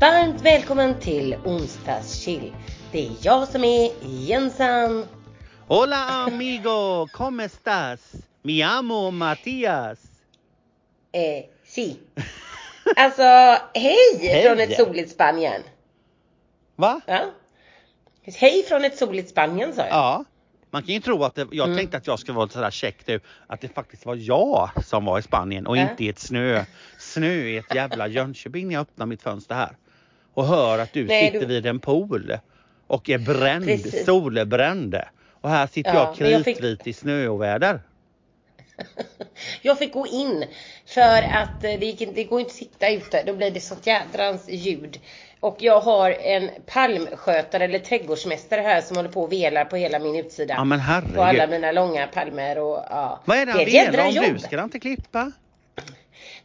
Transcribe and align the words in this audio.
Varmt 0.00 0.40
välkommen 0.42 1.00
till 1.00 1.36
onsdagschill. 1.44 2.52
Det 2.92 3.06
är 3.06 3.12
jag 3.22 3.48
som 3.48 3.64
är 3.64 3.90
Jensan. 4.02 5.04
Hola 5.66 5.96
amigo, 6.26 7.06
¿cómo 7.12 7.42
estás? 7.42 8.00
Mi 8.42 8.62
amo 8.62 9.10
Mattias. 9.10 9.98
Eh, 11.12 11.44
si. 11.64 11.96
Alltså, 12.96 13.22
hej, 13.74 13.96
Hej. 14.20 14.42
från 14.48 14.60
ett 14.60 14.76
soligt 14.76 15.10
Spanien. 15.10 15.62
Va? 16.76 17.00
Ja. 17.06 17.20
Hej 18.22 18.62
från 18.68 18.84
ett 18.84 18.98
soligt 18.98 19.28
Spanien 19.30 19.72
sa 19.72 19.80
jag. 19.82 19.90
Ja. 19.90 20.24
Man 20.70 20.82
kan 20.82 20.94
ju 20.94 21.00
tro 21.00 21.24
att 21.24 21.34
det, 21.34 21.46
jag 21.52 21.66
Mm. 21.66 21.78
tänkte 21.78 21.96
att 21.96 22.06
jag 22.06 22.18
skulle 22.18 22.36
vara 22.36 22.48
sådär 22.48 22.70
käck 22.70 23.06
nu, 23.06 23.20
att 23.46 23.60
det 23.60 23.68
faktiskt 23.68 24.06
var 24.06 24.14
jag 24.16 24.70
som 24.84 25.04
var 25.04 25.18
i 25.18 25.22
Spanien 25.22 25.66
och 25.66 25.76
Ja. 25.76 25.90
inte 25.90 26.04
i 26.04 26.08
ett 26.08 26.18
snö, 26.18 26.64
snö 26.98 27.32
i 27.32 27.56
ett 27.56 27.74
jävla 27.74 28.06
Jönköping 28.08 28.66
när 28.68 28.74
jag 28.74 28.80
öppnar 28.80 29.06
mitt 29.06 29.22
fönster 29.22 29.54
här. 29.54 29.76
Och 30.38 30.46
hör 30.46 30.78
att 30.78 30.92
du 30.92 31.04
Nej, 31.06 31.26
sitter 31.26 31.40
du- 31.40 31.46
vid 31.46 31.66
en 31.66 31.78
pool 31.80 32.36
och 32.86 33.10
är 33.10 33.18
bränd, 33.18 33.64
Precis. 33.64 34.04
solbränd. 34.04 34.96
Och 35.40 35.50
här 35.50 35.66
sitter 35.66 35.94
Ja, 35.94 36.14
jag 36.18 36.30
jag 36.30 36.44
fick- 36.44 36.56
kritvit 36.58 36.86
i 36.86 36.92
snöoväder. 36.92 37.80
Jag 39.62 39.78
fick 39.78 39.92
gå 39.92 40.06
in 40.06 40.44
för 40.86 41.22
att 41.22 41.64
eh, 41.64 41.70
det, 41.80 41.86
gick, 41.86 42.14
det 42.14 42.24
går 42.24 42.40
inte 42.40 42.50
att 42.50 42.54
sitta 42.56 42.90
ute. 42.90 43.22
Då 43.22 43.32
blir 43.34 43.50
det 43.50 43.60
sånt 43.60 43.86
jädrans 43.86 44.48
ljud. 44.48 45.00
Och 45.40 45.56
jag 45.60 45.80
har 45.80 46.10
en 46.10 46.50
palmskötare 46.66 47.64
eller 47.64 47.78
trädgårdsmästare 47.78 48.60
här 48.60 48.80
som 48.80 48.96
håller 48.96 49.10
på 49.10 49.22
och 49.22 49.32
velar 49.32 49.64
på 49.64 49.76
hela 49.76 49.98
min 49.98 50.16
utsida. 50.16 50.54
Ja 50.54 50.64
men 50.64 50.78
på 50.78 50.84
alla 51.22 51.32
herregud. 51.38 51.50
mina 51.50 51.72
långa 51.72 52.06
palmer 52.06 52.58
och 52.58 52.84
ja. 52.90 53.20
Vad 53.24 53.38
är 53.38 53.46
det 53.46 53.52
han 53.52 53.64
velar 53.64 54.28
om? 54.28 54.34
Du 54.34 54.38
ska 54.38 54.62
inte 54.62 54.80
klippa? 54.80 55.32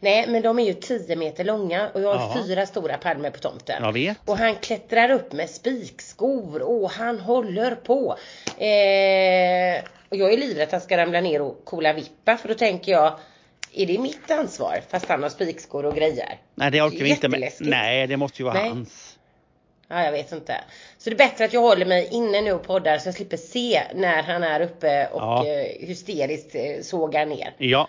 Nej 0.04 0.28
men 0.28 0.42
de 0.42 0.60
är 0.60 0.64
ju 0.64 0.74
10 0.74 1.16
meter 1.16 1.44
långa 1.44 1.90
och 1.94 2.02
jag 2.02 2.14
har 2.16 2.36
Ja. 2.38 2.44
fyra 2.46 2.66
stora 2.66 2.98
palmer 2.98 3.30
på 3.30 3.40
tomten. 3.40 3.84
Jag 3.84 3.92
vet. 3.94 4.18
Och 4.26 4.38
han 4.38 4.56
klättrar 4.56 5.10
upp 5.12 5.34
med 5.34 5.50
spikskor 5.50 6.62
och 6.62 6.92
han 6.92 7.20
håller 7.20 7.76
på. 7.76 8.18
Eh, 8.58 9.84
och 10.10 10.18
jag 10.18 10.34
är 10.34 10.38
livrädd 10.38 10.64
att 10.64 10.72
han 10.72 10.82
ska 10.82 10.98
ramla 10.98 11.22
ner 11.22 11.42
och 11.42 11.62
kola 11.66 11.94
vippa 11.94 12.38
för 12.38 12.48
då 12.48 12.54
tänker 12.54 12.92
jag 12.92 13.20
är 13.74 13.86
det 13.86 13.98
mitt 13.98 14.32
ansvar 14.32 14.82
fast 14.90 15.06
han 15.10 15.24
har 15.24 15.30
spikskor 15.30 15.86
och 15.86 15.96
grejer? 15.96 16.38
Nej 16.56 16.72
det 16.72 16.82
orkar 16.82 17.04
vi 17.04 17.10
inte 17.10 17.30
med. 17.30 17.52
Nej 17.60 18.08
det 18.08 18.18
måste 18.18 18.42
ju 18.42 18.46
vara 18.46 18.54
Nej. 18.60 18.70
hans. 18.70 19.18
Ja, 19.88 20.04
jag 20.06 20.12
vet 20.12 20.32
inte. 20.32 20.56
Så 20.98 21.10
det 21.10 21.16
är 21.16 21.18
bättre 21.18 21.46
att 21.46 21.54
jag 21.54 21.62
håller 21.62 21.86
mig 21.86 22.08
inne 22.12 22.42
nu 22.42 22.52
och 22.52 22.64
poddar 22.64 22.98
så 22.98 23.08
jag 23.08 23.16
slipper 23.16 23.38
se 23.38 23.82
när 23.96 24.24
han 24.24 24.44
är 24.44 24.60
uppe 24.62 25.08
och 25.08 25.22
Ja. 25.22 25.46
eh, 25.48 25.88
hysteriskt 25.88 26.56
eh, 26.56 26.82
sågar 26.82 27.26
ner. 27.26 27.54
Ja. 27.58 27.88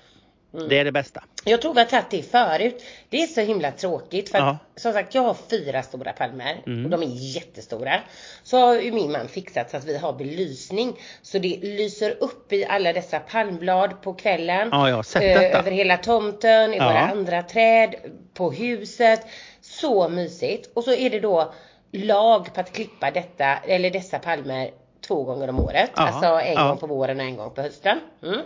Mm. 0.54 0.68
Det 0.68 0.78
är 0.78 0.84
det 0.84 0.92
bästa. 0.92 1.24
Jag 1.44 1.62
tror 1.62 1.74
vi 1.74 1.80
har 1.80 1.86
tagit 1.86 2.10
det 2.10 2.22
förut. 2.22 2.82
Det 3.08 3.22
är 3.22 3.26
så 3.26 3.40
himla 3.40 3.70
tråkigt 3.72 4.28
för 4.28 4.38
att 4.38 4.44
Ja. 4.44 4.58
som 4.76 4.92
sagt 4.92 5.14
jag 5.14 5.22
har 5.22 5.36
fyra 5.50 5.82
stora 5.82 6.12
palmer 6.12 6.62
Mm. 6.66 6.84
och 6.84 6.90
de 6.90 7.02
är 7.02 7.06
jättestora. 7.36 8.00
Så 8.42 8.58
har 8.58 8.74
ju 8.74 8.92
min 8.92 9.12
man 9.12 9.28
fixat 9.28 9.70
så 9.70 9.76
att 9.76 9.84
vi 9.84 9.98
har 9.98 10.12
belysning 10.12 10.96
så 11.22 11.38
det 11.38 11.58
lyser 11.62 12.16
upp 12.20 12.52
i 12.52 12.64
alla 12.64 12.92
dessa 12.92 13.18
palmblad 13.20 14.02
på 14.02 14.14
kvällen. 14.14 14.68
Ja, 14.72 14.88
jag 14.88 14.96
har 14.96 15.02
sett 15.02 15.22
Eh, 15.22 15.40
detta. 15.40 15.58
Över 15.58 15.70
hela 15.70 15.96
tomten, 15.96 16.74
i 16.74 16.76
Ja. 16.76 16.84
våra 16.86 16.98
andra 17.00 17.42
träd, 17.42 17.94
på 18.34 18.50
huset. 18.52 19.26
Så 19.60 20.08
mysigt. 20.08 20.70
Och 20.74 20.84
så 20.84 20.92
är 20.94 21.10
det 21.10 21.20
då 21.20 21.52
lag 21.92 22.54
på 22.54 22.60
att 22.60 22.72
klippa 22.72 23.10
detta, 23.10 23.56
eller 23.56 23.90
dessa 23.90 24.18
palmer 24.18 24.70
två 25.06 25.22
gånger 25.24 25.48
om 25.48 25.58
året. 25.60 25.90
Ja, 25.96 26.02
Alltså 26.02 26.26
en 26.26 26.68
gång 26.68 26.76
på 26.78 26.86
våren 26.86 27.20
och 27.20 27.26
en 27.26 27.36
gång 27.36 27.50
på 27.54 27.62
hösten. 27.62 28.00
Mm. 28.22 28.40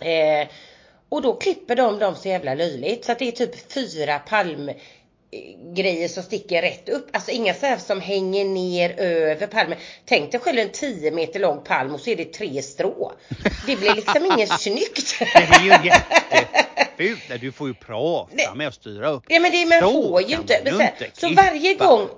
Eh, 0.00 0.48
och 1.08 1.22
då 1.22 1.34
klipper 1.36 1.76
de 1.76 1.98
dem 1.98 2.14
så 2.16 2.28
jävla 2.28 2.54
löjligt 2.54 3.04
så 3.04 3.12
att 3.12 3.18
det 3.18 3.28
är 3.28 3.32
typ 3.32 3.72
fyra 3.72 4.18
palm 4.18 4.68
eh, 4.68 4.74
grejer 5.74 6.08
som 6.08 6.22
sticker 6.22 6.62
rätt 6.62 6.88
upp. 6.88 7.08
Alltså 7.12 7.30
inga 7.30 7.54
så 7.54 7.66
här 7.66 7.78
som 7.78 8.00
hänger 8.00 8.44
ner 8.44 9.00
över 9.00 9.46
palmen. 9.46 9.78
Tänk 10.04 10.32
dig 10.32 10.40
själv 10.40 10.58
en 10.58 10.70
10 10.72 11.10
meter 11.10 11.40
lång 11.40 11.64
palm 11.64 11.94
och 11.94 12.00
så 12.00 12.10
är 12.10 12.16
det 12.16 12.32
tre 12.32 12.62
strå. 12.62 13.12
Det 13.66 13.76
blir 13.76 13.94
liksom 13.94 14.26
inget 14.26 14.48
snyggt. 14.60 15.18
Det 15.18 15.24
är 15.54 15.62
ju 15.62 15.88
jättefult. 15.88 17.40
Du 17.40 17.52
får 17.52 17.68
ju 17.68 17.74
prata 17.74 18.54
med 18.54 18.68
och 18.68 18.74
styra 18.74 19.08
upp. 19.10 19.24
Ja 19.28 19.40
men 19.40 19.50
det 19.52 19.66
man 19.66 19.80
Så 19.80 19.92
får 20.02 20.22
ju 20.22 20.36
inte. 20.36 20.72
man 20.72 20.88
så, 21.14 21.28
varje 21.34 21.74
gång 21.74 22.08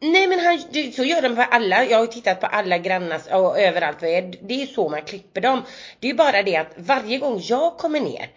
Nej 0.00 0.26
men 0.26 0.40
han, 0.40 0.62
det- 0.72 0.94
så 0.94 1.04
gör 1.04 1.22
de 1.22 1.36
på 1.36 1.42
alla, 1.42 1.84
jag 1.84 1.98
har 1.98 2.06
tittat 2.06 2.40
på 2.40 2.46
alla 2.46 2.78
grannars 2.78 3.22
och 3.26 3.60
överallt 3.60 4.02
vad 4.02 4.10
det 4.42 4.62
är. 4.62 4.66
Så 4.66 4.88
man 4.88 5.02
klipper 5.02 5.40
dem. 5.40 5.62
Det 6.00 6.06
är 6.06 6.10
ju 6.10 6.16
bara 6.16 6.42
det 6.42 6.56
att 6.56 6.72
varje 6.76 7.18
gång 7.18 7.40
jag 7.42 7.76
kommer 7.76 8.00
ner 8.00 8.28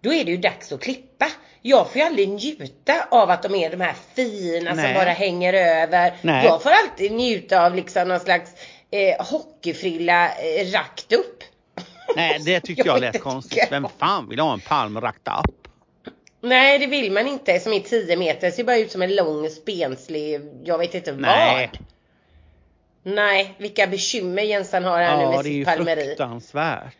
då 0.00 0.12
är 0.12 0.24
det 0.24 0.30
ju 0.30 0.36
dags 0.36 0.72
att 0.72 0.80
klippa. 0.82 1.26
Jag 1.62 1.86
får 1.92 1.96
ju 1.96 2.02
aldrig 2.06 2.28
njuta 2.28 3.06
av 3.10 3.30
att 3.30 3.42
de 3.42 3.54
är 3.54 3.70
de 3.70 3.80
här 3.80 3.94
fina 4.16 4.70
som 4.74 4.82
Nej. 4.82 4.94
bara 4.94 5.10
hänger 5.10 5.52
över. 5.52 6.12
Nej. 6.22 6.44
Jag 6.44 6.62
får 6.62 6.70
alltid 6.70 7.12
njuta 7.12 7.66
av 7.66 7.74
liksom 7.74 8.08
någon 8.08 8.20
slags 8.20 8.50
eh, 8.90 9.26
hockeyfrilla 9.26 10.28
eh, 10.28 10.66
rakt 10.72 11.12
upp. 11.12 11.42
Nej 12.16 12.38
det 12.44 12.60
tycker 12.64 12.86
jag 12.86 12.94
Jag 12.96 13.00
lät 13.00 13.20
konstigt. 13.20 13.68
Vem 13.70 13.86
fan 13.98 14.28
vill 14.28 14.38
ha 14.40 14.52
en 14.52 14.60
palm 14.60 15.00
rakt 15.00 15.28
upp? 15.28 15.57
Nej 16.48 16.78
det 16.78 16.86
vill 16.86 17.12
man 17.12 17.26
inte 17.26 17.60
som 17.60 17.72
är 17.72 17.80
10 17.80 18.16
meter. 18.16 18.50
ser 18.50 18.64
bara 18.64 18.76
ut 18.76 18.92
som 18.92 19.02
en 19.02 19.14
lång 19.16 19.50
spenslig, 19.50 20.40
jag 20.64 20.78
vet 20.78 20.94
inte 20.94 21.12
Nej. 21.12 21.70
vad. 21.72 21.78
Nej, 23.14 23.54
vilka 23.58 23.86
bekymmer 23.86 24.42
Jensan 24.42 24.84
har 24.84 24.98
här 24.98 25.16
nu 25.16 25.22
Ja 25.22 25.30
med 25.30 25.44
det 25.44 25.48
är 25.48 25.52
ju 25.52 25.64
sitt 25.64 25.74
palmeri. 25.76 26.04
fruktansvärt. 26.06 26.94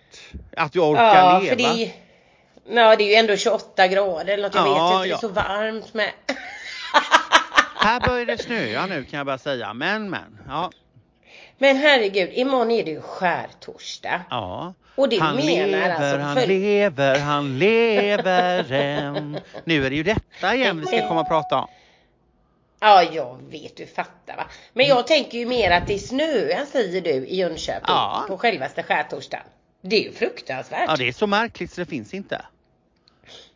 Att 0.56 0.72
du 0.72 0.80
orkar 0.80 1.04
Ja, 1.16 1.38
leva. 1.38 1.48
för 1.50 1.56
det 1.56 1.64
är 1.64 1.74
ju, 1.74 1.90
ja, 2.74 2.96
det 2.96 3.04
är 3.04 3.08
ju 3.08 3.14
ändå 3.14 3.36
28 3.36 3.88
grader 3.88 4.32
eller 4.34 4.42
något. 4.42 4.54
Jag 4.54 4.66
Ja, 4.68 4.72
vet 4.88 4.92
inte, 4.94 5.02
det 5.04 5.08
ja. 5.08 5.16
är 5.16 5.20
så 5.20 5.28
varmt 5.28 5.94
med. 5.94 6.10
Här 7.76 8.00
börjar 8.00 8.26
det 8.26 8.38
snöa 8.38 8.86
nu 8.86 9.04
kan 9.04 9.16
jag 9.18 9.26
bara 9.26 9.38
säga. 9.38 9.74
Men 9.74 10.10
men. 10.10 10.38
Ja. 10.48 10.70
Men 11.58 11.76
herregud, 11.76 12.30
imorgon 12.32 12.70
är 12.70 12.84
det 12.84 12.90
ju 12.90 13.00
skärtorsdag. 13.00 14.20
ja. 14.30 14.74
Och 14.94 15.08
det 15.08 15.18
han 15.18 15.36
menar 15.36 15.66
lever, 15.66 15.90
alltså 15.90 16.18
han 16.18 16.36
följ- 16.38 16.46
lever, 16.46 17.18
han 17.18 17.58
lever 17.58 18.72
än. 18.72 19.38
Nu 19.64 19.86
är 19.86 19.90
det 19.90 19.96
ju 19.96 20.02
detta 20.02 20.54
igen 20.54 20.80
vi 20.80 20.86
ska 20.86 21.08
komma 21.08 21.20
och 21.20 21.28
prata 21.28 21.56
om. 21.56 21.68
Ja, 22.80 23.02
jag 23.12 23.40
vet, 23.50 23.76
du 23.76 23.86
fattar 23.86 24.36
va. 24.36 24.46
Men 24.72 24.86
jag 24.86 25.06
tänker 25.06 25.38
ju 25.38 25.46
mer 25.46 25.70
att 25.70 25.86
det 25.86 25.98
snöar 25.98 26.64
säger 26.72 27.00
du 27.00 27.10
i 27.10 27.36
Jönköping 27.36 27.80
Ja. 27.86 28.24
på 28.28 28.38
självaste 28.38 28.82
skärtorsdagen. 28.82 29.46
Det 29.80 29.96
är 29.96 30.02
ju 30.02 30.12
fruktansvärt. 30.12 30.84
Ja 30.88 30.96
det 30.96 31.08
är 31.08 31.12
så 31.12 31.26
märkligt 31.26 31.70
så 31.72 31.80
det 31.80 31.86
finns 31.86 32.14
inte. 32.14 32.42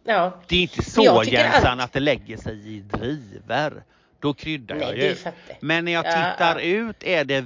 Ja. 0.04 0.40
Det 0.46 0.56
är 0.56 0.62
inte 0.62 0.90
så 0.90 1.22
Jensan 1.26 1.70
allt- 1.70 1.82
att 1.82 1.92
det 1.92 2.00
lägger 2.00 2.36
sig 2.36 2.76
i 2.76 2.80
driver. 2.80 3.82
Då 4.20 4.34
kryddar 4.34 4.74
Nej, 4.74 4.84
jag 4.88 4.96
ju. 4.98 5.16
Men 5.60 5.84
när 5.84 5.92
jag 5.92 6.06
Ja, 6.06 6.10
tittar 6.32 6.54
ja. 6.58 6.60
ut 6.60 7.02
är 7.04 7.24
det 7.24 7.40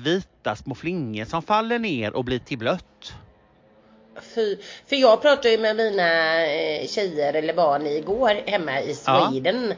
vita 0.46 0.56
små 0.56 0.74
flingor 0.74 1.24
som 1.24 1.42
faller 1.42 1.78
ner 1.78 2.12
och 2.16 2.24
blir 2.24 2.38
till 2.38 2.58
blött. 2.58 3.14
Fy, 4.34 4.56
för 4.86 4.96
jag 4.96 5.22
pratade 5.22 5.50
ju 5.50 5.58
med 5.58 5.76
mina 5.76 6.44
eh, 6.46 6.86
tjejer 6.86 7.34
eller 7.34 7.54
barn 7.54 7.86
igår 7.86 8.42
hemma 8.46 8.80
i 8.80 8.96
Ja. 9.06 9.28
Sweden. 9.30 9.74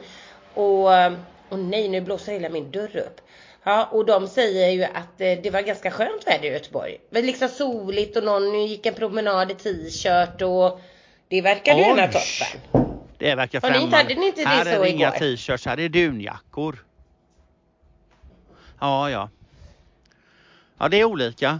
Och, 0.53 0.93
eh, 0.95 1.13
och 1.49 1.59
nej 1.59 1.89
nu 1.89 2.01
blåser 2.01 2.31
hela 2.33 2.49
min 2.49 2.71
dörr 2.71 2.97
upp. 2.97 3.21
Ja 3.63 3.85
och 3.91 4.05
de 4.05 4.27
säger 4.27 4.69
ju 4.71 4.83
att 4.83 5.21
eh, 5.21 5.37
det 5.43 5.49
var 5.53 5.61
ganska 5.61 5.91
skönt 5.91 6.27
väder 6.27 6.45
i 6.49 6.53
Göteborg. 6.53 6.97
Men 7.09 7.25
liksom 7.25 7.47
soligt 7.47 8.17
och 8.17 8.23
någon 8.23 8.67
gick 8.67 8.85
en 8.85 8.93
promenad 8.93 9.51
i 9.51 9.55
t-shirt 9.55 10.41
och 10.41 10.81
det 11.27 11.41
verkade 11.41 11.79
ju 11.79 11.85
gärna 11.87 12.07
toppen. 12.07 12.61
Det 13.17 13.35
verkar 13.35 13.61
ni 13.61 13.67
inte- 13.67 13.73
främmande. 13.73 13.97
hade 13.97 14.15
ni 14.15 14.27
inte 14.27 14.41
det 14.41 14.47
här 14.47 14.63
så 14.63 14.69
är 14.69 14.79
det 14.79 14.89
inga 14.89 15.11
t-shirts, 15.11 15.65
här 15.65 15.79
är 15.79 15.89
dunjackor. 15.89 16.85
Ja, 18.79 19.09
ja. 19.09 19.29
Ja, 20.79 20.87
det 20.89 20.99
är 20.99 21.05
olika. 21.05 21.59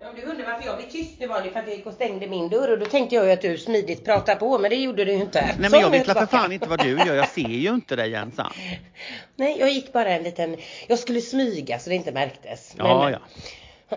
Ja, 0.00 0.06
du 0.16 0.22
undrar 0.22 0.46
varför 0.46 0.66
jag 0.66 0.76
blev 0.76 0.88
tyst 0.90 1.20
nu 1.20 1.26
var 1.26 1.42
det 1.42 1.50
för 1.50 1.60
att 1.60 1.66
jag 1.66 1.76
gick 1.76 1.86
och 1.86 1.92
stängde 1.92 2.26
min 2.26 2.48
dörr 2.48 2.72
och 2.72 2.78
då 2.78 2.86
tänkte 2.86 3.14
jag 3.14 3.24
ju 3.26 3.32
att 3.32 3.40
du 3.40 3.58
smidigt 3.58 4.04
pratade 4.04 4.40
på 4.40 4.58
men 4.58 4.70
det 4.70 4.76
gjorde 4.76 5.04
du 5.04 5.12
ju 5.12 5.18
inte. 5.20 5.54
Nej, 5.58 5.70
men 5.70 5.80
jag 5.80 5.90
vet 5.90 6.06
för 6.06 6.26
fan 6.26 6.52
inte 6.52 6.68
vad 6.68 6.78
du 6.82 6.90
gör. 6.90 7.14
Jag 7.14 7.28
ser 7.28 7.48
ju 7.48 7.68
inte 7.74 7.96
dig 7.96 8.10
Jensan. 8.10 8.52
Nej, 9.36 9.56
jag 9.58 9.70
gick 9.70 9.92
bara 9.92 10.08
en 10.10 10.22
liten, 10.22 10.56
jag 10.86 10.98
skulle 10.98 11.20
smyga 11.20 11.78
så 11.78 11.90
det 11.90 11.96
inte 11.96 12.12
märktes. 12.12 12.74
Ja, 12.78 13.02
Men- 13.04 13.12
ja. 13.12 13.18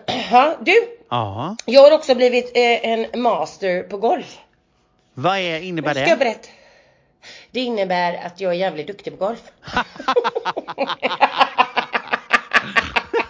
ja. 0.30 0.56
Du, 0.60 0.74
Ja. 1.10 1.56
jag 1.64 1.82
har 1.82 1.92
också 1.92 2.14
blivit 2.14 2.56
eh, 2.56 2.88
en 2.90 3.22
master 3.22 3.82
på 3.82 3.96
golf. 3.96 4.38
Vad 5.14 5.38
är, 5.38 5.60
innebär 5.60 5.90
Ska 5.94 6.00
jag 6.00 6.10
det? 6.10 6.16
berätta? 6.16 6.48
Det 7.50 7.60
innebär 7.60 8.14
att 8.26 8.40
jag 8.40 8.52
är 8.52 8.56
jävligt 8.56 8.86
duktig 8.86 9.18
på 9.18 9.24
golf. 9.26 9.40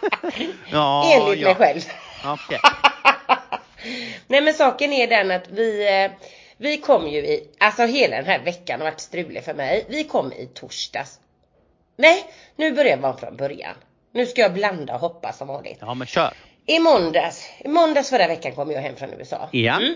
Ja, 0.70 1.12
Enligt 1.14 1.40
ja. 1.40 1.48
mig 1.48 1.54
själv. 1.54 1.80
Okej. 2.24 2.60
Nej 4.26 4.40
men 4.40 4.54
saken 4.54 4.92
är 4.92 5.06
den 5.06 5.30
att 5.30 5.48
vi, 5.48 6.02
eh, 6.04 6.10
vi 6.56 6.78
kom 6.78 7.08
ju 7.08 7.18
i, 7.18 7.48
alltså 7.58 7.82
hela 7.82 8.16
den 8.16 8.26
här 8.26 8.38
veckan 8.38 8.80
har 8.80 8.90
varit 8.90 9.00
strulig 9.00 9.44
för 9.44 9.54
mig. 9.54 9.86
Vi 9.88 10.04
kom 10.04 10.32
i 10.32 10.46
torsdags. 10.54 11.20
Nej, 11.96 12.24
nu 12.56 12.72
börjar 12.72 13.04
om 13.04 13.18
från 13.18 13.36
början. 13.36 13.74
Nu 14.12 14.26
ska 14.26 14.40
jag 14.40 14.52
blanda 14.52 14.94
och 14.94 15.00
hoppa 15.00 15.32
som 15.32 15.48
vanligt. 15.48 15.78
Ja, 15.80 15.94
men 15.94 16.06
kör. 16.06 16.34
I 16.66 16.78
måndags, 16.78 17.50
i 17.58 17.68
måndags 17.68 18.10
förra 18.10 18.26
veckan 18.26 18.52
kom 18.52 18.70
jag 18.70 18.80
hem 18.80 18.96
från 18.96 19.12
USA. 19.12 19.48
Ja. 19.52 19.76
Mm. 19.76 19.94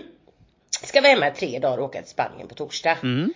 Ska 0.83 1.01
vara 1.01 1.11
hemma 1.11 1.27
i 1.27 1.31
tre 1.31 1.59
dagar 1.59 1.77
och 1.77 1.83
åka 1.83 2.01
till 2.01 2.11
Spanien 2.11 2.47
på 2.47 2.55
torsdag. 2.55 2.97
Mm. 3.03 3.33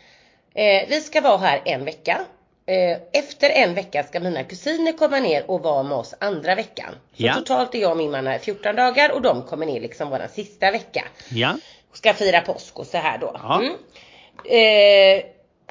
Eh, 0.53 0.89
vi 0.89 1.01
ska 1.01 1.21
vara 1.21 1.37
här 1.37 1.61
en 1.65 1.85
vecka. 1.85 2.25
Eh, 2.69 2.97
efter 3.13 3.49
en 3.49 3.73
vecka 3.73 4.03
ska 4.03 4.19
mina 4.19 4.43
kusiner 4.43 4.91
komma 4.91 5.19
ner 5.19 5.51
och 5.51 5.61
vara 5.63 5.83
med 5.83 5.97
oss 5.97 6.15
andra 6.19 6.55
veckan. 6.55 6.93
Så 7.17 7.23
Ja. 7.23 7.33
totalt 7.33 7.75
är 7.75 7.79
jag 7.79 7.91
och 7.91 7.97
min 7.97 8.11
man 8.11 8.27
här 8.27 8.39
14 8.39 8.75
dagar 8.75 9.11
och 9.11 9.21
de 9.21 9.41
kommer 9.43 9.65
ner 9.65 9.81
liksom 9.81 10.09
våran 10.09 10.29
sista 10.29 10.71
vecka. 10.71 11.03
Ja. 11.29 11.55
Ska 11.93 12.13
fira 12.13 12.41
påsk 12.41 12.79
och 12.79 12.87
så 12.87 12.97
här 12.97 13.17
då. 13.17 13.31
Ja. 13.43 13.61
Mm. 13.61 13.75
Eh, 14.45 15.23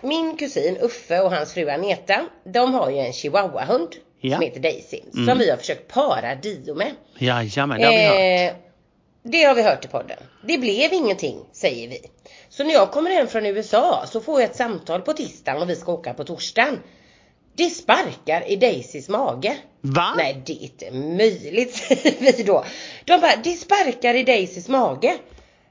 min 0.02 0.36
kusin 0.36 0.76
Uffe 0.80 1.20
och 1.20 1.30
hans 1.32 1.54
fru 1.54 1.68
Aneta, 1.70 2.26
de 2.44 2.74
har 2.74 2.90
ju 2.90 2.98
en 2.98 3.12
chihuahuahund 3.12 3.88
Ja. 4.20 4.36
som 4.36 4.44
heter 4.44 4.60
Daisy. 4.60 5.00
Som 5.12 5.22
Mm. 5.22 5.38
vi 5.38 5.50
har 5.50 5.56
försökt 5.56 5.88
para 5.94 6.34
Dio 6.34 6.74
med. 6.74 6.90
Jajamän, 7.18 7.80
det 7.80 7.86
har 7.86 7.92
vi 7.92 8.44
hört. 8.46 8.52
Eh, 8.54 8.67
det 9.22 9.44
har 9.44 9.54
vi 9.54 9.62
hört 9.62 9.84
i 9.84 9.88
podden. 9.88 10.18
Det 10.42 10.58
blev 10.58 10.92
ingenting, 10.92 11.38
säger 11.52 11.88
vi. 11.88 12.00
Så 12.48 12.64
när 12.64 12.72
jag 12.72 12.90
kommer 12.90 13.10
hem 13.10 13.26
från 13.26 13.46
USA 13.46 14.04
så 14.06 14.20
får 14.20 14.40
jag 14.40 14.50
ett 14.50 14.56
samtal 14.56 15.00
på 15.00 15.12
tisdagen 15.12 15.62
och 15.62 15.70
vi 15.70 15.76
ska 15.76 15.92
åka 15.92 16.14
på 16.14 16.24
torsdagen. 16.24 16.78
Det 17.56 17.70
sparkar 17.70 18.50
i 18.50 18.56
Daisys 18.56 19.08
mage. 19.08 19.56
Va? 19.80 20.14
Nej, 20.16 20.42
det 20.46 20.52
är 20.52 20.62
inte 20.62 20.90
möjligt, 20.90 21.74
säger 21.88 22.32
vi 22.36 22.42
då. 22.42 22.64
De 23.04 23.20
bara, 23.20 23.36
det 23.36 23.52
sparkar 23.52 24.14
i 24.14 24.22
Daisys 24.22 24.68
mage. 24.68 25.18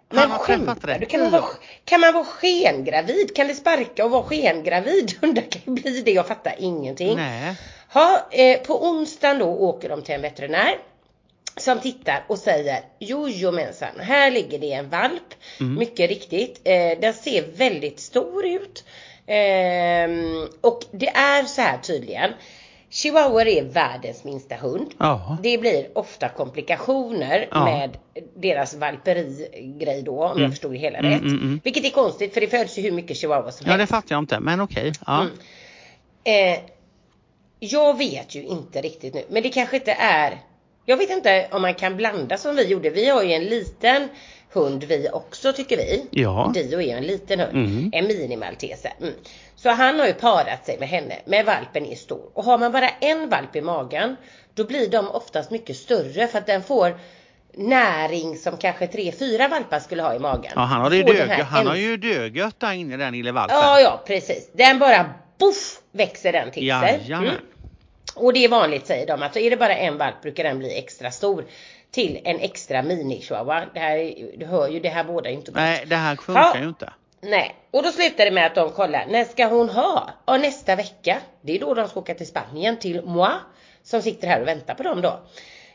Har 0.10 0.38
skämtar 0.38 1.00
du? 1.00 1.06
Kan 1.06 1.20
man, 1.20 1.32
vara, 1.32 1.44
kan 1.86 2.02
man 2.02 2.14
vara 2.14 2.26
skengravid? 2.26 3.36
Kan 3.36 3.48
det 3.48 3.56
sparka 3.56 4.06
och 4.06 4.12
vara 4.12 4.24
skengravid? 4.24 5.14
Det 5.22 5.42
kan 5.42 5.62
ju 5.66 5.82
bli 5.82 6.02
det, 6.02 6.12
jag 6.12 6.28
fattar 6.28 6.56
ingenting. 6.60 7.16
Nej. 7.16 7.56
Ha, 7.94 8.28
eh, 8.32 8.60
på 8.60 8.86
onsdagen 8.86 9.40
då 9.40 9.46
åker 9.46 9.90
de 9.90 10.02
till 10.02 10.16
en 10.16 10.22
veterinär 10.22 10.78
som 11.57 11.80
tittar 11.80 12.24
och 12.27 12.38
säger 12.38 12.80
jojomensan, 13.00 13.89
här 14.00 14.31
ligger 14.31 14.59
det 14.59 14.74
en 14.74 14.89
valp. 14.89 15.33
Mycket 15.59 16.09
riktigt. 16.09 16.62
Eh, 16.63 17.00
den 17.01 17.13
ser 17.13 17.45
väldigt 17.57 18.00
stor 18.00 18.45
ut. 18.45 18.83
Ehm, 19.27 20.48
och 20.62 20.81
det 20.92 21.07
är 21.09 21.44
så 21.44 21.62
här 21.62 21.77
tydligen. 21.77 22.31
Chihuahuor 22.89 23.48
är 23.48 23.63
världens 23.63 24.24
minsta 24.24 24.56
hund. 24.56 24.92
Ja. 24.98 25.38
Det 25.44 25.57
blir 25.57 25.88
ofta 25.94 26.30
komplikationer 26.30 27.48
Ja. 27.51 27.65
med 27.65 27.98
deras 28.36 28.74
valperigrej 28.74 30.01
då 30.01 30.24
om 30.24 30.42
jag 30.42 30.50
förstod 30.51 30.71
det 30.71 30.77
hela 30.77 30.98
Mm, 30.98 31.12
rätt. 31.12 31.21
mm, 31.21 31.33
mm. 31.38 31.60
Vilket 31.63 31.86
är 31.86 31.89
konstigt 31.89 32.33
för 32.33 32.42
det 32.42 32.48
föds 32.48 32.77
ju 32.77 32.81
hur 32.81 32.92
mycket 32.92 33.18
chihuahua 33.18 33.51
som 33.51 33.65
Ja, 33.68 33.71
helst. 33.74 33.83
det 33.92 33.95
fattar 33.95 34.15
jag 34.15 34.21
inte, 34.21 34.39
men 34.39 34.62
okej. 34.62 34.92
Ja. 35.07 35.21
Mm. 35.21 36.53
Eh, 36.53 36.60
jag 37.60 37.98
vet 37.98 38.36
ju 38.36 38.44
inte 38.44 38.81
riktigt 38.81 39.13
nu, 39.13 39.24
men 39.30 39.44
det 39.44 39.50
kanske 39.50 39.75
inte 39.75 39.92
är 40.00 40.38
Jag 40.89 40.98
vet 40.98 41.10
inte 41.10 41.48
om 41.51 41.62
man 41.62 41.74
kan 41.74 41.98
blanda 41.98 42.38
som 42.38 42.56
vi 42.56 42.63
gjorde. 42.68 42.89
Vi 42.89 43.10
har 43.10 43.24
ju 43.24 43.34
en 43.34 43.44
liten 43.44 44.10
hund 44.54 44.84
vi 44.84 45.10
också 45.13 45.54
tycker 45.54 45.78
vi. 45.78 46.06
Ja. 46.12 46.51
Dio 46.54 46.81
är 46.81 46.86
ju 46.86 46.92
en 46.92 47.04
liten 47.04 47.39
hund. 47.39 47.51
Mm. 47.56 47.89
En 47.94 48.07
minimaltese. 48.07 48.94
Mm. 49.01 49.13
Så 49.56 49.69
han 49.69 50.00
har 50.00 50.07
ju 50.07 50.13
parat 50.13 50.66
sig 50.66 50.80
med 50.80 50.88
henne, 50.89 51.16
men 51.25 51.45
valpen 51.45 51.86
är 51.86 51.95
stor. 51.95 52.22
Och 52.34 52.44
har 52.44 52.57
man 52.57 52.72
bara 52.72 52.89
en 52.89 53.30
valp 53.30 53.56
i 53.56 53.62
magen, 53.62 54.16
då 54.54 54.63
blir 54.63 54.89
de 54.89 55.12
oftast 55.12 55.51
mycket 55.51 55.78
större 55.78 56.28
för 56.28 56.38
att 56.38 56.45
den 56.45 56.63
får 56.63 57.00
näring 57.54 58.38
som 58.38 58.57
kanske 58.57 58.88
tre, 58.88 59.12
fyra 59.12 59.48
valpar 59.48 59.80
skulle 59.80 60.01
ha 60.04 60.16
i 60.16 60.19
magen. 60.19 60.51
Ja, 60.56 60.62
han 60.62 60.81
har, 60.81 60.92
här 60.92 61.04
dög, 61.04 61.30
han 61.30 61.62
en- 61.62 61.68
har 61.68 61.75
ju 61.75 61.98
dögött 61.98 62.60
där 62.60 62.74
inne 62.74 62.98
den 62.98 63.13
lille 63.13 63.31
valpen. 63.31 63.57
Ja, 63.57 63.80
ja 63.80 64.04
precis. 64.07 64.50
Den 64.54 64.80
bara 64.80 65.06
boff 65.39 65.80
växer 65.92 66.31
den 66.31 66.51
till 66.51 66.69
sig. 66.81 67.01
Mm. 67.13 67.30
Och 68.18 68.34
det 68.34 68.46
är 68.46 68.50
vanligt 68.50 68.88
säger 68.88 69.08
de 69.08 69.24
att 69.24 69.38
är 69.38 69.50
det 69.50 69.58
bara 69.58 69.75
en 69.75 69.98
valp 69.98 70.22
brukar 70.22 70.44
den 70.44 70.60
bli 70.60 70.78
extra 70.78 71.12
stor 71.12 71.46
till 71.92 72.22
en 72.24 72.40
extra 72.40 72.81
mini 72.81 73.22
chihuahua. 73.22 73.66
Det 73.74 73.80
här, 73.80 73.98
är- 73.98 74.38
du 74.38 74.46
hör 74.46 74.68
ju, 74.69 74.80
det 74.80 74.90
här 74.90 75.04
båda 75.04 75.30
inte 75.30 75.52
gott. 75.52 75.56
Nej, 75.60 75.84
det 75.88 75.96
här 75.96 76.16
funkar 76.16 76.52
Ja. 76.56 76.60
ju 76.62 76.68
inte. 76.68 76.94
Nej, 77.22 77.56
och 77.72 77.84
då 77.84 77.90
slutar 77.92 78.25
det 78.25 78.31
med 78.31 78.46
att 78.46 78.56
de 78.56 78.69
kollar, 78.72 79.06
när 79.10 79.24
ska 79.25 79.46
hon 79.46 79.69
ha? 79.69 80.10
Ja, 80.25 80.38
nästa 80.38 80.75
vecka. 80.75 81.18
Det 81.42 81.56
är 81.56 81.60
då 81.60 81.74
de 81.74 81.88
ska 81.88 82.00
åka 82.00 82.14
till 82.16 82.28
Spanien, 82.28 82.78
till 82.80 83.02
Moi, 83.06 83.30
som 83.84 84.02
sitter 84.02 84.28
här 84.28 84.42
och 84.42 84.48
väntar 84.48 84.74
på 84.74 84.84
dem 84.84 85.02
då. 85.02 85.20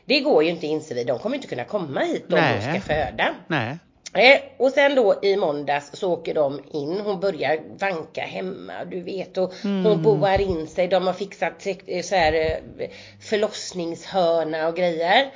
Det 0.05 0.19
går 0.19 0.43
ju 0.43 0.49
inte 0.49 0.67
inser 0.67 0.95
vi, 0.95 1.03
de 1.03 1.19
kommer 1.19 1.35
inte 1.35 1.47
kunna 1.47 1.63
komma 1.63 1.99
hit 1.99 2.23
om 2.23 2.39
Nej. 2.39 2.55
de 2.57 2.61
ska 2.79 2.81
föda. 2.93 3.35
Nej. 3.47 3.77
Eh, 4.13 4.41
och 4.57 4.71
sen 4.71 4.95
då 4.95 5.19
i 5.21 5.37
måndags 5.37 5.89
så 5.93 6.11
åker 6.13 6.33
de 6.33 6.61
in, 6.71 6.99
hon 6.99 7.19
börjar 7.19 7.59
vanka 7.79 8.21
hemma 8.21 8.85
du 8.85 9.01
vet 9.01 9.37
och 9.37 9.53
hon 9.63 10.03
boar 10.03 10.41
in 10.41 10.67
sig, 10.67 10.87
de 10.87 11.07
har 11.07 11.13
fixat 11.13 11.67
eh, 11.87 12.01
så 12.01 12.15
här 12.15 12.33
eh, 12.77 12.89
förlossningshörna 13.21 14.67
och 14.67 14.75
grejer. 14.75 15.31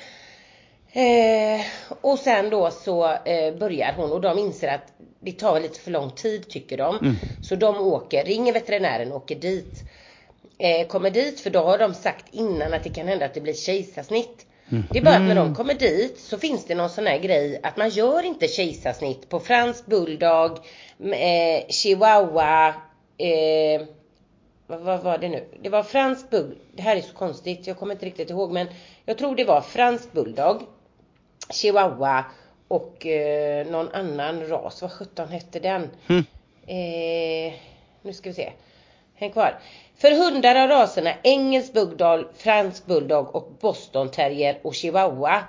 Eh, 0.91 1.61
och 2.01 2.19
sen 2.19 2.49
då 2.49 2.71
så 2.71 3.13
eh, 3.13 3.55
börjar 3.55 3.93
hon 3.97 4.11
och 4.11 4.21
de 4.21 4.37
inser 4.39 4.67
att 4.67 4.93
det 5.19 5.31
tar 5.31 5.59
lite 5.59 5.79
för 5.79 5.91
lång 5.91 6.11
tid 6.11 6.49
tycker 6.49 6.77
de. 6.77 7.15
Så 7.41 7.55
de 7.55 7.77
åker, 7.77 8.23
ringer 8.23 8.53
veterinären 8.53 9.11
och 9.11 9.17
åker 9.17 9.35
dit. 9.35 9.83
Eh, 10.57 10.87
kommer 10.87 11.09
dit 11.09 11.39
för 11.39 11.49
då 11.49 11.59
har 11.59 11.77
de 11.77 11.93
sagt 11.93 12.25
innan 12.31 12.73
att 12.73 12.83
det 12.83 12.89
kan 12.89 13.07
hända 13.07 13.25
att 13.25 13.33
det 13.33 13.41
blir 13.41 13.53
kejsarsnitt. 13.53 14.46
Det 14.69 14.99
är 14.99 15.03
bara 15.03 15.15
att 15.15 15.21
när 15.21 15.35
de 15.35 15.55
kommer 15.55 15.73
dit 15.73 16.19
så 16.19 16.37
finns 16.37 16.65
det 16.65 16.75
någon 16.75 16.89
sån 16.89 17.07
här 17.07 17.17
grej 17.17 17.59
att 17.63 17.77
man 17.77 17.89
gör 17.89 18.25
inte 18.25 18.47
kejsarsnitt 18.47 19.29
på 19.29 19.39
fransk 19.39 19.85
bulldog, 19.85 20.51
eh, 20.99 21.67
chihuahua, 21.69 22.67
eh, 23.17 23.87
vad, 24.67 24.79
vad 24.79 25.03
var 25.03 25.17
det 25.17 25.29
nu? 25.29 25.47
Det 25.61 25.69
var 25.69 25.83
fransk 25.83 26.29
bulldog, 26.29 26.57
det 26.75 26.81
här 26.81 26.95
är 26.95 27.01
så 27.01 27.13
konstigt, 27.13 27.67
jag 27.67 27.77
kommer 27.77 27.93
inte 27.93 28.05
riktigt 28.05 28.29
ihåg 28.29 28.51
men 28.51 28.67
jag 29.05 29.17
tror 29.17 29.35
det 29.35 29.43
var 29.43 29.61
fransk 29.61 30.11
bulldog, 30.11 30.61
chihuahua 31.49 32.25
och 32.67 33.05
eh, 33.05 33.67
någon 33.67 33.91
annan 33.91 34.47
ras, 34.47 34.81
vad 34.81 34.91
sjutton 34.91 35.29
hette 35.29 35.59
den? 35.59 35.89
Hm. 36.07 36.23
Eh, 36.67 37.53
nu 38.01 38.13
ska 38.13 38.29
vi 38.29 38.35
se. 38.35 38.51
Häng 39.19 39.31
kvar. 39.31 39.59
För 39.95 40.11
hundar 40.11 40.55
av 40.55 40.69
raserna 40.69 41.13
engelsk 41.23 41.73
bulldog, 41.73 42.25
fransk 42.35 42.85
bulldog 42.85 43.35
och 43.35 43.51
boston 43.59 44.09
terrier 44.09 44.59
och 44.63 44.75
chihuahua 44.75 45.43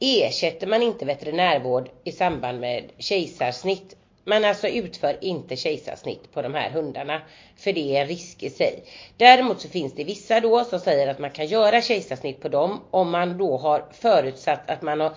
ersätter 0.00 0.66
man 0.66 0.82
inte 0.82 1.04
veterinärvård 1.04 1.90
i 2.04 2.12
samband 2.12 2.60
med 2.60 2.84
kejsarsnitt. 2.98 3.96
Man 4.24 4.44
alltså 4.44 4.68
utför 4.68 5.24
inte 5.24 5.56
kejsarsnitt 5.56 6.32
på 6.32 6.42
de 6.42 6.54
här 6.54 6.70
hundarna 6.70 7.22
för 7.56 7.72
det 7.72 7.96
är 7.96 8.00
en 8.00 8.08
risk 8.08 8.42
i 8.42 8.50
sig. 8.50 8.84
Däremot 9.16 9.60
så 9.60 9.68
finns 9.68 9.94
det 9.94 10.04
vissa 10.04 10.40
då 10.40 10.64
som 10.64 10.80
säger 10.80 11.08
att 11.08 11.18
man 11.18 11.30
kan 11.30 11.46
göra 11.46 11.82
kejsarsnitt 11.82 12.40
på 12.40 12.48
dem 12.48 12.80
om 12.90 13.10
man 13.10 13.38
då 13.38 13.56
har 13.56 13.84
förutsatt 13.92 14.70
att 14.70 14.82
man 14.82 15.00
har 15.00 15.12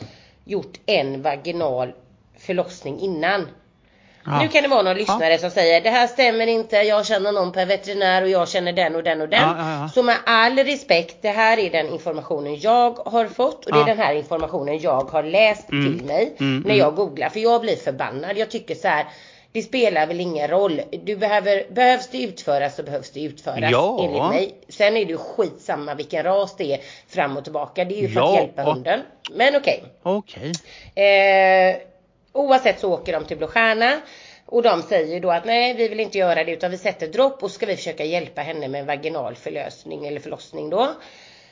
gjort 0.45 0.79
en 0.85 1.21
vaginal 1.21 1.93
förlossning 2.37 2.99
innan. 2.99 3.47
Ja. 4.25 4.41
Nu 4.41 4.47
kan 4.47 4.63
det 4.63 4.67
vara 4.69 4.81
någon 4.81 4.97
lyssnare 4.97 5.37
som 5.37 5.49
säger 5.51 5.81
det 5.81 5.89
här 5.89 6.07
stämmer 6.07 6.47
inte, 6.47 6.75
jag 6.75 7.05
känner 7.05 7.31
någon 7.31 7.51
per 7.51 7.65
veterinär 7.65 8.21
och 8.21 8.29
jag 8.29 8.49
känner 8.49 8.73
den 8.73 8.95
och 8.95 9.03
den 9.03 9.21
och 9.21 9.29
den. 9.29 9.41
Ja, 9.41 9.55
ja, 9.57 9.81
ja. 9.81 9.89
Så 9.93 10.03
med 10.03 10.15
all 10.25 10.57
respekt, 10.57 11.17
det 11.21 11.29
här 11.29 11.59
är 11.59 11.69
den 11.69 11.89
informationen 11.89 12.59
jag 12.59 12.91
har 13.05 13.25
fått 13.27 13.65
och 13.65 13.71
det 13.71 13.77
är 13.77 13.79
Ja. 13.79 13.85
den 13.85 13.97
här 13.97 14.15
informationen 14.15 14.79
jag 14.79 15.03
har 15.03 15.23
läst 15.23 15.69
Mm. 15.71 15.97
till 15.97 16.05
mig 16.07 16.33
Mm, 16.39 16.63
när 16.67 16.75
jag 16.75 16.95
googlar. 16.95 17.29
För 17.29 17.39
jag 17.39 17.61
blir 17.61 17.75
förbannad. 17.75 18.37
Jag 18.37 18.51
tycker 18.51 18.75
så 18.75 18.87
här. 18.87 19.05
Det 19.51 19.61
spelar 19.61 20.07
väl 20.07 20.19
ingen 20.19 20.47
roll. 20.47 20.81
Du 21.03 21.15
behöver, 21.15 21.63
behövs 21.73 22.07
det 22.11 22.23
utföras 22.23 22.75
så 22.75 22.83
behövs 22.83 23.11
det 23.11 23.23
utföras 23.23 23.71
Ja. 23.71 23.99
enligt 24.03 24.23
mig. 24.29 24.53
Sen 24.69 24.97
är 24.97 25.05
det 25.05 25.11
ju 25.11 25.17
skitsamma 25.17 25.93
vilken 25.95 26.23
ras 26.23 26.55
det 26.57 26.73
är 26.73 26.79
fram 27.09 27.37
och 27.37 27.43
tillbaka. 27.43 27.85
Det 27.85 27.95
är 27.97 28.01
ju 28.01 28.09
för 28.09 28.21
att 28.21 28.27
Ja. 28.29 28.35
hjälpa 28.39 28.63
hunden. 28.63 28.99
Men 29.31 29.55
okej. 29.55 29.83
Okej. 30.03 30.51
Eh, 30.95 31.75
oavsett 32.33 32.79
så 32.79 32.93
åker 32.93 33.13
de 33.13 33.25
till 33.25 33.37
Blå 33.37 33.47
Stjärna 33.47 34.01
och 34.45 34.63
de 34.63 34.81
säger 34.81 35.19
då 35.19 35.31
att 35.31 35.45
nej 35.45 35.73
vi 35.73 35.87
vill 35.87 35.99
inte 35.99 36.17
göra 36.17 36.43
det 36.43 36.51
utan 36.51 36.71
vi 36.71 36.77
sätter 36.77 37.07
dropp 37.07 37.43
och 37.43 37.51
ska 37.51 37.65
vi 37.65 37.75
försöka 37.75 38.05
hjälpa 38.05 38.41
henne 38.41 38.67
med 38.67 38.81
en 38.81 38.87
vaginal 38.87 39.35
förlösning 39.35 40.07
eller 40.07 40.19
förlossning 40.19 40.69
då. 40.69 40.93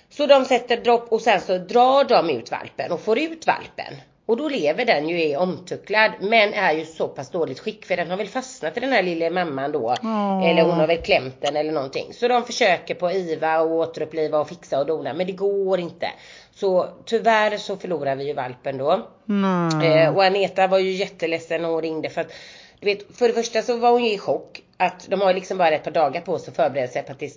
Så 0.09 0.25
de 0.25 0.45
sätter 0.45 0.77
dropp 0.77 1.11
och 1.11 1.21
sen 1.21 1.41
så 1.41 1.57
drar 1.57 2.03
de 2.03 2.29
ut 2.29 2.51
valpen 2.51 2.91
och 2.91 3.01
får 3.01 3.19
ut 3.19 3.47
valpen. 3.47 3.93
Och 4.25 4.37
då 4.37 4.49
lever 4.49 4.85
den 4.85 5.09
ju 5.09 5.21
är 5.21 5.37
omtucklad 5.37 6.11
men 6.19 6.53
är 6.53 6.73
ju 6.73 6.85
så 6.85 7.07
pass 7.07 7.29
dåligt 7.29 7.59
skick 7.59 7.85
för 7.85 7.97
den 7.97 8.09
har 8.09 8.17
väl 8.17 8.27
fastnat 8.27 8.77
i 8.77 8.79
den 8.79 8.91
här 8.91 9.03
lilla 9.03 9.29
mamman 9.29 9.71
då. 9.71 9.95
Åh. 10.03 10.49
Eller 10.49 10.61
hon 10.61 10.79
har 10.79 10.87
väl 10.87 10.97
klämt 10.97 11.41
den 11.41 11.55
eller 11.55 11.71
någonting. 11.71 12.13
Så 12.13 12.27
de 12.27 12.43
försöker 12.43 12.95
på 12.95 13.11
IVA 13.11 13.61
och 13.61 13.71
återuppliva 13.71 14.39
och 14.39 14.49
fixa 14.49 14.79
och 14.79 14.85
dona 14.85 15.13
men 15.13 15.27
det 15.27 15.33
går 15.33 15.79
inte. 15.79 16.07
Så 16.51 16.89
tyvärr 17.05 17.57
så 17.57 17.77
förlorar 17.77 18.15
vi 18.15 18.27
ju 18.27 18.33
valpen 18.33 18.77
då. 18.77 19.07
Nej. 19.25 20.03
Eh, 20.03 20.15
och 20.15 20.23
Aneta 20.23 20.67
var 20.67 20.79
ju 20.79 20.91
jätteledsen 20.91 21.61
när 21.61 21.69
hon 21.69 21.81
ringde 21.81 22.09
för 22.09 22.21
att 22.21 22.31
du 22.79 22.85
vet, 22.85 23.17
för 23.17 23.27
det 23.27 23.33
första 23.33 23.61
så 23.61 23.77
var 23.77 23.91
hon 23.91 24.03
ju 24.03 24.13
i 24.13 24.17
chock 24.17 24.61
att 24.77 25.07
de 25.09 25.21
har 25.21 25.33
liksom 25.33 25.57
bara 25.57 25.75
ett 25.75 25.83
par 25.83 25.91
dagar 25.91 26.21
på 26.21 26.39
sig 26.39 26.51
att 26.51 26.55
förbereda 26.55 26.87
sig 26.87 27.03
på 27.03 27.11
att 27.11 27.19
det 27.19 27.31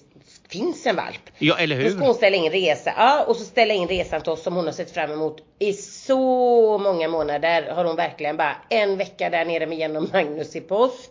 finns 0.49 0.87
en 0.87 0.97
valp. 0.97 1.31
Ja, 1.39 1.59
eller 1.59 1.85
Då 1.85 1.91
ska 1.91 1.99
hon 1.99 2.07
hur? 2.07 2.15
ställa 2.15 2.37
in 2.37 2.51
resa, 2.53 2.93
ja 2.97 3.25
och 3.29 3.37
så 3.37 3.45
ställa 3.45 3.75
in 3.75 3.89
resan 3.89 4.21
till 4.23 4.33
oss 4.33 4.43
som 4.43 4.55
hon 4.55 4.65
har 4.65 4.73
sett 4.73 4.91
fram 4.91 5.11
emot 5.13 5.37
i 5.59 5.73
så 5.73 6.79
många 6.79 7.09
månader 7.09 7.71
har 7.71 7.85
hon 7.85 7.97
verkligen 7.97 8.37
bara 8.37 8.57
en 8.71 8.97
vecka 8.97 9.31
där 9.31 9.45
nere 9.45 9.67
med 9.67 9.79
genom 9.79 10.09
Magnus 10.13 10.57
i 10.57 10.61
påsk. 10.61 11.11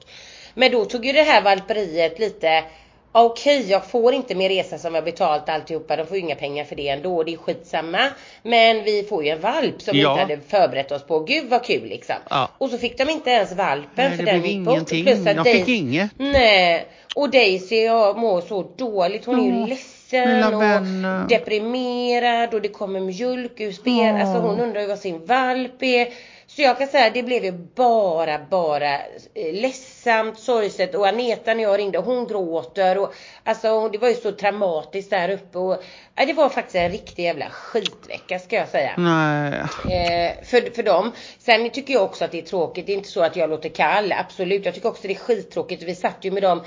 Men 0.54 0.72
då 0.72 0.86
tog 0.86 1.06
ju 1.06 1.14
det 1.14 1.24
här 1.24 1.42
valperiet 1.42 2.20
lite 2.20 2.64
okej 3.22 3.70
jag 3.72 3.86
får 3.86 4.14
inte 4.14 4.36
mer 4.36 4.50
resa 4.50 4.78
som 4.78 4.94
vi 4.94 5.00
har 5.00 5.06
betalt 5.06 5.50
alltihopa, 5.50 5.96
de 5.96 6.06
får 6.08 6.18
ju 6.18 6.24
inga 6.24 6.36
pengar 6.36 6.64
för 6.66 6.76
det 6.76 6.88
ändå, 6.90 7.24
det 7.24 7.34
är 7.34 7.38
skitsamma. 7.38 8.00
Men 8.44 8.84
vi 8.84 9.04
får 9.04 9.24
ju 9.24 9.30
en 9.30 9.40
valp 9.42 9.82
som 9.82 9.92
vi 9.94 10.02
Ja. 10.02 10.12
inte 10.12 10.22
hade 10.22 10.40
förberett 10.48 10.92
oss 10.92 11.04
på, 11.04 11.20
gud 11.20 11.50
vad 11.50 11.64
kul 11.64 11.84
liksom. 11.90 12.16
Ja. 12.30 12.50
Och 12.58 12.70
så 12.70 12.78
fick 12.78 12.98
de 12.98 13.10
inte 13.10 13.30
ens 13.30 13.52
valpen 13.52 13.90
Nej, 13.96 14.18
för 14.18 14.26
det 14.26 14.32
den 14.32 14.42
blev 14.42 14.52
gick 14.54 14.66
bort. 14.66 14.74
ingenting. 14.74 15.06
Plus 15.06 15.28
att 15.28 15.36
Jag 15.36 15.46
fick 15.46 15.66
Daisy- 15.68 15.78
inget. 15.78 16.12
Nej, 16.18 16.86
och 17.16 17.30
Daisy 17.30 17.76
jag 17.84 18.18
mår 18.18 18.42
så 18.42 18.62
dåligt, 18.78 19.26
hon 19.26 19.40
är 19.40 19.44
ju 19.44 19.60
Ja, 19.60 19.66
ledsen 19.68 20.54
och 20.54 21.28
deprimerad 21.30 22.54
och 22.54 22.62
det 22.62 22.68
kommer 22.70 23.00
mjölk 23.00 23.60
ur 23.60 23.72
spel, 23.72 23.94
Ja. 23.94 24.20
alltså 24.22 24.40
hon 24.48 24.60
undrar 24.60 24.82
ju 24.82 24.88
vad 24.88 25.00
sin 25.00 25.26
valp 25.26 25.84
är. 25.84 26.08
Så 26.56 26.62
jag 26.62 26.78
kan 26.78 26.88
säga 26.88 27.10
det 27.10 27.24
blev 27.24 27.46
ju 27.46 27.52
bara, 27.52 28.40
bara 28.50 28.94
eh, 29.34 29.54
ledsamt, 29.54 30.40
sorgset 30.40 30.96
och 30.96 31.08
Aneta 31.08 31.54
när 31.54 31.64
jag 31.64 31.80
ringde 31.80 31.98
hon 31.98 32.28
gråter 32.28 32.98
och 32.98 33.14
alltså 33.44 33.90
det 33.90 33.98
var 33.98 34.10
ju 34.10 34.16
så 34.16 34.32
traumatiskt 34.32 35.10
där 35.10 35.30
uppe 35.30 35.58
och 35.58 35.84
ja, 36.16 36.26
det 36.26 36.34
var 36.34 36.50
faktiskt 36.50 36.76
en 36.76 36.92
riktig 36.92 37.24
jävla 37.24 37.50
skitvecka 37.50 38.40
ska 38.40 38.56
jag 38.56 38.68
säga. 38.68 38.94
Nej. 38.98 39.54
Eh, 39.98 40.44
för, 40.44 40.76
för 40.76 40.84
dem. 40.84 41.12
Sen 41.40 41.70
tycker 41.70 41.94
jag 41.94 42.04
också 42.04 42.26
att 42.26 42.32
det 42.32 42.38
är 42.38 42.42
tråkigt. 42.42 42.86
Det 42.86 42.94
är 42.94 42.98
inte 42.98 43.10
så 43.10 43.24
att 43.24 43.36
jag 43.36 43.50
låter 43.50 43.70
kall. 43.70 44.12
Absolut. 44.12 44.66
Jag 44.66 44.74
tycker 44.76 44.90
också 44.90 45.08
det 45.08 45.14
är 45.14 45.20
skittråkigt. 45.20 45.84
Vi 45.84 45.96
satt 45.96 46.18
ju 46.22 46.32
med 46.32 46.44
dem 46.44 46.62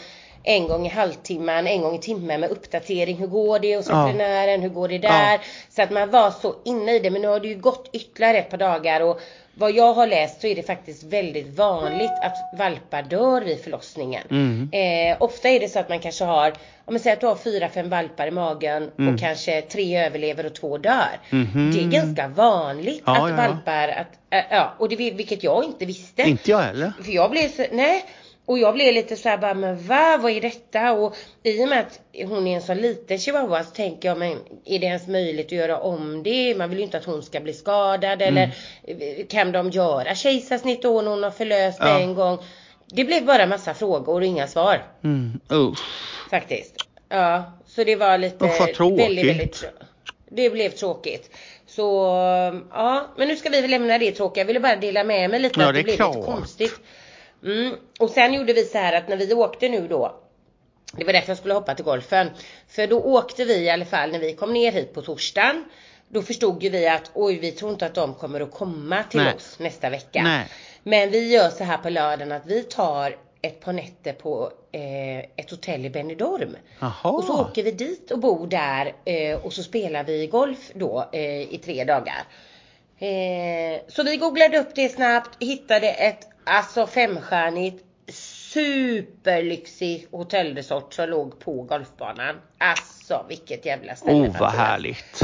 en 0.46 0.68
gång 0.68 0.86
i 0.86 0.88
halvtimmen, 0.88 1.66
en 1.66 1.80
gång 1.80 1.94
i 1.94 1.98
timmen 1.98 2.40
med 2.40 2.50
uppdatering. 2.50 3.16
Hur 3.16 3.26
går 3.26 3.58
det 3.58 3.76
hos 3.76 3.88
Ja. 3.88 4.04
veterinären? 4.06 4.62
Hur 4.62 4.68
går 4.68 4.88
det 4.88 4.98
där? 4.98 5.32
Ja. 5.32 5.38
Så 5.70 5.82
att 5.82 5.90
man 5.90 6.10
var 6.10 6.30
så 6.30 6.54
inne 6.64 6.92
i 6.92 6.98
det. 6.98 7.10
Men 7.10 7.22
nu 7.22 7.28
har 7.28 7.40
det 7.40 7.48
ju 7.48 7.54
gått 7.58 7.90
ytterligare 7.92 8.38
ett 8.38 8.50
par 8.50 8.58
dagar 8.58 9.00
och 9.00 9.20
vad 9.58 9.72
jag 9.72 9.94
har 9.94 10.06
läst 10.06 10.40
så 10.40 10.46
är 10.46 10.54
det 10.54 10.62
faktiskt 10.62 11.02
väldigt 11.04 11.56
vanligt 11.58 12.10
att 12.22 12.58
valpar 12.58 13.02
dör 13.02 13.40
vid 13.42 13.60
förlossningen. 13.64 14.22
Mm. 14.30 14.68
Eh, 14.72 15.16
ofta 15.22 15.48
är 15.48 15.60
det 15.60 15.68
så 15.68 15.78
att 15.78 15.88
man 15.88 15.98
kanske 16.00 16.24
har, 16.24 16.48
om 16.84 16.94
man 16.94 17.00
säger 17.00 17.16
att 17.16 17.20
du 17.20 17.26
har 17.26 17.36
fyra, 17.36 17.68
fem 17.68 17.88
valpar 17.90 18.26
i 18.26 18.30
magen 18.30 18.90
Mm. 18.98 19.14
och 19.14 19.20
kanske 19.20 19.62
tre 19.62 20.06
överlever 20.06 20.46
och 20.46 20.54
två 20.54 20.78
dör. 20.78 21.20
Mhm. 21.30 21.72
Det 21.74 21.80
är 21.80 22.02
ganska 22.02 22.28
vanligt 22.28 23.02
Ja, 23.06 23.12
att 23.12 23.18
ja, 23.18 23.30
ja. 23.30 23.36
valpar, 23.36 23.88
att, 23.88 24.06
äh, 24.30 24.44
ja, 24.56 24.74
och 24.78 24.88
det 24.88 24.96
vilket 24.96 25.42
jag 25.44 25.64
inte 25.64 25.84
visste. 25.86 26.22
Inte 26.22 26.50
jag 26.50 26.58
heller. 26.58 26.92
För 27.04 27.12
jag 27.12 27.30
blev 27.30 27.48
så, 27.48 27.64
nej. 27.72 28.04
Och 28.46 28.58
jag 28.58 28.74
blev 28.74 28.94
lite 28.94 29.16
så 29.16 29.28
här 29.28 29.38
bara, 29.38 29.54
men 29.54 29.86
va, 29.86 30.18
vad 30.22 30.32
är 30.32 30.40
detta? 30.40 30.92
Och 30.92 31.16
i 31.42 31.64
och 31.64 31.68
med 31.68 31.78
att 31.80 32.00
hon 32.28 32.46
är 32.46 32.54
en 32.56 32.62
så 32.62 32.74
liten 32.74 33.18
chihuahua 33.18 33.64
så 33.64 33.70
tänker 33.70 34.08
jag, 34.08 34.18
men 34.18 34.32
är 34.64 34.78
det 34.78 34.86
ens 34.86 35.06
möjligt 35.08 35.46
att 35.46 35.52
göra 35.52 35.78
om 35.80 36.22
det? 36.22 36.54
Man 36.54 36.68
vill 36.70 36.78
ju 36.78 36.84
inte 36.84 36.98
att 36.98 37.04
hon 37.04 37.22
ska 37.22 37.40
bli 37.40 37.52
skadad 37.52 38.22
eller 38.22 38.50
eh, 38.86 39.26
kan 39.28 39.52
de 39.52 39.70
göra 39.70 40.14
kejsarsnitt 40.14 40.82
då 40.82 41.02
när 41.02 41.10
hon 41.10 41.22
har 41.22 41.30
förlöst 41.30 41.78
Ja. 41.80 42.00
en 42.00 42.14
gång? 42.14 42.38
Det 42.86 43.04
blev 43.04 43.24
bara 43.26 43.46
massa 43.46 43.74
frågor 43.74 44.14
och 44.14 44.24
inga 44.24 44.46
svar 44.46 44.82
Mm. 45.04 45.40
Usch. 45.52 45.78
faktiskt. 46.30 46.74
Ja, 47.08 47.52
så 47.66 47.84
det 47.84 47.96
var 47.96 48.18
lite 48.18 48.44
Usch, 48.44 48.60
vad 48.60 48.74
tråkigt. 48.74 49.00
väldigt, 49.06 49.26
väldigt 49.30 49.64
Det 50.30 50.50
blev 50.50 50.70
tråkigt. 50.70 51.30
Så 51.66 51.82
ja, 52.72 53.06
men 53.16 53.28
nu 53.28 53.36
ska 53.36 53.48
vi 53.50 53.60
väl 53.60 53.70
lämna 53.70 53.98
det 53.98 54.12
tråkiga. 54.12 54.40
Jag 54.42 54.46
ville 54.46 54.60
bara 54.60 54.76
dela 54.76 55.04
med 55.04 55.30
mig 55.30 55.40
lite 55.40 55.60
Ja, 55.60 55.66
att 55.68 55.74
det 55.74 55.78
det, 55.80 55.82
blev 55.84 55.92
lite 55.92 56.12
klart. 56.12 56.24
konstigt. 56.26 56.80
Mm. 57.46 57.74
Och 58.00 58.10
sen 58.10 58.34
gjorde 58.34 58.52
vi 58.52 58.64
så 58.64 58.78
här 58.78 58.92
att 58.92 59.08
när 59.08 59.16
vi 59.16 59.34
åkte 59.34 59.68
nu 59.68 59.88
då 59.88 60.20
det 60.92 61.04
var 61.04 61.12
därför 61.12 61.30
jag 61.30 61.38
skulle 61.38 61.54
hoppa 61.54 61.74
till 61.74 61.84
golfen. 61.84 62.30
För 62.68 62.86
då 62.86 63.00
åkte 63.00 63.44
vi 63.44 63.54
i 63.54 63.70
alla 63.70 63.84
fall 63.84 64.12
när 64.12 64.18
vi 64.18 64.32
kom 64.32 64.52
ner 64.52 64.72
hit 64.72 64.94
på 64.94 65.02
torsdagen. 65.02 65.64
Då 66.08 66.22
förstod 66.22 66.62
ju 66.62 66.68
vi 66.68 66.88
att 66.88 67.10
oj 67.14 67.38
vi 67.38 67.52
tror 67.52 67.72
inte 67.72 67.86
att 67.86 67.94
de 67.94 68.14
kommer 68.14 68.40
att 68.40 68.50
komma 68.50 69.02
till 69.10 69.20
Nej. 69.20 69.34
oss 69.34 69.58
nästa 69.58 69.90
vecka. 69.90 70.22
Nej. 70.22 70.46
Men 70.82 71.10
vi 71.10 71.32
gör 71.32 71.50
så 71.50 71.64
här 71.64 71.78
på 71.78 71.90
lördagen 71.90 72.32
att 72.32 72.46
vi 72.46 72.62
tar 72.62 73.16
ett 73.42 73.60
par 73.60 73.72
nätter 73.72 74.12
på 74.12 74.52
eh, 74.72 75.18
ett 75.18 75.50
hotell 75.50 75.84
i 75.84 75.90
Benidorm. 75.90 76.56
Jaha. 76.80 77.10
Och 77.10 77.24
så 77.24 77.40
åker 77.40 77.62
vi 77.62 77.70
dit 77.70 78.10
och 78.10 78.18
bor 78.18 78.46
där 78.46 78.92
eh, 79.04 79.44
och 79.44 79.52
så 79.52 79.62
spelar 79.62 80.04
vi 80.04 80.26
golf 80.26 80.70
då 80.74 81.08
eh, 81.12 81.40
i 81.40 81.60
tre 81.64 81.84
dagar. 81.84 82.24
Eh, 82.98 83.80
så 83.88 84.02
vi 84.02 84.16
googlade 84.16 84.58
upp 84.58 84.74
det 84.74 84.88
snabbt, 84.88 85.42
hittade 85.42 85.88
ett 85.88 86.28
alltså 86.46 86.86
femstjärnigt 86.86 87.84
superlyxig 88.12 90.06
hotellresort 90.10 90.94
som 90.94 91.08
låg 91.08 91.40
på 91.40 91.62
golfbanan. 91.62 92.36
Alltså 92.58 93.24
vilket 93.28 93.66
jävla 93.66 93.96
ställe. 93.96 94.28
Oh 94.28 94.40
vad 94.40 94.50
härligt. 94.50 95.22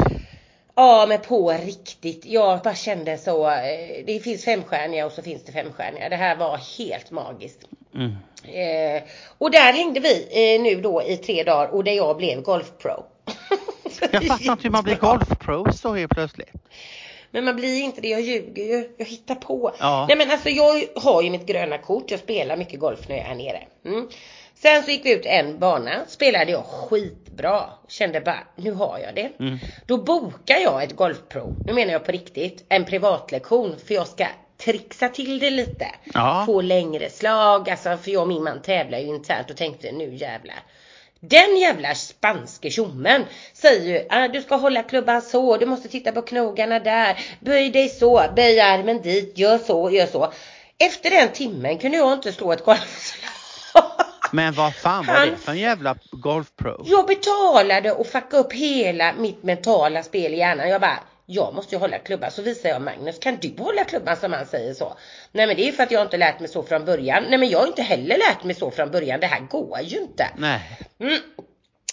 Ja 0.75 1.05
men 1.09 1.21
på 1.21 1.51
riktigt. 1.51 2.25
Jag 2.25 2.61
bara 2.61 2.75
kände 2.75 3.17
så. 3.17 3.49
Eh, 3.49 4.05
det 4.05 4.19
finns 4.23 4.45
femstjärniga 4.45 5.05
och 5.05 5.11
så 5.11 5.21
finns 5.21 5.43
det 5.43 5.51
femstjärniga. 5.51 6.09
Det 6.09 6.15
här 6.15 6.35
var 6.35 6.59
helt 6.77 7.11
magiskt. 7.11 7.59
Mm. 7.95 8.11
Eh, 8.43 9.03
och 9.37 9.51
där 9.51 9.73
hängde 9.73 9.99
vi 9.99 10.27
eh, 10.31 10.61
nu 10.61 10.81
då 10.81 11.03
i 11.03 11.17
tre 11.17 11.43
dagar 11.43 11.67
och 11.67 11.83
där 11.83 11.91
jag 11.91 12.17
blev 12.17 12.41
golfpro. 12.41 13.05
Jag 14.11 14.27
fattar 14.27 14.51
inte 14.51 14.63
hur 14.63 14.69
man 14.69 14.83
blir 14.83 14.95
golfpro 15.01 15.73
så 15.73 15.95
helt 15.95 16.11
plötsligt. 16.11 16.51
Men 17.33 17.45
man 17.45 17.55
blir 17.55 17.81
inte 17.81 18.01
det, 18.01 18.07
jag 18.07 18.21
ljuger 18.21 18.63
ju. 18.63 18.89
Jag 18.97 19.05
hittar 19.05 19.35
på. 19.35 19.71
Ja. 19.79 20.05
Nej 20.07 20.17
men 20.17 20.31
alltså 20.31 20.49
jag 20.49 20.83
har 20.95 21.21
ju 21.21 21.29
mitt 21.29 21.45
gröna 21.45 21.77
kort, 21.77 22.11
jag 22.11 22.19
spelar 22.19 22.57
mycket 22.57 22.79
golf 22.79 23.07
när 23.07 23.15
jag 23.15 23.25
är 23.25 23.29
här 23.29 23.35
nere. 23.35 23.63
Mm. 23.85 24.09
Sen 24.55 24.83
så 24.83 24.91
gick 24.91 25.05
vi 25.05 25.13
ut 25.13 25.25
en 25.25 25.59
bana, 25.59 26.05
spelade 26.07 26.51
jag 26.51 26.65
skitbra. 26.65 27.63
Kände 27.87 28.21
bara, 28.21 28.39
nu 28.55 28.71
har 28.71 28.99
jag 28.99 29.15
det. 29.15 29.29
Mm. 29.39 29.57
Då 29.85 29.97
bokar 29.97 30.57
jag 30.57 30.83
ett 30.83 30.95
golfprov, 30.95 31.55
nu 31.65 31.73
menar 31.73 31.91
jag 31.91 32.05
på 32.05 32.11
riktigt, 32.11 32.65
en 32.69 32.85
privatlektion 32.85 33.75
för 33.87 33.93
jag 33.93 34.07
ska 34.07 34.27
trixa 34.57 35.09
till 35.09 35.39
det 35.39 35.49
lite. 35.49 35.87
Ja. 36.13 36.43
Få 36.45 36.61
längre 36.61 37.09
slag, 37.09 37.69
alltså 37.69 37.97
för 37.97 38.11
jag 38.11 38.21
och 38.21 38.27
min 38.27 38.43
man 38.43 38.61
tävlar 38.61 38.99
ju 38.99 39.07
internt 39.07 39.49
och 39.49 39.57
tänkte 39.57 39.91
nu 39.91 40.15
jävlar. 40.15 40.59
Den 41.29 41.57
jävla 41.57 41.95
spanske 41.95 42.69
tjommen 42.69 43.25
säger 43.53 43.99
ju 43.99 44.07
ah, 44.09 44.27
du 44.27 44.41
ska 44.41 44.55
hålla 44.55 44.83
klubban 44.83 45.21
så, 45.21 45.57
du 45.57 45.65
måste 45.65 45.89
titta 45.89 46.11
på 46.11 46.21
knogarna 46.21 46.79
där, 46.79 47.19
böj 47.39 47.69
dig 47.69 47.89
så, 47.89 48.23
böj 48.35 48.59
armen 48.59 49.01
dit, 49.01 49.37
gör 49.37 49.57
så, 49.57 49.89
gör 49.89 50.05
så. 50.05 50.33
Efter 50.79 51.09
den 51.09 51.31
timmen 51.31 51.77
kunde 51.77 51.97
jag 51.97 52.13
inte 52.13 52.31
slå 52.31 52.51
ett 52.51 52.65
golfslag. 52.65 53.29
Men 54.31 54.53
vad 54.53 54.75
fan 54.75 55.05
var 55.05 55.25
det 55.25 55.37
för 55.37 55.51
en 55.51 55.57
jävla 55.57 55.95
golfpro? 56.11 56.83
Jag 56.85 57.07
betalade 57.07 57.91
och 57.91 58.07
fuckade 58.07 58.37
upp 58.37 58.53
hela 58.53 59.13
mitt 59.13 59.43
mentala 59.43 60.03
spel 60.03 60.33
i 60.33 60.37
hjärnan. 60.37 60.69
Jag 60.69 60.81
bara, 60.81 60.99
jag 61.25 61.53
måste 61.53 61.75
ju 61.75 61.79
hålla 61.79 61.99
klubban. 61.99 62.31
Så 62.31 62.41
visar 62.41 62.69
jag 62.69 62.81
Magnus, 62.81 63.19
kan 63.19 63.37
du 63.41 63.53
hålla 63.57 63.83
klubban 63.83 64.17
som 64.17 64.33
han 64.33 64.45
säger 64.45 64.73
så? 64.73 64.97
Nej 65.31 65.47
men 65.47 65.55
det 65.55 65.67
är 65.67 65.71
för 65.71 65.83
att 65.83 65.91
jag 65.91 66.01
inte 66.01 66.17
lärt 66.17 66.39
mig 66.39 66.49
så 66.49 66.63
från 66.63 66.85
början. 66.85 67.23
Nej 67.29 67.37
men 67.39 67.49
jag 67.49 67.59
har 67.59 67.67
inte 67.67 67.81
heller 67.81 68.17
lärt 68.17 68.43
mig 68.43 68.55
så 68.55 68.71
från 68.71 68.91
början. 68.91 69.19
Det 69.19 69.27
här 69.27 69.39
går 69.39 69.79
ju 69.81 69.97
inte. 69.97 70.27
Nej. 70.37 70.61
Mm. 70.99 71.19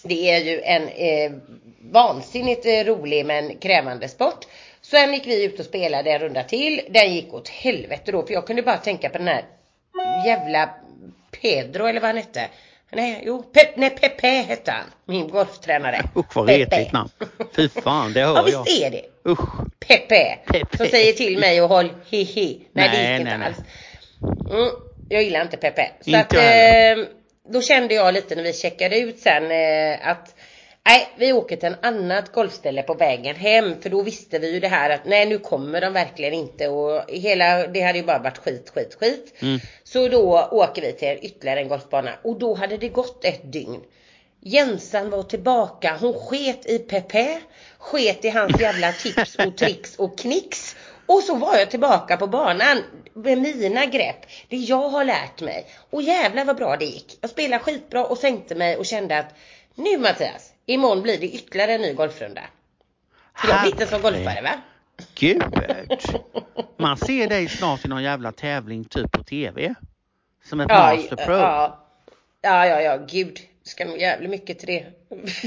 Det 0.03 0.31
är 0.31 0.43
ju 0.43 0.61
en 0.61 0.87
eh, 0.87 1.31
vansinnigt 1.91 2.65
eh, 2.65 2.83
rolig 2.83 3.25
men 3.25 3.57
krävande 3.57 4.07
sport. 4.07 4.45
Sen 4.81 5.13
gick 5.13 5.27
vi 5.27 5.43
ut 5.43 5.59
och 5.59 5.65
spelade 5.65 6.11
en 6.11 6.19
runda 6.19 6.43
till. 6.43 6.81
Den 6.89 7.13
gick 7.13 7.33
åt 7.33 7.49
helvete 7.49 8.11
då 8.11 8.25
för 8.25 8.33
jag 8.33 8.47
kunde 8.47 8.61
bara 8.61 8.77
tänka 8.77 9.09
på 9.09 9.17
den 9.17 9.27
här 9.27 9.45
jävla 10.25 10.69
Pedro 11.41 11.85
eller 11.85 12.01
vad 12.01 12.09
han 12.09 12.17
hette. 12.17 12.49
Nej, 12.93 13.23
jo, 13.25 13.43
Pe- 13.53 13.73
nej, 13.75 13.89
Pepe 13.89 14.27
hette 14.27 14.71
han. 14.71 14.83
Min 15.05 15.27
golftränare. 15.27 16.01
Usch 16.15 16.35
vad 16.35 16.49
retligt 16.49 16.91
namn. 16.91 17.09
Fy 17.55 17.69
fan, 17.69 18.13
det 18.13 18.19
Ja 18.19 18.27
hör 18.41 18.49
jag. 18.51 18.63
visst 18.65 18.81
är 18.83 18.89
det. 18.91 19.01
Usch. 19.31 19.49
Pepe. 19.87 20.37
Pepe. 20.45 20.77
Som 20.77 20.87
säger 20.87 21.13
till 21.13 21.37
mig 21.39 21.61
och 21.61 21.69
håll 21.69 21.89
hihi. 22.09 22.61
Nej, 22.71 22.89
det 22.89 22.97
Nej, 22.97 23.11
gick 23.11 23.19
inte 23.19 23.37
nej, 23.37 23.39
nej. 23.39 23.47
alls. 23.47 23.57
Mm, 24.51 24.69
jag 25.09 25.23
gillar 25.23 25.41
inte 25.41 25.57
Pepe. 25.57 25.91
Så 26.01 26.09
Inte 26.09 26.19
att, 26.19 26.33
eh, 26.33 27.05
då 27.49 27.61
kände 27.61 27.93
jag 27.93 28.13
lite 28.13 28.35
när 28.35 28.43
vi 28.43 28.53
checkade 28.53 28.99
ut 28.99 29.19
sen 29.19 29.51
eh, 29.51 30.07
att 30.07 30.35
Nej, 30.85 31.09
vi 31.17 31.33
åker 31.33 31.55
till 31.55 31.67
en 31.67 31.75
annat 31.81 32.31
golfställe 32.31 32.83
på 32.83 32.93
vägen 32.93 33.35
hem 33.35 33.81
för 33.81 33.89
då 33.89 34.01
visste 34.01 34.39
vi 34.39 34.53
ju 34.53 34.59
det 34.59 34.67
här 34.67 34.89
att 34.89 35.05
nej 35.05 35.25
nu 35.25 35.39
kommer 35.39 35.81
de 35.81 35.93
verkligen 35.93 36.33
inte 36.33 36.67
och 36.67 37.03
hela 37.07 37.67
det 37.67 37.81
hade 37.81 37.97
ju 37.97 38.05
bara 38.05 38.19
varit 38.19 38.37
skit, 38.37 38.71
skit, 38.75 38.97
skit. 38.99 39.33
Mm. 39.41 39.59
Så 39.83 40.07
då 40.07 40.49
åker 40.51 40.81
vi 40.81 40.93
till 40.93 41.17
ytterligare 41.21 41.59
en 41.59 41.67
golfbana 41.67 42.11
och 42.23 42.39
då 42.39 42.53
hade 42.53 42.77
det 42.77 42.89
gått 42.89 43.25
ett 43.25 43.53
dygn. 43.53 43.81
Jensan 44.39 45.09
var 45.09 45.23
tillbaka, 45.23 45.97
hon 45.99 46.13
sket 46.13 46.65
i 46.65 46.79
Pepe, 46.79 47.41
sket 47.77 48.25
i 48.25 48.29
hans 48.29 48.61
jävla 48.61 48.91
tips 48.91 49.35
och 49.35 49.57
tricks 49.57 49.95
och 49.95 50.17
knicks. 50.17 50.75
Och 51.05 51.23
så 51.23 51.35
var 51.35 51.57
jag 51.57 51.71
tillbaka 51.71 52.17
på 52.17 52.27
banan 52.27 52.83
med 53.13 53.37
mina 53.37 53.85
grepp, 53.85 54.25
det 54.49 54.57
jag 54.57 54.89
har 54.89 55.03
lärt 55.03 55.41
mig. 55.41 55.65
Och 55.89 56.01
jävlar 56.01 56.45
vad 56.45 56.57
bra 56.57 56.77
det 56.77 56.85
gick. 56.85 57.17
Jag 57.21 57.29
spelade 57.29 57.63
skitbra 57.63 58.05
och 58.05 58.17
sänkte 58.17 58.55
mig 58.55 58.77
och 58.77 58.85
kände 58.85 59.17
att 59.17 59.35
nu 59.75 59.97
Mattias, 59.97 60.53
imorgon 60.73 61.01
blir 61.01 61.17
det 61.17 61.27
ytterligare 61.27 61.73
en 61.73 61.81
ny 61.81 61.93
golfrunda. 61.93 62.41
Jag 63.47 63.61
blir 63.61 63.71
inte 63.71 63.87
som 63.87 64.01
golfare 64.01 64.41
va? 64.41 64.61
Gud. 65.15 65.43
Man 66.77 66.97
ser 66.97 67.27
dig 67.27 67.49
snart 67.49 67.85
i 67.85 67.87
någon 67.87 68.03
jävla 68.03 68.31
tävling 68.31 68.85
typ 68.85 69.11
på 69.11 69.23
TV. 69.23 69.75
Som 70.43 70.59
ett 70.59 70.67
master 70.67 71.15
pro. 71.15 71.35
ja, 71.35 71.85
ja, 72.41 72.67
ja, 72.67 72.81
ja, 72.81 72.97
gud. 72.97 73.39
Ska 73.63 73.85
nog 73.85 73.97
jävligt 73.97 74.29
mycket 74.29 74.59
till 74.59 74.67
det. 74.67 74.85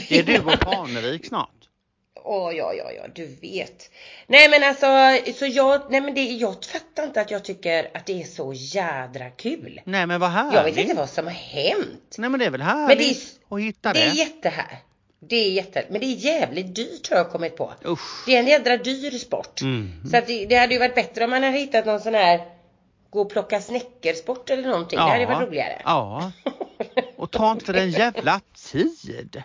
Det 0.08 0.18
är 0.18 0.22
du 0.22 0.38
och 0.38 0.60
Parnevik 0.60 1.26
snart. 1.26 1.50
Åh, 2.26 2.56
ja, 2.56 2.74
ja, 2.74 2.92
ja, 2.92 3.02
du 3.14 3.26
vet. 3.26 3.90
Nej 4.26 4.48
men 4.48 4.62
alltså, 4.62 4.86
så 5.38 5.46
jag, 5.46 5.82
nej 5.90 6.00
men 6.00 6.14
det, 6.14 6.22
jag 6.22 6.64
fattar 6.64 7.04
inte 7.04 7.20
att 7.20 7.30
jag 7.30 7.44
tycker 7.44 7.90
att 7.94 8.06
det 8.06 8.22
är 8.22 8.26
så 8.26 8.52
jädra 8.52 9.30
kul. 9.30 9.80
Nej 9.84 10.06
men 10.06 10.20
vad 10.20 10.30
härligt. 10.30 10.54
Jag 10.54 10.64
vet 10.64 10.76
inte 10.76 10.94
vad 10.94 11.10
som 11.10 11.26
har 11.26 11.32
hänt. 11.32 12.14
Nej 12.18 12.30
men 12.30 12.40
det 12.40 12.46
är 12.46 12.50
väl 12.50 12.62
härligt 12.62 12.88
Men 12.88 12.98
det 12.98 13.10
är, 13.10 13.56
att 13.56 13.60
hitta 13.60 13.92
det. 13.92 13.98
det 13.98 14.06
är 14.06 14.14
jättehär. 14.14 14.78
Det 15.28 15.36
är 15.36 15.50
jätte, 15.50 15.84
men 15.90 16.00
det 16.00 16.06
är 16.06 16.16
jävligt 16.16 16.74
dyrt 16.74 17.10
har 17.10 17.16
jag 17.16 17.30
kommit 17.30 17.56
på. 17.56 17.72
Usch. 17.84 18.26
Det 18.26 18.36
är 18.36 18.40
en 18.40 18.46
jädra 18.46 18.76
dyr 18.76 19.10
sport. 19.10 19.60
Mm. 19.60 19.92
Så 20.10 20.16
att 20.16 20.26
det, 20.26 20.46
det 20.46 20.56
hade 20.56 20.74
ju 20.74 20.80
varit 20.80 20.94
bättre 20.94 21.24
om 21.24 21.30
man 21.30 21.42
hade 21.42 21.58
hittat 21.58 21.86
någon 21.86 22.00
sån 22.00 22.14
här 22.14 22.40
gå 23.10 23.20
och 23.20 23.30
plocka 23.30 23.60
snäckersport 23.60 24.50
eller 24.50 24.68
någonting. 24.68 24.98
Det 24.98 25.04
hade 25.04 25.26
varit 25.26 25.48
roligare. 25.48 25.82
Ja. 25.84 26.32
Och 27.16 27.30
ta 27.30 27.52
inte 27.52 27.72
den 27.72 27.90
jävla 27.90 28.40
tid. 28.72 29.42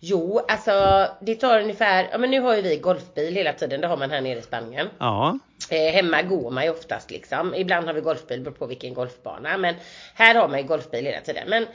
Jo, 0.00 0.40
alltså 0.48 1.06
det 1.20 1.34
tar 1.34 1.60
ungefär, 1.60 2.08
ja 2.12 2.18
men 2.18 2.30
nu 2.30 2.40
har 2.40 2.56
ju 2.56 2.62
vi 2.62 2.76
golfbil 2.76 3.34
hela 3.34 3.52
tiden, 3.52 3.80
det 3.80 3.86
har 3.86 3.96
man 3.96 4.10
här 4.10 4.20
nere 4.20 4.38
i 4.38 4.42
Spanien. 4.42 4.88
Ja. 4.98 5.38
Eh, 5.70 5.92
hemma 5.92 6.22
går 6.22 6.50
man 6.50 6.64
ju 6.64 6.70
oftast 6.70 7.10
liksom. 7.10 7.54
Ibland 7.54 7.86
har 7.86 7.94
vi 7.94 8.00
golfbil, 8.00 8.40
beror 8.40 8.54
på 8.54 8.66
vilken 8.66 8.94
golfbana. 8.94 9.56
Men 9.56 9.74
här 10.14 10.34
har 10.34 10.48
man 10.48 10.58
ju 10.58 10.66
golfbil 10.66 11.04
hela 11.04 11.20
tiden. 11.20 11.48
Men, 11.48 11.66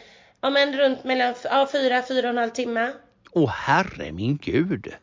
ja, 0.43 0.49
men 0.49 0.77
runt 0.77 1.03
mellan 1.03 1.35
ja, 1.43 1.67
fyra, 1.71 2.03
fyra 2.07 2.27
och 2.27 2.29
en 2.29 2.37
halv 2.37 2.49
timme. 2.49 2.91
Åh 3.31 3.49
herre 3.49 4.11
min 4.11 4.37
gud. 4.37 4.93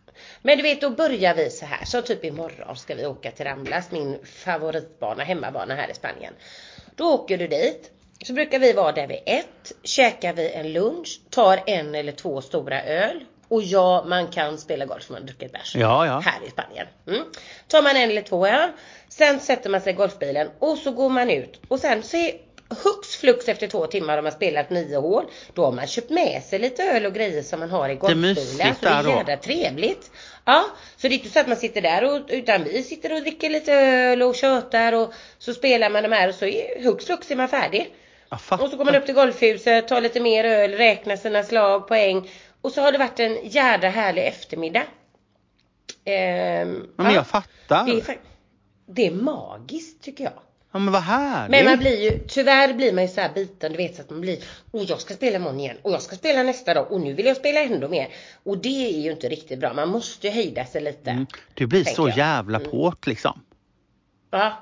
Men 0.43 0.57
du 0.57 0.63
vet, 0.63 0.81
då 0.81 0.91
börjar 0.91 1.35
vi 1.35 1.51
så 1.51 1.67
här. 1.67 1.85
Så 1.85 2.03
typ 2.03 2.25
imorgon 2.25 2.77
ska 2.77 2.95
vi 2.95 3.07
åka 3.07 3.31
till 3.31 3.47
Ramblas, 3.47 3.91
min 3.91 4.19
favoritbana, 4.25 5.25
hemmabana 5.25 5.75
här 5.75 5.91
i 5.91 5.95
Spanien. 5.95 6.35
Då 6.97 7.15
åker 7.15 7.39
du 7.39 7.47
dit. 7.47 7.91
Så 8.25 8.33
brukar 8.33 8.59
vi 8.59 8.73
vara 8.73 8.93
där 8.93 9.07
vid 9.07 9.21
ett. 9.27 9.73
Käkar 9.83 10.33
vi 10.33 10.51
en 10.51 10.73
lunch, 10.73 11.21
tar 11.31 11.63
en 11.67 11.95
eller 11.95 12.13
två 12.13 12.41
stora 12.41 12.83
öl. 12.83 13.25
Och 13.49 13.63
ja, 13.63 14.05
man 14.09 14.27
kan 14.29 14.59
spela 14.59 14.87
golf 14.87 15.11
om 15.11 15.15
man 15.15 15.27
druckit 15.27 15.53
bärs. 15.53 15.77
Ja, 15.77 16.07
ja. 16.07 16.19
Här 16.19 16.47
i 16.47 16.51
Spanien. 16.51 16.87
Mm. 17.07 17.25
Tar 17.67 17.83
man 17.83 17.97
en 17.97 18.11
eller 18.11 18.23
två 18.23 18.47
öl. 18.47 18.71
Sen 19.09 19.41
sätter 19.41 19.71
man 19.71 19.81
sig 19.81 19.93
i 19.93 19.97
golfbilen 19.97 20.51
och 20.59 20.79
så 20.79 20.91
går 20.91 21.09
man 21.09 21.31
ut. 21.31 21.61
Och 21.69 21.79
sen 21.79 22.03
så 22.03 22.17
är 22.17 22.33
hux 22.85 23.17
flux 23.17 23.49
efter 23.49 23.67
två 23.67 23.87
timmar 23.87 24.15
har 24.15 24.23
man 24.23 24.33
spelat 24.33 24.71
nio 24.71 24.97
hål. 24.97 25.25
Då 25.55 25.65
har 25.65 25.73
man 25.73 25.87
köpt 25.87 26.11
med 26.11 26.43
sig 26.43 26.59
lite 26.59 26.83
öl 26.83 27.07
och 27.07 27.15
grejer 27.15 27.43
som 27.43 27.61
man 27.61 27.71
har 27.71 27.89
i 27.89 27.95
golfbilen. 27.95 28.21
mysigt 28.21 28.79
så 28.81 28.85
det 28.85 28.91
där 28.91 29.03
då. 29.03 29.11
är 29.11 29.17
jävla 29.17 29.37
trevligt. 29.37 30.11
Ja, 30.45 30.65
så 30.97 31.09
det 31.09 31.15
är 31.15 31.19
inte 31.19 31.31
så 31.31 31.41
att 31.41 31.49
man 31.49 31.57
sitter 31.57 31.81
där 31.81 32.05
och, 32.05 32.21
utan 32.29 32.65
vi 32.65 32.83
sitter 32.83 33.15
och 33.15 33.21
dricker 33.21 33.51
lite 33.51 33.73
öl 33.75 34.23
och 34.23 34.35
tjötar 34.35 34.93
och 34.93 35.13
så 35.39 35.55
spelar 35.55 35.91
man 35.91 36.03
de 36.03 36.13
här 36.13 36.29
och 36.29 36.35
så 36.35 36.45
är 36.47 36.85
hux 36.85 37.05
flux 37.07 37.31
är 37.31 37.37
man 37.37 37.49
färdig. 37.49 37.95
Och 38.31 38.71
så 38.71 38.77
går 38.77 38.85
man 38.85 38.95
upp 38.97 39.07
till 39.07 39.15
golfhuset, 39.15 39.89
tar 39.89 40.01
lite 40.01 40.21
mer 40.21 40.45
öl, 40.45 40.73
räknar 40.73 41.17
sina 41.17 41.43
slag, 41.43 41.89
poäng. 41.89 42.31
Och 42.61 42.73
så 42.73 42.81
har 42.81 42.93
det 42.93 42.99
varit 42.99 43.21
en 43.21 43.39
jädra 43.49 43.89
härlig 43.89 44.27
eftermiddag. 44.27 44.83
Ehm, 46.05 46.89
Ja, 46.97 47.03
men 47.03 47.07
ja, 47.07 47.13
jag 47.13 47.27
fattar. 47.27 47.87
det, 47.87 47.93
är, 47.93 48.19
det 48.87 49.07
är 49.07 49.11
magiskt 49.11 50.03
tycker 50.03 50.25
jag. 50.25 50.33
Ja 50.73 50.79
men 50.79 50.93
vad 50.93 51.03
härligt. 51.03 51.51
Men 51.51 51.65
man 51.65 51.79
blir 51.79 52.03
ju, 52.13 52.19
tyvärr 52.29 52.73
blir 52.75 52.93
man 52.93 53.03
ju 53.05 53.09
så 53.09 53.21
här 53.21 53.31
biten, 53.35 53.73
du 53.73 53.77
vet 53.79 53.97
så 53.97 54.03
att 54.03 54.11
man 54.11 54.21
blir, 54.21 54.39
och 54.71 54.85
jag 54.85 55.01
ska 55.01 55.15
spela 55.15 55.37
imorgon 55.37 55.61
igen, 55.61 55.77
och 55.83 55.93
jag 55.93 56.03
ska 56.03 56.17
spela 56.17 56.43
nästa 56.43 56.75
dag, 56.75 56.93
och 56.93 57.01
nu 57.01 57.13
vill 57.13 57.27
jag 57.27 57.37
spela 57.37 57.61
ännu 57.61 57.89
mer. 57.89 58.09
Och 58.43 58.59
det 58.59 58.69
är 58.99 59.01
ju 59.01 59.11
inte 59.13 59.29
riktigt 59.29 59.59
bra, 59.59 59.73
man 59.73 59.89
måste 59.89 60.27
ju 60.27 60.33
hejda 60.33 60.65
sig 60.67 60.81
lite. 60.83 61.11
Mm. 61.11 61.27
Du 61.55 61.67
blir 61.67 61.85
så 61.85 62.09
jag. 62.09 62.17
jävla 62.19 62.59
Mm. 62.59 62.71
påt 62.71 63.07
liksom. 63.07 63.41
Ja. 64.31 64.53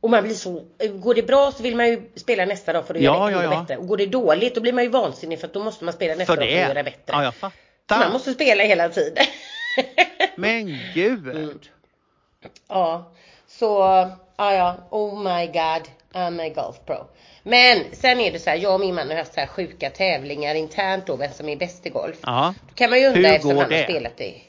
Och 0.00 0.10
man 0.10 0.22
blir 0.24 0.34
så, 0.34 0.64
går 0.94 1.14
det 1.14 1.22
bra 1.22 1.52
så 1.52 1.62
vill 1.62 1.76
man 1.76 1.88
ju 1.88 2.02
spela 2.16 2.44
nästa 2.44 2.72
dag 2.72 2.86
för 2.86 2.94
att 2.94 3.00
Ja, 3.00 3.30
göra 3.30 3.44
ja, 3.44 3.54
ja. 3.54 3.60
bättre. 3.60 3.76
Och 3.76 3.86
går 3.88 3.96
det 3.96 4.06
dåligt 4.06 4.54
då 4.54 4.60
blir 4.60 4.72
man 4.72 4.84
ju 4.84 4.90
vansinnig 4.90 5.40
för 5.40 5.46
att 5.46 5.52
då 5.54 5.64
måste 5.64 5.84
man 5.84 5.94
spela 5.94 6.14
nästa 6.14 6.32
För 6.34 6.40
dag 6.40 6.48
för 6.48 6.54
att 6.56 6.60
göra 6.62 6.74
det. 6.74 6.82
bättre. 6.84 7.02
Ja 7.06 7.24
jag 7.24 7.34
Så 7.34 7.44
man 7.44 7.52
fattar. 7.88 8.12
måste 8.12 8.32
spela 8.32 8.64
hela 8.64 8.88
tiden. 8.88 9.24
Men 10.36 10.78
gud. 10.94 11.26
Mm. 11.36 11.58
ja, 12.68 13.12
så, 13.48 13.78
ja 14.40 14.54
ja, 14.54 14.76
oh 14.90 15.18
my 15.22 15.46
god, 15.46 15.88
I'm 16.12 16.46
a 16.46 16.48
golf 16.54 16.76
pro. 16.86 17.06
Men 17.42 17.84
sen 17.92 18.20
är 18.20 18.32
det 18.32 18.38
så 18.38 18.50
här, 18.50 18.56
jag 18.56 18.74
och 18.74 18.80
min 18.80 18.94
man 18.94 19.08
har 19.10 19.16
haft 19.16 19.34
så 19.34 19.40
här 19.40 19.46
sjuka 19.46 19.90
tävlingar 19.90 20.54
internt 20.54 21.06
då, 21.06 21.16
vem 21.16 21.32
som 21.32 21.48
är 21.48 21.56
bäst 21.56 21.86
i 21.86 21.90
golf. 21.90 22.16
Ja. 22.22 22.54
Då 22.68 22.74
kan 22.74 22.90
man 22.90 22.98
ju 23.00 23.06
undra 23.06 23.20
Hur 23.28 23.34
eftersom 23.36 23.50
han 23.56 23.58
har 23.58 23.78
det? 23.78 23.84
spelat 23.84 24.20
i. 24.20 24.42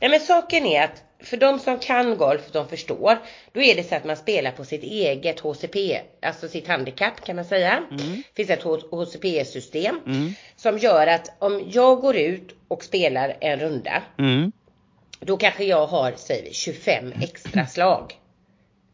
Nej 0.00 0.10
men 0.10 0.20
saken 0.20 0.66
är 0.66 0.82
att 0.82 1.02
för 1.24 1.36
de 1.36 1.58
som 1.58 1.78
kan 1.78 2.16
golf, 2.16 2.40
de 2.52 2.68
förstår. 2.68 3.18
Då 3.52 3.62
är 3.62 3.74
det 3.74 3.82
så 3.88 3.94
att 3.94 4.04
man 4.04 4.16
spelar 4.16 4.50
på 4.50 4.64
sitt 4.64 4.82
eget 4.82 5.40
HCP, 5.40 6.00
alltså 6.22 6.48
sitt 6.48 6.68
handikapp 6.68 7.24
kan 7.24 7.36
man 7.36 7.44
säga. 7.44 7.82
Mm. 7.90 8.22
finns 8.36 8.50
ett 8.50 8.62
HCP-system 8.90 10.00
Mm. 10.06 10.34
som 10.56 10.78
gör 10.78 11.06
att 11.06 11.32
om 11.38 11.62
jag 11.72 12.00
går 12.00 12.16
ut 12.16 12.54
och 12.68 12.84
spelar 12.84 13.36
en 13.40 13.58
runda, 13.60 14.02
Mm. 14.18 14.52
då 15.20 15.36
kanske 15.36 15.64
jag 15.64 15.86
har, 15.86 16.12
säger 16.16 16.42
vi, 16.44 16.52
25 16.54 17.12
extra 17.22 17.66
slag. 17.66 18.14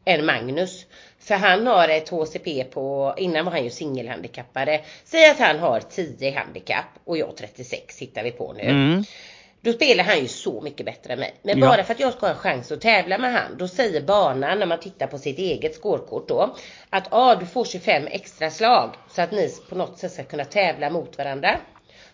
Än 0.08 0.26
Magnus. 0.26 0.86
För 1.20 1.34
han 1.34 1.66
har 1.66 1.88
ett 1.88 2.08
HCP 2.08 2.64
på, 2.64 3.14
innan 3.16 3.44
var 3.44 3.52
han 3.52 3.64
ju 3.64 3.70
singelhandikappare. 3.70 4.80
Säg 5.04 5.30
att 5.30 5.38
han 5.38 5.58
har 5.58 5.80
10 5.80 6.38
handikapp 6.38 6.86
och 7.04 7.18
jag 7.18 7.36
36 7.36 7.98
hittar 7.98 8.22
vi 8.24 8.30
på 8.30 8.52
nu. 8.52 8.62
Mm. 8.62 9.04
Då 9.60 9.72
spelar 9.72 10.04
han 10.04 10.20
ju 10.20 10.28
så 10.28 10.60
mycket 10.60 10.86
bättre 10.86 11.12
än 11.12 11.18
mig. 11.18 11.34
Men 11.42 11.58
Ja. 11.58 11.68
bara 11.68 11.84
för 11.84 11.94
att 11.94 12.00
jag 12.00 12.12
ska 12.12 12.26
ha 12.26 12.32
en 12.32 12.38
chans 12.38 12.72
att 12.72 12.80
tävla 12.80 13.18
med 13.18 13.32
han, 13.32 13.56
då 13.58 13.68
säger 13.68 14.00
banan 14.00 14.58
när 14.58 14.66
man 14.66 14.80
tittar 14.80 15.06
på 15.06 15.18
sitt 15.18 15.38
eget 15.38 15.74
skårkort 15.74 16.28
då, 16.28 16.56
att 16.90 17.08
ah, 17.10 17.34
du 17.34 17.46
får 17.46 17.64
25 17.64 18.06
extra 18.06 18.50
slag 18.50 18.94
så 19.10 19.22
att 19.22 19.32
ni 19.32 19.54
på 19.68 19.74
något 19.74 19.98
sätt 19.98 20.12
ska 20.12 20.24
kunna 20.24 20.44
tävla 20.44 20.90
mot 20.90 21.18
varandra. 21.18 21.58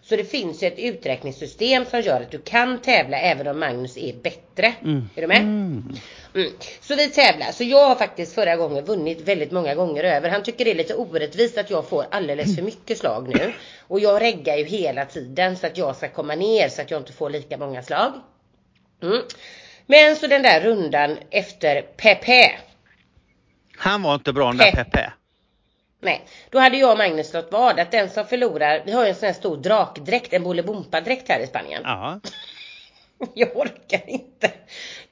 Så 0.03 0.17
det 0.17 0.25
finns 0.25 0.63
ju 0.63 0.67
ett 0.67 0.79
uträkningssystem 0.79 1.85
som 1.85 2.01
gör 2.01 2.21
att 2.21 2.31
du 2.31 2.39
kan 2.39 2.79
tävla 2.79 3.19
även 3.19 3.47
om 3.47 3.61
Magnus 3.61 3.97
är 3.97 4.13
bättre. 4.13 4.75
Mm. 4.83 5.09
Är 5.17 5.21
du 5.21 5.27
med? 5.27 5.37
Mm. 5.37 5.97
Mm. 6.35 6.53
Så 6.81 6.95
vi 6.95 7.11
tävlar. 7.11 7.53
Så 7.53 7.65
jag 7.65 7.89
har 7.89 7.95
faktiskt 7.95 8.35
förra 8.35 8.57
gången 8.57 8.85
vunnit 8.85 9.21
väldigt 9.21 9.51
många 9.51 9.75
gånger 9.75 10.05
över. 10.05 10.31
Han 10.31 10.43
tycker 10.43 10.65
det 10.65 10.71
är 10.71 10.75
lite 10.75 10.95
orättvist 10.95 11.59
att 11.59 11.71
jag 11.71 11.89
får 11.89 12.07
alldeles 12.11 12.57
för 12.57 12.63
mycket 12.63 12.99
slag 12.99 13.29
nu. 13.29 13.53
Och 13.81 14.01
jag 14.01 14.23
reggar 14.23 14.57
ju 14.57 14.65
hela 14.65 15.05
tiden 15.05 15.57
så 15.57 15.67
att 15.67 15.79
jag 15.79 15.97
ska 15.97 16.09
komma 16.09 16.35
ner 16.35 16.69
så 16.69 16.83
att 16.83 16.91
jag 16.91 17.01
inte 17.01 17.13
får 17.13 17.31
lika 17.31 17.59
många 17.59 17.83
slag. 17.83 18.13
Mm. 19.03 19.23
Men 19.87 20.17
så 20.17 20.27
den 20.27 20.43
där 20.43 20.61
rundan 20.61 21.19
efter 21.31 21.83
Pepe. 21.83 22.53
Han 23.77 24.03
var 24.03 24.15
inte 24.15 24.33
bra 24.33 24.47
den 24.47 24.57
där 24.57 24.73
Pep. 24.73 24.93
Pepe. 24.93 25.13
Nej, 26.01 26.25
då 26.51 26.59
hade 26.59 26.77
jag 26.77 26.91
och 26.91 26.99
Magnus 26.99 27.31
slått 27.31 27.53
vad 27.53 27.81
att 27.81 27.91
den 27.91 28.11
som 28.11 28.27
förlorar, 28.27 28.83
vi 28.87 28.93
har 28.93 29.03
ju 29.03 29.09
en 29.09 29.15
sån 29.15 29.27
här 29.27 29.33
stor 29.33 29.57
drakdräkt, 29.57 30.33
en 30.33 30.43
bolibompa-dräkt 30.43 31.29
här 31.29 31.41
i 31.41 31.47
Spanien. 31.47 31.83
Ja. 31.85 32.21
Jag 33.35 33.57
orkar 33.57 34.11
inte. 34.11 34.51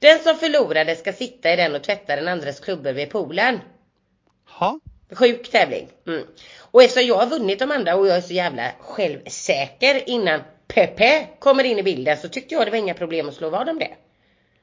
Den 0.03 0.19
som 0.19 0.37
förlorade 0.37 0.97
ska 0.97 1.13
sitta 1.13 1.53
i 1.53 1.57
den 1.57 1.75
och 1.75 1.83
tvätta 1.83 2.17
den 2.17 2.29
andres 2.29 2.61
klubbor 2.61 2.93
vid 2.93 3.11
poolen. 3.11 3.61
Ha. 4.59 4.81
Sjuk 5.13 5.51
tävling. 5.51 5.89
Mm. 6.07 6.25
Och 6.59 6.83
eftersom 6.83 7.09
jag 7.09 7.17
har 7.17 7.27
vunnit 7.27 7.59
de 7.59 7.71
andra 7.71 7.97
och 7.97 8.07
jag 8.07 8.17
är 8.17 8.21
så 8.21 8.33
jävla 8.33 8.73
självsäker 8.81 10.09
innan 10.09 10.41
Pepe 10.69 11.27
kommer 11.39 11.65
in 11.65 11.79
i 11.79 11.83
bilden 11.83 12.17
så 12.17 12.29
tyckte 12.29 12.55
jag 12.55 12.67
det 12.67 12.71
var 12.71 12.79
inga 12.79 12.95
problem 12.95 13.29
att 13.29 13.35
slå 13.35 13.51
vad 13.51 13.69
om 13.69 13.79
det. 13.79 13.91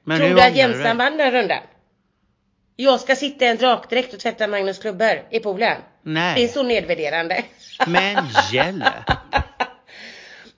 Men 0.03 0.19
Tror 0.19 0.29
du 0.29 0.41
att 0.41 0.55
Jensan 0.55 0.97
vann 0.97 1.17
den 1.17 1.31
rundan? 1.31 1.63
Jag 2.75 2.99
ska 2.99 3.15
sitta 3.15 3.45
i 3.45 3.47
en 3.47 3.57
drakdräkt 3.57 4.13
och 4.13 4.19
tvätta 4.19 4.47
Magnus 4.47 4.79
klubbor 4.79 5.27
i 5.29 5.39
poolen. 5.39 5.77
Det 6.03 6.09
är 6.09 6.13
Nej. 6.13 6.47
så 6.47 6.63
nedvärderande. 6.63 7.43
Men 7.87 8.25
hjälp. 8.51 8.83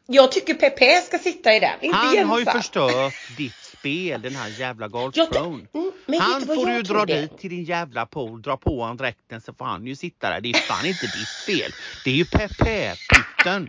Jag 0.06 0.32
tycker 0.32 0.54
Pepe 0.54 1.02
ska 1.02 1.18
sitta 1.18 1.54
i 1.54 1.60
den, 1.60 1.72
inte 1.82 1.98
Han 1.98 2.16
Jensan. 2.16 2.30
har 2.30 2.40
ju 2.40 2.46
förstört 2.46 3.14
ditt 3.38 3.71
spel, 3.82 4.22
den 4.22 4.36
här 4.36 4.50
jävla 4.60 4.88
t- 4.88 5.22
mm, 5.38 6.22
Han 6.22 6.42
du 6.42 6.46
får 6.56 6.66
du 6.66 6.82
dra 6.82 7.06
det? 7.06 7.22
dit 7.22 7.38
till 7.38 7.50
din 7.50 7.64
jävla 7.64 8.06
pool, 8.06 8.42
dra 8.42 8.58
på 8.58 8.84
han 8.84 8.98
dräkten 8.98 9.42
så 9.42 9.54
får 9.54 9.66
han 9.66 9.88
ju 9.88 9.96
sitta 9.96 10.30
där. 10.30 10.42
Det 10.42 10.50
är 10.50 10.54
fan 10.54 10.86
inte 10.86 11.06
ditt 11.06 11.58
fel. 11.58 11.72
Det 12.04 12.10
är 12.12 12.16
ju 12.16 12.26
Pepe-pytten. 12.26 13.68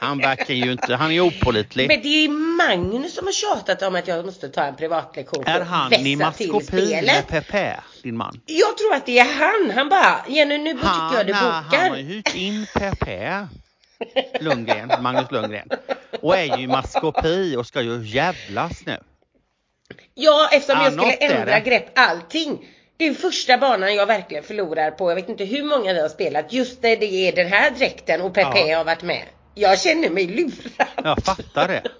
Han 0.00 0.18
verkar 0.18 0.54
ju 0.54 0.72
inte, 0.72 0.94
han 0.96 1.10
är 1.12 1.20
opålitlig. 1.20 1.88
Men 1.88 2.02
det 2.02 2.08
är 2.24 2.28
Magnus 2.68 3.14
som 3.14 3.26
har 3.26 3.32
tjatat 3.32 3.82
om 3.82 3.94
att 3.94 4.08
jag 4.08 4.26
måste 4.26 4.48
ta 4.48 4.62
en 4.64 4.76
privatlektion 4.76 5.44
Är 5.46 5.60
han 5.60 5.92
i 5.92 6.16
maskopi 6.16 7.02
med 7.06 7.26
Pepe, 7.28 7.80
din 8.02 8.16
man? 8.16 8.40
Jag 8.46 8.78
tror 8.78 8.94
att 8.94 9.06
det 9.06 9.18
är 9.18 9.34
han. 9.34 9.76
Han 9.76 9.88
bara, 9.88 10.24
Jenny 10.28 10.58
nu 10.58 10.72
tycker 10.74 11.14
jag 11.14 11.26
det 11.26 11.32
nej, 11.32 11.42
han 11.42 11.64
bokar. 11.64 11.88
har 11.88 11.96
hyrt 11.96 12.34
in 12.34 12.66
Pepe 12.74 13.48
Lundgren, 14.40 14.92
Magnus 15.00 15.30
Lundgren. 15.30 15.68
Och 16.22 16.36
är 16.36 16.56
ju 16.58 16.62
i 16.62 16.66
maskopi 16.66 17.56
och 17.56 17.66
ska 17.66 17.82
ju 17.82 18.06
jävlas 18.06 18.86
nu. 18.86 18.98
Ja, 20.14 20.48
eftersom 20.52 20.78
Ja, 20.78 20.84
jag 20.84 20.92
skulle 20.92 21.12
ändra 21.12 21.54
det. 21.54 21.60
grepp 21.60 21.98
allting. 21.98 22.68
Det 22.96 23.06
är 23.06 23.14
första 23.14 23.58
banan 23.58 23.94
jag 23.94 24.06
verkligen 24.06 24.42
förlorar 24.44 24.90
på. 24.90 25.10
Jag 25.10 25.14
vet 25.14 25.28
inte 25.28 25.44
hur 25.44 25.62
många 25.62 25.92
vi 25.92 26.00
har 26.00 26.08
spelat. 26.08 26.52
Just 26.52 26.82
det, 26.82 26.96
det 26.96 27.06
är 27.28 27.32
den 27.32 27.46
här 27.46 27.70
dräkten 27.70 28.20
och 28.20 28.34
Pepe 28.34 28.58
Ja. 28.68 28.76
har 28.76 28.84
varit 28.84 29.02
med. 29.02 29.22
Jag 29.54 29.80
känner 29.80 30.10
mig 30.10 30.26
lurad. 30.26 30.88
Jag 31.04 31.24
fattar 31.24 31.68
det. 31.68 31.82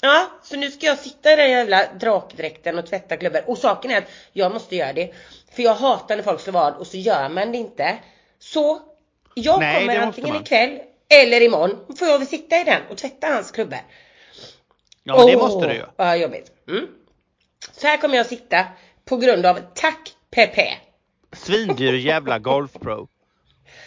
Ja, 0.00 0.30
så 0.42 0.56
nu 0.56 0.70
ska 0.70 0.86
jag 0.86 0.98
sitta 0.98 1.32
i 1.32 1.36
den 1.36 1.50
jävla 1.50 1.84
drakdräkten 2.00 2.78
och 2.78 2.86
tvätta 2.86 3.16
klubbor. 3.16 3.40
Och 3.46 3.58
saken 3.58 3.90
är 3.90 3.98
att 3.98 4.04
jag 4.32 4.52
måste 4.52 4.76
göra 4.76 4.92
det. 4.92 5.14
För 5.52 5.62
jag 5.62 5.74
hatar 5.74 6.16
när 6.16 6.22
folk 6.22 6.40
slår 6.40 6.52
vad 6.52 6.74
och 6.76 6.86
så 6.86 6.96
gör 6.96 7.28
man 7.28 7.52
det 7.52 7.58
inte. 7.58 7.98
Så 8.38 8.80
jag 9.34 9.60
Nej, 9.60 9.80
kommer 9.80 9.94
det 9.94 10.00
antingen 10.02 10.32
man. 10.34 10.42
ikväll 10.42 10.78
eller 11.08 11.40
imorgon 11.40 11.96
får 11.98 12.08
jag 12.08 12.18
väl 12.18 12.28
sitta 12.28 12.60
i 12.60 12.64
den 12.64 12.82
och 12.90 12.96
tvätta 12.96 13.26
hans 13.26 13.50
klubbor. 13.50 13.78
Ja, 15.04 15.16
men 15.16 15.26
det 15.26 15.36
Åh, 15.36 15.42
måste 15.42 15.68
du 15.68 15.74
ju. 15.74 15.84
Ja, 15.96 16.16
jobbigt. 16.16 16.52
Mm. 16.68 16.86
Så 17.72 17.86
här 17.86 17.96
kommer 17.96 18.16
jag 18.16 18.26
sitta 18.26 18.66
På 19.04 19.16
grund 19.16 19.46
av, 19.46 19.60
tack 19.74 20.12
Pepe. 20.30 20.78
Svindyr 21.32 21.92
jävla 21.92 22.38
golfpro. 22.38 23.08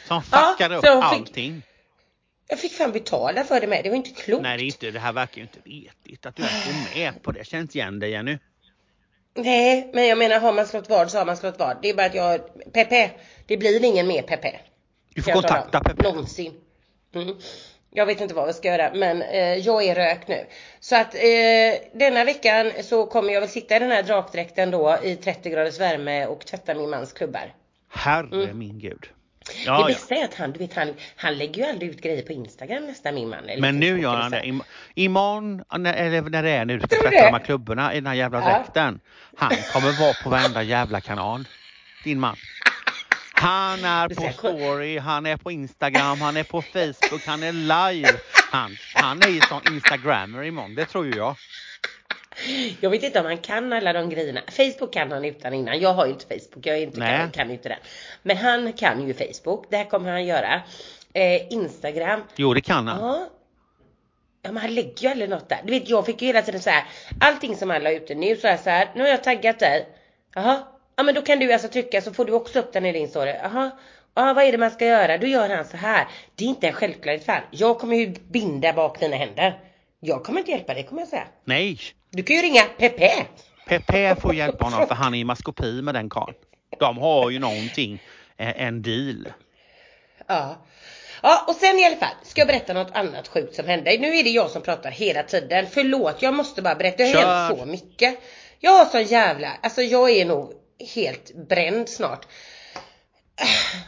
Som 0.07 0.21
Ja, 0.31 0.51
fuckade 0.57 0.75
upp 0.75 0.85
hon 0.87 1.01
fick- 1.01 1.03
allting. 1.19 1.61
Jag 2.47 2.59
fick 2.59 2.71
fan 2.73 2.91
betala 2.91 3.43
för 3.43 3.61
det 3.61 3.67
med, 3.67 3.83
det 3.83 3.89
var 3.89 3.95
inte 3.97 4.09
klokt. 4.09 4.41
Nej 4.43 4.57
det, 4.57 4.63
inte, 4.63 4.91
det 4.91 4.99
här 4.99 5.13
verkar 5.13 5.35
ju 5.37 5.41
inte 5.41 5.59
vetigt 5.63 6.25
att 6.25 6.35
du 6.35 6.43
ens 6.43 6.65
går 6.65 6.99
med 6.99 7.23
på 7.23 7.31
det. 7.31 7.47
Känns 7.47 7.75
igen 7.75 7.99
dig 7.99 8.11
Jenny. 8.11 8.37
Nej, 9.35 9.91
men 9.93 10.07
jag 10.07 10.17
menar 10.17 10.39
har 10.39 10.53
man 10.53 10.67
slått 10.67 10.89
vad 10.89 11.11
så 11.11 11.17
har 11.17 11.25
man 11.25 11.37
slått 11.37 11.59
vad. 11.59 11.77
Det 11.81 11.89
är 11.89 11.93
bara 11.93 12.05
att 12.05 12.15
jag, 12.15 12.41
Pepe, 12.73 13.11
det 13.47 13.57
blir 13.57 13.85
ingen 13.85 14.07
mer 14.07 14.21
Pepe. 14.21 14.59
Du 15.13 15.21
får 15.21 15.31
kontakta 15.31 15.77
om. 15.77 15.83
Peppe. 15.83 16.03
Någonsin. 16.03 16.53
Mm. 17.15 17.35
Jag 17.93 18.05
vet 18.05 18.21
inte 18.21 18.33
vad 18.33 18.47
vi 18.47 18.53
ska 18.53 18.67
göra 18.67 18.91
men 18.93 19.21
eh, 19.21 19.39
jag 19.57 19.83
är 19.83 19.95
rök 19.95 20.27
nu. 20.27 20.45
Så 20.79 20.95
att 20.95 21.15
eh, 21.15 21.21
denna 21.93 22.23
veckan 22.23 22.71
så 22.83 23.05
kommer 23.05 23.33
jag 23.33 23.41
väl 23.41 23.49
sitta 23.49 23.75
i 23.75 23.79
den 23.79 23.91
här 23.91 24.03
drakdräkten 24.03 24.71
då 24.71 24.97
i 25.03 25.15
30 25.15 25.49
graders 25.49 25.79
värme 25.79 26.25
och 26.25 26.45
tvätta 26.45 26.73
min 26.73 26.89
mans 26.89 27.13
klubbar. 27.13 27.53
Herre 27.93 28.53
min 28.53 28.79
gud. 28.79 28.99
det 29.01 29.53
Ja, 29.65 29.79
ja. 29.81 29.87
bästa 29.87 30.15
är 30.15 30.23
att 30.25 30.33
han, 30.35 30.51
du 30.51 30.59
vet, 30.59 30.73
han, 30.73 30.93
han 31.15 31.37
lägger 31.37 31.63
ju 31.63 31.69
aldrig 31.69 31.89
ut 31.91 32.01
grejer 32.01 32.21
på 32.23 32.33
Instagram 32.33 32.85
nästan 32.85 33.15
min 33.15 33.29
man. 33.29 33.39
Men 33.59 33.79
nu 33.79 34.01
gör 34.01 34.15
han 34.15 34.31
det. 34.31 34.41
Im- 34.41 34.63
Imorgon, 34.95 35.63
när- 35.77 35.93
eller 35.93 36.21
när 36.21 36.43
det 36.43 36.49
är 36.49 36.65
nu 36.65 36.77
du 36.77 36.87
ska 36.87 36.95
tvätta 36.95 37.09
det? 37.09 37.25
de 37.25 37.33
här 37.33 37.39
klubborna 37.45 37.91
i 37.93 37.95
den 37.95 38.07
här 38.07 38.13
jävla 38.13 38.39
Ja. 38.39 38.45
dräkten. 38.57 38.99
Han 39.37 39.51
kommer 39.73 39.99
vara 40.01 40.13
på 40.23 40.29
varenda 40.29 40.63
jävla 40.63 41.01
kanal. 41.01 41.43
Din 42.03 42.19
man. 42.19 42.35
Han 43.41 43.85
är 43.85 44.09
på 44.09 44.33
story, 44.37 44.97
han 44.97 45.25
är 45.25 45.37
på 45.37 45.51
Instagram, 45.51 46.21
han 46.21 46.37
är 46.37 46.43
på 46.43 46.61
Facebook, 46.61 47.25
han 47.25 47.43
är 47.43 47.51
live. 47.51 48.13
Han, 48.51 48.77
han 48.93 49.21
är 49.21 49.27
ju 49.27 49.41
sån 49.41 49.61
instagrammer 49.73 50.43
imorgon, 50.43 50.75
det 50.75 50.85
tror 50.85 51.05
ju 51.05 51.11
jag. 51.11 51.35
Jag 52.79 52.89
vet 52.89 53.03
inte 53.03 53.19
om 53.19 53.25
han 53.25 53.37
kan 53.37 53.73
alla 53.73 53.93
de 53.93 54.09
grejerna. 54.09 54.41
Facebook 54.47 54.93
kan 54.93 55.11
han 55.11 55.25
utan 55.25 55.53
innan. 55.53 55.79
Jag 55.79 55.93
har 55.93 56.05
ju 56.05 56.11
inte 56.11 56.25
Facebook. 56.25 56.65
Jag 56.65 56.77
är 56.77 56.81
inte, 56.81 56.99
kan, 56.99 57.31
kan 57.31 57.51
inte 57.51 57.69
den. 57.69 57.77
Men 58.23 58.37
han 58.37 58.73
kan 58.73 59.07
ju 59.07 59.13
Facebook. 59.13 59.65
Det 59.69 59.77
här 59.77 59.85
kommer 59.85 60.11
han 60.11 60.25
göra. 60.25 60.61
Eh, 61.13 61.53
Instagram. 61.53 62.23
Jo 62.35 62.53
det 62.53 62.61
kan 62.61 62.87
han. 62.87 62.99
Ja. 62.99 63.29
Ja 64.41 64.51
men 64.51 64.61
han 64.61 64.75
lägger 64.75 65.01
ju 65.01 65.07
aldrig 65.07 65.29
något 65.29 65.49
där. 65.49 65.61
Du 65.63 65.71
vet 65.71 65.89
jag 65.89 66.05
fick 66.05 66.21
ju 66.21 66.27
hela 66.27 66.41
tiden 66.41 66.61
så 66.61 66.69
här. 66.69 66.83
Allting 67.19 67.55
som 67.55 67.69
han 67.69 67.83
la 67.83 67.91
ute 67.91 68.15
nu 68.15 68.35
så 68.35 68.47
är 68.47 68.57
så 68.57 68.69
här. 68.69 68.89
Nu 68.95 69.01
har 69.01 69.09
jag 69.09 69.23
taggat 69.23 69.59
dig. 69.59 69.87
Jaha. 70.35 70.63
Ja 71.01 71.05
men 71.05 71.15
då 71.15 71.21
kan 71.21 71.39
du 71.39 71.53
alltså 71.53 71.67
trycka 71.67 72.01
så 72.01 72.13
får 72.13 72.25
du 72.25 72.31
också 72.33 72.59
upp 72.59 72.73
den 72.73 72.85
i 72.85 72.91
din 72.91 73.07
story. 73.07 73.33
Jaha. 73.43 73.71
Ja 74.15 74.33
vad 74.33 74.43
är 74.43 74.51
det 74.51 74.57
man 74.57 74.71
ska 74.71 74.85
göra? 74.85 75.17
Då 75.17 75.27
gör 75.27 75.49
han 75.49 75.65
så 75.65 75.77
här. 75.77 76.07
Det 76.35 76.43
är 76.43 76.47
inte 76.47 76.67
en 76.67 76.73
självklarhet 76.73 77.25
för. 77.25 77.45
Jag 77.51 77.79
kommer 77.79 77.95
ju 77.95 78.13
binda 78.29 78.73
bak 78.73 78.99
dina 78.99 79.15
händer. 79.15 79.59
Jag 79.99 80.23
kommer 80.23 80.39
inte 80.39 80.51
hjälpa 80.51 80.73
dig 80.73 80.83
kommer 80.83 81.01
jag 81.01 81.09
säga. 81.09 81.27
Nej, 81.45 81.79
Du 82.09 82.23
kan 82.23 82.35
ju 82.35 82.41
ringa 82.41 82.61
Pepe. 82.77 83.11
Pepe 83.67 84.15
får 84.21 84.35
hjälpa 84.35 84.65
honom 84.65 84.87
för 84.87 84.95
han 84.95 85.13
är 85.13 85.17
i 85.19 85.23
maskopi 85.23 85.81
med 85.81 85.95
den 85.95 86.09
karln. 86.09 86.33
De 86.79 86.97
har 86.97 87.29
ju 87.29 87.39
någonting, 87.39 88.03
eh, 88.37 88.61
en 88.61 88.81
deal. 88.81 89.33
Ja. 90.27 90.55
Ja 91.21 91.45
och 91.47 91.55
sen 91.55 91.79
i 91.79 91.85
alla 91.85 91.95
fall 91.95 92.15
ska 92.23 92.41
jag 92.41 92.47
berätta 92.47 92.73
något 92.73 92.91
annat 92.95 93.27
sjukt 93.27 93.55
som 93.55 93.65
hände. 93.67 93.97
Nu 93.97 94.17
är 94.17 94.23
det 94.23 94.29
jag 94.29 94.49
som 94.49 94.61
pratar 94.61 94.91
hela 94.91 95.23
tiden. 95.23 95.67
Förlåt 95.71 96.21
jag 96.21 96.33
måste 96.33 96.61
bara 96.61 96.75
berätta. 96.75 96.97
Det 96.97 97.11
har 97.13 97.21
Kör. 97.21 97.47
hänt 97.47 97.59
så 97.59 97.65
mycket. 97.65 98.19
Jag 98.59 98.71
har 98.71 98.85
sån 98.85 99.03
jävla, 99.03 99.51
alltså 99.61 99.81
jag 99.81 100.09
är 100.09 100.25
nog 100.25 100.60
helt 100.85 101.35
bränd 101.35 101.89
snart. 101.89 102.27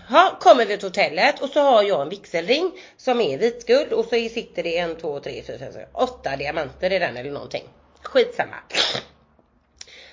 Ja, 0.09 0.37
kommer 0.39 0.65
vi 0.65 0.77
till 0.77 0.87
hotellet 0.87 1.41
och 1.41 1.49
så 1.49 1.59
har 1.59 1.83
jag 1.83 2.01
en 2.01 2.09
vigselring 2.09 2.71
som 2.97 3.21
är 3.21 3.37
vitguld 3.37 3.93
och 3.93 4.05
så 4.05 4.09
sitter 4.09 4.63
det 4.63 4.77
en, 4.77 4.95
två, 4.95 5.19
tre, 5.19 5.43
fyra, 5.47 5.57
fem, 5.57 5.73
sex, 5.73 5.89
åtta 5.93 6.35
diamanter 6.35 6.93
i 6.93 6.99
den 6.99 7.17
eller 7.17 7.31
någonting. 7.31 7.63
Skitsamma. 8.01 8.55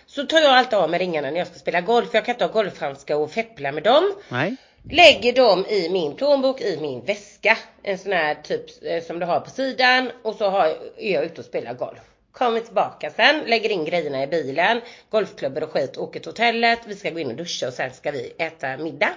Så 0.06 0.26
tar 0.26 0.38
jag 0.38 0.52
alltid 0.52 0.78
av 0.78 0.90
mig 0.90 1.00
ringarna 1.00 1.30
när 1.30 1.38
jag 1.38 1.46
ska 1.46 1.58
spela 1.58 1.80
golf. 1.80 2.08
Jag 2.12 2.24
kan 2.24 2.34
inte 2.34 2.44
ha 2.44 2.52
golfhandskar 2.52 3.16
och 3.16 3.30
feppla 3.30 3.72
med 3.72 3.82
dem. 3.82 4.14
Nej? 4.28 4.56
Lägger 4.90 5.32
dem 5.32 5.66
i 5.66 5.88
min 5.88 6.16
plånbok, 6.16 6.60
i 6.60 6.78
min 6.80 7.04
väska. 7.04 7.58
En 7.82 7.98
sån 7.98 8.12
här 8.12 8.34
typ 8.34 8.64
eh, 8.82 9.02
som 9.02 9.18
du 9.18 9.26
har 9.26 9.40
på 9.40 9.50
sidan. 9.50 10.10
Och 10.22 10.34
så 10.34 10.50
har, 10.50 10.66
är 10.96 11.12
jag 11.12 11.24
ute 11.24 11.40
och 11.40 11.44
spelar 11.44 11.74
golf. 11.74 12.00
Kommer 12.32 12.60
tillbaka 12.60 13.10
sen, 13.10 13.40
lägger 13.46 13.70
in 13.70 13.84
grejerna 13.84 14.22
i 14.22 14.26
bilen. 14.26 14.80
Golfklubbor 15.10 15.62
och 15.62 15.70
skit, 15.70 15.96
åker 15.96 16.20
till 16.20 16.28
hotellet. 16.28 16.78
Vi 16.86 16.96
ska 16.96 17.10
gå 17.10 17.18
in 17.18 17.30
och 17.30 17.36
duscha 17.36 17.68
och 17.68 17.74
sen 17.74 17.92
ska 17.92 18.10
vi 18.10 18.32
äta 18.38 18.76
middag. 18.76 19.14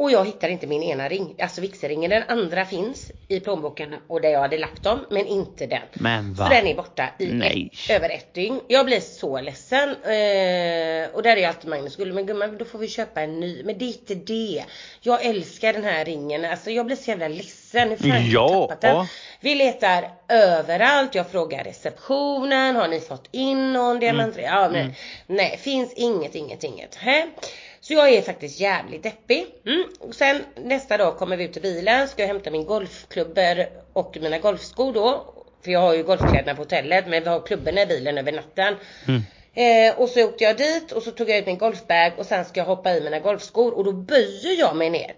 Och 0.00 0.10
jag 0.10 0.24
hittar 0.26 0.48
inte 0.48 0.66
min 0.66 0.82
ena 0.82 1.08
ring, 1.08 1.34
alltså 1.42 1.60
vigselringen. 1.60 2.10
Den 2.10 2.22
andra 2.28 2.64
finns 2.64 3.12
i 3.28 3.40
plånboken 3.40 3.94
och 4.06 4.20
där 4.20 4.28
jag 4.30 4.40
hade 4.40 4.58
lagt 4.58 4.82
dem, 4.82 5.06
men 5.10 5.26
inte 5.26 5.66
den. 5.66 5.82
Men 5.92 6.34
va? 6.34 6.44
Så 6.44 6.50
den 6.54 6.66
är 6.66 6.74
borta 6.74 7.08
i 7.18 7.70
ett, 7.74 7.90
över 7.90 8.10
ett 8.10 8.34
dygn. 8.34 8.60
Jag 8.68 8.86
blir 8.86 9.00
så 9.00 9.40
ledsen. 9.40 9.88
Eh, 9.88 11.14
och 11.14 11.22
där 11.22 11.36
är 11.36 11.48
alltid 11.48 11.70
Magnus 11.70 11.96
Gulle, 11.96 12.14
men 12.14 12.26
gumman 12.26 12.58
då 12.58 12.64
får 12.64 12.78
vi 12.78 12.88
köpa 12.88 13.20
en 13.20 13.40
ny. 13.40 13.62
Men 13.64 13.78
det 13.78 13.84
är 13.84 13.88
inte 13.88 14.14
det. 14.14 14.64
Jag 15.00 15.24
älskar 15.24 15.72
den 15.72 15.84
här 15.84 16.04
ringen. 16.04 16.44
Alltså 16.44 16.70
jag 16.70 16.86
blir 16.86 16.96
så 16.96 17.10
jävla 17.10 17.28
ledsen. 17.28 17.88
Hur 17.88 17.96
fan 17.96 18.30
Ja. 18.30 18.48
tappat 18.48 18.80
den? 18.80 19.06
Vi 19.40 19.54
letar 19.54 20.10
överallt. 20.28 21.14
Jag 21.14 21.30
frågar 21.30 21.64
receptionen. 21.64 22.76
Har 22.76 22.88
ni 22.88 23.00
fått 23.00 23.28
in 23.30 23.72
någon 23.72 24.00
diamantring? 24.00 24.44
Ja, 24.46 24.68
nej. 24.68 24.94
nej, 25.26 25.58
finns 25.62 25.92
inget, 25.92 26.34
inget, 26.34 26.64
inget. 26.64 26.94
Hä? 26.94 27.26
Så 27.88 27.94
jag 27.94 28.12
är 28.12 28.22
faktiskt 28.22 28.60
jävligt 28.60 29.02
deppig. 29.02 29.46
Mm. 29.66 29.84
Och 30.00 30.14
sen 30.14 30.40
nästa 30.56 30.96
dag 30.96 31.16
kommer 31.16 31.36
vi 31.36 31.44
ut 31.44 31.52
till 31.52 31.62
bilen. 31.62 32.08
Ska 32.08 32.22
jag 32.22 32.28
hämta 32.28 32.50
min 32.50 32.64
golfklubbor 32.64 33.66
och 33.92 34.16
mina 34.20 34.38
golfskor 34.38 34.92
då. 34.92 35.34
För 35.64 35.70
jag 35.70 35.80
har 35.80 35.94
ju 35.94 36.02
golfkläderna 36.02 36.54
på 36.54 36.62
hotellet 36.62 37.04
men 37.08 37.22
vi 37.22 37.28
har 37.28 37.46
klubborna 37.46 37.82
i 37.82 37.86
bilen 37.86 38.18
över 38.18 38.32
natten. 38.32 38.74
Mm. 39.06 39.22
Eh, 39.54 40.00
och 40.00 40.08
så 40.08 40.24
åkte 40.24 40.44
jag 40.44 40.56
dit 40.56 40.92
och 40.92 41.02
så 41.02 41.10
tog 41.10 41.30
jag 41.30 41.38
ut 41.38 41.46
min 41.46 41.58
golfbag 41.58 42.12
och 42.16 42.26
sen 42.26 42.44
ska 42.44 42.60
jag 42.60 42.66
hoppa 42.66 42.96
i 42.96 43.00
mina 43.00 43.18
golfskor 43.18 43.74
och 43.74 43.84
då 43.84 43.92
böjer 43.92 44.58
jag 44.58 44.76
mig 44.76 44.90
ner. 44.90 45.12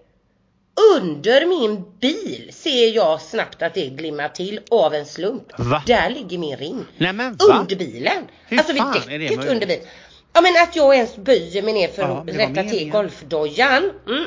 Under 0.97 1.47
min 1.47 1.99
bil 2.01 2.51
ser 2.53 2.97
jag 2.97 3.21
snabbt 3.21 3.63
att 3.63 3.75
det 3.75 3.89
glimmar 3.89 4.29
till 4.29 4.61
av 4.71 4.95
en 4.95 5.07
slump. 5.07 5.59
Va? 5.59 5.83
Där 5.87 6.11
ligger 6.11 6.39
min 6.39 6.57
ring. 6.57 6.85
Nej 6.99 7.13
men? 7.13 7.39
Under 7.51 7.77
bilen. 7.77 8.27
Hur 8.47 8.59
alltså 8.59 8.73
vid 8.73 9.21
däcket 9.21 9.49
under 9.49 9.67
bilen. 9.67 9.85
Ja 10.33 10.41
men 10.41 10.63
att 10.63 10.77
jag 10.77 10.95
ens 10.95 11.17
böjer 11.17 11.63
mig 11.63 11.75
ner 11.75 11.89
för 11.89 12.03
Ja, 12.03 12.21
att 12.21 12.29
rätta 12.29 12.63
till 12.63 12.91
golfdojan. 12.91 13.93
Mm, 14.07 14.25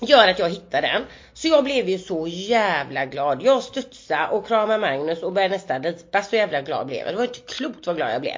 gör 0.00 0.28
att 0.28 0.38
jag 0.38 0.50
hittar 0.50 0.82
den. 0.82 1.02
Så 1.34 1.48
jag 1.48 1.64
blev 1.64 1.88
ju 1.88 1.98
så 1.98 2.26
jävla 2.26 3.06
glad. 3.06 3.42
Jag 3.42 3.62
studsade 3.62 4.28
och 4.28 4.46
kramade 4.46 4.78
Magnus 4.78 5.22
och 5.22 5.32
började 5.32 5.54
nästan 5.54 5.82
ripa. 5.82 6.22
Så 6.22 6.36
jävla 6.36 6.62
glad 6.62 6.86
blev 6.86 6.98
jag. 6.98 7.08
Det 7.08 7.16
var 7.16 7.24
inte 7.24 7.40
klokt 7.40 7.86
vad 7.86 7.96
glad 7.96 8.14
jag 8.14 8.20
blev. 8.20 8.36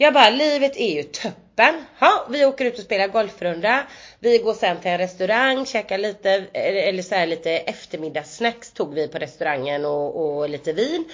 Jag 0.00 0.14
bara, 0.14 0.30
livet 0.30 0.76
är 0.76 0.94
ju 0.94 1.02
toppen. 1.02 1.84
Ha, 2.00 2.26
vi 2.30 2.44
åker 2.44 2.64
ut 2.64 2.78
och 2.78 2.84
spelar 2.84 3.08
golfrunda. 3.08 3.86
Vi 4.18 4.38
går 4.38 4.54
sen 4.54 4.80
till 4.80 4.90
en 4.90 4.98
restaurang, 4.98 5.66
käkar 5.66 5.98
lite, 5.98 6.30
eller 6.52 7.02
så 7.02 7.14
här 7.14 7.26
lite 7.26 7.50
eftermiddagssnacks 7.50 8.72
tog 8.72 8.94
vi 8.94 9.08
på 9.08 9.18
restaurangen 9.18 9.84
och, 9.84 10.38
och 10.38 10.48
lite 10.48 10.72
vin. 10.72 11.04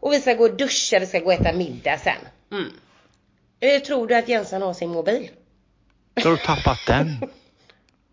Och 0.00 0.12
vi 0.12 0.20
ska 0.20 0.34
gå 0.34 0.44
och 0.44 0.56
duscha, 0.56 0.98
vi 0.98 1.06
ska 1.06 1.18
gå 1.18 1.26
och 1.26 1.32
äta 1.32 1.52
middag 1.52 1.98
sen. 1.98 2.28
Mm. 2.52 2.72
Eh, 3.60 3.82
Tror 3.82 4.06
du 4.06 4.14
att 4.14 4.28
Jensan 4.28 4.62
har 4.62 4.72
sin 4.74 4.90
mobil? 4.90 5.30
Så 6.22 6.28
har 6.28 6.36
du 6.36 6.42
tappat 6.42 6.78
den. 6.86 7.20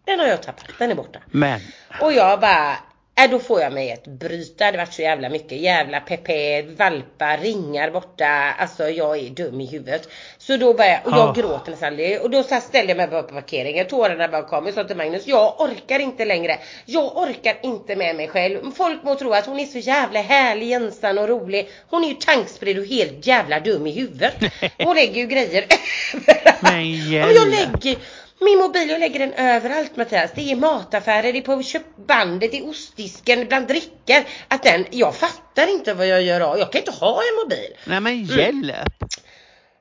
Den 0.06 0.20
har 0.20 0.28
jag 0.28 0.44
tappat, 0.44 0.66
den 0.80 0.92
är 0.92 0.96
borta. 0.96 1.20
Men 1.32 1.60
Och 2.02 2.14
jag 2.14 2.40
bara, 2.40 2.78
äh, 3.22 3.32
då 3.32 3.40
får 3.40 3.62
jag 3.62 3.74
mig 3.74 3.90
ett 3.92 4.08
bryta. 4.08 4.72
Det 4.72 4.78
vart 4.78 4.94
så 4.94 5.02
jävla 5.02 5.30
mycket. 5.30 5.52
Jävla 5.58 6.00
Pepe, 6.00 6.62
valpar, 6.62 7.38
ringar 7.38 7.92
borta. 7.92 8.28
Alltså 8.60 8.90
jag 8.90 9.18
är 9.18 9.30
dum 9.30 9.62
i 9.62 9.66
huvudet. 9.66 10.10
Så 10.38 10.58
då 10.58 10.74
började 10.74 11.02
jag, 11.06 11.14
och 11.14 11.20
jag 11.20 11.30
Ah. 11.30 11.34
gråter 11.34 11.72
nästan. 11.72 12.22
Och 12.24 12.30
då 12.30 12.44
så 12.44 12.60
ställde 12.62 12.90
jag 12.92 12.98
mig 12.98 13.08
bara 13.08 13.24
på 13.24 13.34
parkeringen. 13.34 13.86
Tårarna 13.88 14.28
bara 14.28 14.42
kom. 14.44 14.66
Jag 14.66 14.76
sa 14.76 14.84
till 14.84 14.98
Magnus, 14.98 15.28
jag 15.28 15.62
orkar 15.62 16.00
inte 16.00 16.26
längre. 16.26 16.60
Jag 16.86 17.18
orkar 17.18 17.58
inte 17.62 17.96
med 17.96 18.16
mig 18.16 18.28
själv. 18.28 18.72
Folk 18.76 19.04
må 19.04 19.16
tro 19.16 19.34
att 19.34 19.46
hon 19.46 19.60
är 19.60 19.66
så 19.66 19.78
jävla 19.78 20.22
härlig, 20.22 20.72
ensam 20.72 21.18
och 21.18 21.28
rolig. 21.28 21.70
Hon 21.90 22.04
är 22.04 22.08
ju 22.08 22.14
tankspridd 22.14 22.80
och 22.80 22.86
helt 22.86 23.28
jävla 23.28 23.60
dum 23.60 23.88
i 23.88 23.92
huvudet. 23.92 24.34
Hon 24.78 24.96
lägger 24.96 25.22
ju 25.22 25.28
grejer 25.28 25.66
överallt. 26.28 26.62
Men 26.62 27.10
jag 27.12 27.48
lägger 27.50 27.98
min 28.44 28.58
mobil, 28.58 28.90
jag 28.90 29.00
lägger 29.00 29.20
den 29.20 29.34
överallt 29.34 29.96
Mattias. 29.96 30.32
Det 30.36 30.52
är 30.52 30.56
mataffärer, 30.56 31.34
det 31.34 31.40
är 31.40 31.42
på 31.42 31.64
köpbandet, 31.64 32.52
det 32.52 32.58
är 32.58 32.70
ostdisken, 32.70 33.48
bland 33.48 33.68
drickor. 33.68 34.24
Att 34.48 34.64
den, 34.64 34.86
jag 34.92 35.16
fattar 35.16 35.68
inte 35.68 35.94
vad 35.94 36.08
jag 36.08 36.22
gör 36.22 36.42
av. 36.42 36.60
Jag 36.60 36.72
kan 36.72 36.80
inte 36.80 36.92
ha 36.92 37.22
en 37.22 37.44
mobil. 37.44 37.78
Nej 37.88 38.00
men 38.00 38.24
hjälp. 38.24 38.76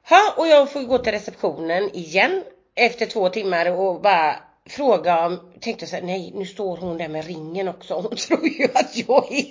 Ha, 0.08 0.34
och 0.36 0.48
jag 0.48 0.72
får 0.72 0.82
gå 0.82 0.98
till 0.98 1.12
receptionen 1.12 1.90
igen 1.96 2.42
efter 2.74 3.06
två 3.06 3.28
timmar 3.28 3.70
och 3.70 4.00
bara 4.00 4.36
fråga 4.68 5.26
om, 5.26 5.52
tänkte 5.60 5.86
så 5.86 5.96
här, 5.96 6.02
nej 6.02 6.32
nu 6.34 6.46
står 6.46 6.76
hon 6.76 6.98
där 6.98 7.08
med 7.08 7.26
ringen 7.26 7.68
också. 7.68 7.94
Hon 7.94 8.16
tror 8.28 8.48
ju 8.48 8.64
att 8.74 8.96
jag 9.08 9.32
är 9.32 9.44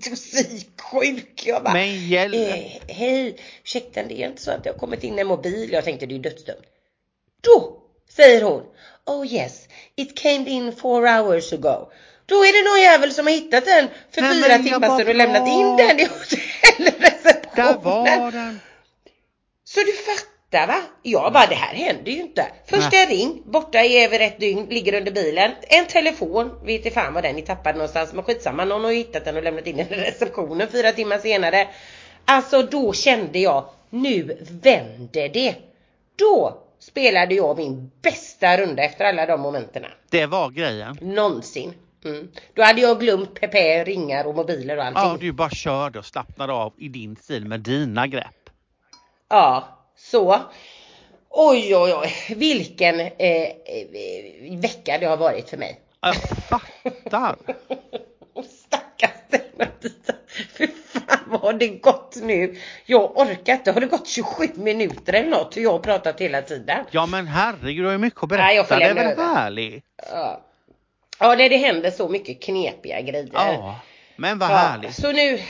psyksjuk. 0.00 1.46
Jag 1.46 1.62
bara, 1.62 1.72
Men 1.72 2.08
hjälp. 2.08 2.34
Eh, 2.34 2.94
hej, 2.94 3.36
ursäkta 3.64 4.02
det 4.02 4.22
är 4.22 4.28
inte 4.28 4.42
så 4.42 4.50
att 4.50 4.64
det 4.64 4.70
har 4.70 4.78
kommit 4.78 5.04
in 5.04 5.18
en 5.18 5.26
mobil. 5.26 5.72
Jag 5.72 5.84
tänkte 5.84 6.06
det 6.06 6.12
är 6.12 6.16
ju 6.16 6.22
dödsdömt. 6.22 6.66
Då 7.40 7.79
säger 8.16 8.42
hon, 8.42 8.62
oh 9.06 9.26
yes, 9.26 9.68
it 9.96 10.18
came 10.18 10.50
in 10.50 10.76
four 10.76 11.06
hours 11.06 11.52
ago. 11.52 11.88
Då 12.26 12.44
är 12.44 12.52
det 12.52 12.70
någon 12.70 12.80
jävel 12.80 13.12
som 13.12 13.26
har 13.26 13.32
hittat 13.32 13.64
den 13.64 13.88
för 14.10 14.20
Nej, 14.20 14.42
fyra 14.42 14.52
jag 14.52 14.64
timmar 14.64 14.98
sedan 14.98 15.08
och 15.08 15.14
lämnat 15.14 15.48
in 15.48 15.76
den 15.76 16.00
i 16.00 16.04
hotellreceptionen. 16.04 17.56
Där 17.56 17.74
var 17.74 18.32
den. 18.32 18.60
Så 19.64 19.80
du 19.80 19.92
fattar 19.92 20.66
va? 20.66 20.82
Jag 21.02 21.32
bara, 21.32 21.46
det 21.46 21.54
här 21.54 21.74
händer 21.74 22.12
ju 22.12 22.20
inte. 22.20 22.46
Första 22.66 22.96
ring, 22.96 23.42
borta 23.44 23.84
i 23.84 24.04
över 24.04 24.20
ett 24.20 24.40
dygn, 24.40 24.66
ligger 24.70 24.94
under 24.94 25.12
bilen. 25.12 25.50
En 25.62 25.86
telefon, 25.86 26.50
vet 26.64 26.76
inte 26.76 26.90
fan 26.90 27.14
var 27.14 27.22
den 27.22 27.38
är 27.38 27.42
tappad 27.42 27.74
någonstans, 27.74 28.12
men 28.12 28.24
skitsamma, 28.24 28.64
någon 28.64 28.84
har 28.84 28.90
ju 28.90 28.96
hittat 28.96 29.24
den 29.24 29.36
och 29.36 29.42
lämnat 29.42 29.66
in 29.66 29.76
den 29.76 29.92
i 29.92 29.96
receptionen 29.96 30.68
fyra 30.68 30.92
timmar 30.92 31.18
senare. 31.18 31.68
Alltså 32.24 32.62
då 32.62 32.92
kände 32.92 33.38
jag, 33.38 33.68
nu 33.90 34.38
vänder 34.50 35.28
det. 35.28 35.54
Då 36.16 36.62
spelade 36.80 37.34
jag 37.34 37.56
min 37.56 37.90
bästa 38.02 38.56
runda 38.56 38.82
efter 38.82 39.04
alla 39.04 39.26
de 39.26 39.40
momenterna. 39.40 39.88
Det 40.10 40.26
var 40.26 40.50
grejen. 40.50 40.98
Någonsin. 41.00 41.74
Mm. 42.04 42.28
Då 42.54 42.62
hade 42.62 42.80
jag 42.80 43.00
glömt 43.00 43.34
PP, 43.40 43.84
ringar 43.84 44.24
och 44.24 44.34
mobiler 44.34 44.76
och 44.76 44.84
allting. 44.84 45.02
Ja, 45.02 45.16
du 45.20 45.32
bara 45.32 45.50
körde 45.50 45.98
och 45.98 46.04
slappnade 46.04 46.52
av 46.52 46.72
i 46.76 46.88
din 46.88 47.16
stil 47.16 47.44
med 47.44 47.60
dina 47.60 48.06
grepp. 48.06 48.50
Ja, 49.28 49.78
så. 49.96 50.40
Oj, 51.28 51.76
oj, 51.76 51.94
oj, 51.94 52.36
vilken 52.36 53.00
eh, 53.00 53.10
eh, 53.18 54.60
vecka 54.60 54.98
det 54.98 55.06
har 55.06 55.16
varit 55.16 55.48
för 55.48 55.56
mig. 55.56 55.80
Jag 56.00 56.16
fattar. 56.16 57.36
Stackars 58.44 59.10
denna 59.30 59.70
Dita. 59.80 60.12
Vad 61.26 61.40
har 61.40 61.52
det 61.52 61.68
gått 61.68 62.16
nu? 62.22 62.56
Jag 62.86 63.18
orkar 63.18 63.52
inte. 63.52 63.72
Har 63.72 63.80
det 63.80 63.86
gått 63.86 64.08
27 64.08 64.48
minuter 64.54 65.12
eller 65.12 65.30
något? 65.30 65.56
Och 65.56 65.62
jag 65.62 65.72
har 65.72 65.78
pratat 65.78 66.20
hela 66.20 66.42
tiden. 66.42 66.84
Ja 66.90 67.06
men 67.06 67.26
herregud, 67.26 67.82
du 67.84 67.86
har 67.86 67.92
ju 67.92 67.98
mycket 67.98 68.22
att 68.22 68.30
Nej, 68.30 68.56
jag 68.56 68.68
får 68.68 68.74
berätta. 68.76 68.94
det 68.94 69.00
är 69.00 69.04
väl 69.04 69.12
över. 69.12 69.34
härligt? 69.34 69.84
Ja, 70.12 70.40
ja 71.18 71.36
det, 71.36 71.48
det 71.48 71.56
händer 71.56 71.90
så 71.90 72.08
mycket 72.08 72.42
knepiga 72.42 73.00
grejer. 73.00 73.28
Ja, 73.32 73.80
men 74.16 74.38
vad 74.38 74.50
Ja, 74.50 74.54
härligt. 74.56 74.94
Så 74.94 75.12
nu, 75.12 75.40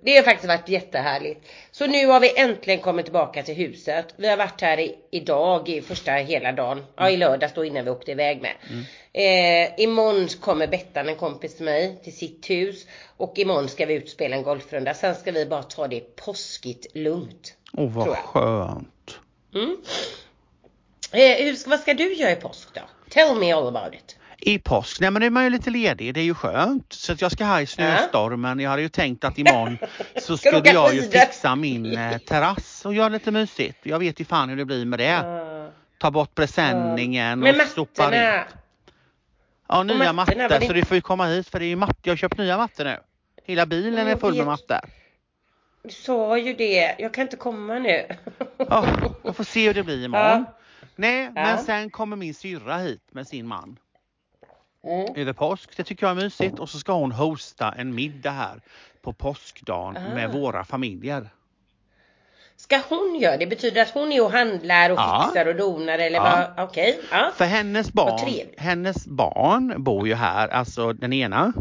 det 0.00 0.16
har 0.16 0.22
faktiskt 0.22 0.48
varit 0.48 0.68
jättehärligt. 0.68 1.46
Så 1.70 1.86
nu 1.86 2.06
har 2.06 2.20
vi 2.20 2.38
äntligen 2.38 2.80
kommit 2.80 3.06
tillbaka 3.06 3.42
till 3.42 3.54
huset. 3.54 4.14
Vi 4.16 4.28
har 4.28 4.36
varit 4.36 4.60
här 4.60 4.80
i, 4.80 4.98
idag 5.10 5.68
i 5.68 5.82
första 5.82 6.12
hela 6.12 6.52
dagen. 6.52 6.84
Ja 6.96 7.10
i 7.10 7.16
lördags 7.16 7.54
då 7.54 7.64
innan 7.64 7.84
vi 7.84 7.90
åkte 7.90 8.10
iväg 8.10 8.42
med. 8.42 8.52
Mm. 8.70 8.84
Eh, 9.12 9.84
imorgon 9.84 10.28
kommer 10.28 10.66
Bettan, 10.66 11.08
en 11.08 11.16
kompis 11.16 11.56
till 11.56 11.64
mig, 11.64 12.00
till 12.04 12.16
sitt 12.16 12.50
hus. 12.50 12.86
Och 13.16 13.38
imorgon 13.38 13.68
ska 13.68 13.86
vi 13.86 13.94
ut 13.94 14.04
och 14.04 14.10
spela 14.10 14.36
en 14.36 14.42
golfrunda. 14.42 14.94
Sen 14.94 15.14
ska 15.14 15.32
vi 15.32 15.46
bara 15.46 15.62
ta 15.62 15.88
det 15.88 16.16
påskigt 16.16 16.86
lugnt. 16.94 17.54
Åh 17.72 17.90
vad 17.90 18.04
tror 18.04 18.16
jag. 18.16 18.24
skönt. 18.24 19.18
Mm. 19.54 19.76
Eh, 21.12 21.44
hur, 21.44 21.68
vad 21.68 21.80
ska 21.80 21.94
du 21.94 22.14
göra 22.14 22.32
i 22.32 22.36
påsk 22.36 22.68
då? 22.74 22.80
Tell 23.10 23.36
me 23.36 23.52
all 23.52 23.76
about 23.76 23.94
it. 23.94 24.16
I 24.44 24.58
påsk, 24.58 25.00
nej 25.00 25.10
men 25.10 25.20
nu 25.20 25.26
är 25.26 25.30
man 25.30 25.44
ju 25.44 25.50
lite 25.50 25.70
ledig, 25.70 26.14
det 26.14 26.20
är 26.20 26.24
ju 26.24 26.34
skönt. 26.34 26.92
Så 26.92 27.14
jag 27.18 27.32
ska 27.32 27.44
här 27.44 27.60
i 27.60 27.66
snöstormen. 27.66 28.60
Jag 28.60 28.70
hade 28.70 28.82
ju 28.82 28.88
tänkt 28.88 29.24
att 29.24 29.38
imorgon 29.38 29.78
så 30.20 30.36
skulle 30.36 30.70
jag 30.70 30.94
ju 30.94 31.02
fixa 31.02 31.56
min 31.56 31.96
eh, 31.96 32.18
terrass 32.18 32.86
och 32.86 32.94
göra 32.94 33.08
lite 33.08 33.30
mysigt. 33.30 33.78
Jag 33.82 33.98
vet 33.98 34.20
ju 34.20 34.24
fan 34.24 34.48
hur 34.48 34.56
det 34.56 34.64
blir 34.64 34.84
med 34.84 34.98
det. 34.98 35.16
Uh, 35.16 35.68
Ta 35.98 36.10
bort 36.10 36.34
presenningen 36.34 37.40
Men 37.40 37.60
och 37.60 37.66
sopa 37.66 38.10
rent. 38.10 38.46
Ja, 39.68 39.82
nya 39.82 40.12
mattor. 40.12 40.66
Så 40.66 40.72
du 40.72 40.84
får 40.84 40.94
ju 40.94 41.00
komma 41.00 41.26
hit 41.26 41.48
för 41.48 41.58
det 41.58 41.64
är 41.64 41.68
ju 41.68 41.76
matt. 41.76 41.98
Jag 42.02 42.12
har 42.12 42.16
köpt 42.16 42.38
nya 42.38 42.56
mattor 42.56 42.84
nu. 42.84 42.96
Hela 43.44 43.66
bilen 43.66 44.08
är 44.08 44.16
full 44.16 44.36
med 44.36 44.46
mattor. 44.46 44.80
Du 45.82 45.90
sa 45.90 46.38
ju 46.38 46.54
det. 46.54 46.94
Jag 46.98 47.14
kan 47.14 47.22
inte 47.22 47.36
komma 47.36 47.78
nu. 47.78 48.06
Ja, 48.56 48.86
jag 49.22 49.36
får 49.36 49.44
se 49.44 49.66
hur 49.66 49.74
det 49.74 49.82
blir 49.82 50.04
imorgon. 50.04 50.44
Nej, 50.96 51.30
men 51.34 51.58
sen 51.58 51.90
kommer 51.90 52.16
min 52.16 52.34
syrra 52.34 52.78
hit 52.78 53.02
med 53.10 53.26
sin 53.26 53.46
man 53.46 53.76
Mm. 54.84 55.14
över 55.16 55.32
påsk. 55.32 55.76
Det 55.76 55.84
tycker 55.84 56.06
jag 56.06 56.16
är 56.18 56.22
mysigt. 56.22 56.58
Och 56.58 56.68
så 56.68 56.78
ska 56.78 56.92
hon 56.92 57.12
hosta 57.12 57.72
en 57.72 57.94
middag 57.94 58.30
här 58.30 58.60
på 59.02 59.12
påskdagen 59.12 59.96
Ah. 59.96 60.14
med 60.14 60.32
våra 60.32 60.64
familjer. 60.64 61.28
Ska 62.56 62.80
hon 62.88 63.14
göra 63.20 63.36
det? 63.36 63.46
Betyder 63.46 63.74
det 63.74 63.82
att 63.82 63.90
hon 63.94 64.12
är 64.12 64.22
och 64.24 64.30
handlar 64.32 64.90
och 64.90 64.98
Ja. 64.98 65.24
fixar 65.26 65.46
och 65.48 65.56
donar 65.56 65.98
eller 65.98 66.18
Ja. 66.18 66.52
vad? 66.56 66.68
Okej. 66.68 67.00
Ja. 67.10 67.30
För 67.34 67.44
hennes 67.44 67.92
barn, 67.92 68.30
hennes 68.56 69.06
barn 69.06 69.74
bor 69.84 70.08
ju 70.08 70.14
här, 70.14 70.48
alltså 70.48 70.92
den 70.92 71.12
ena, 71.12 71.52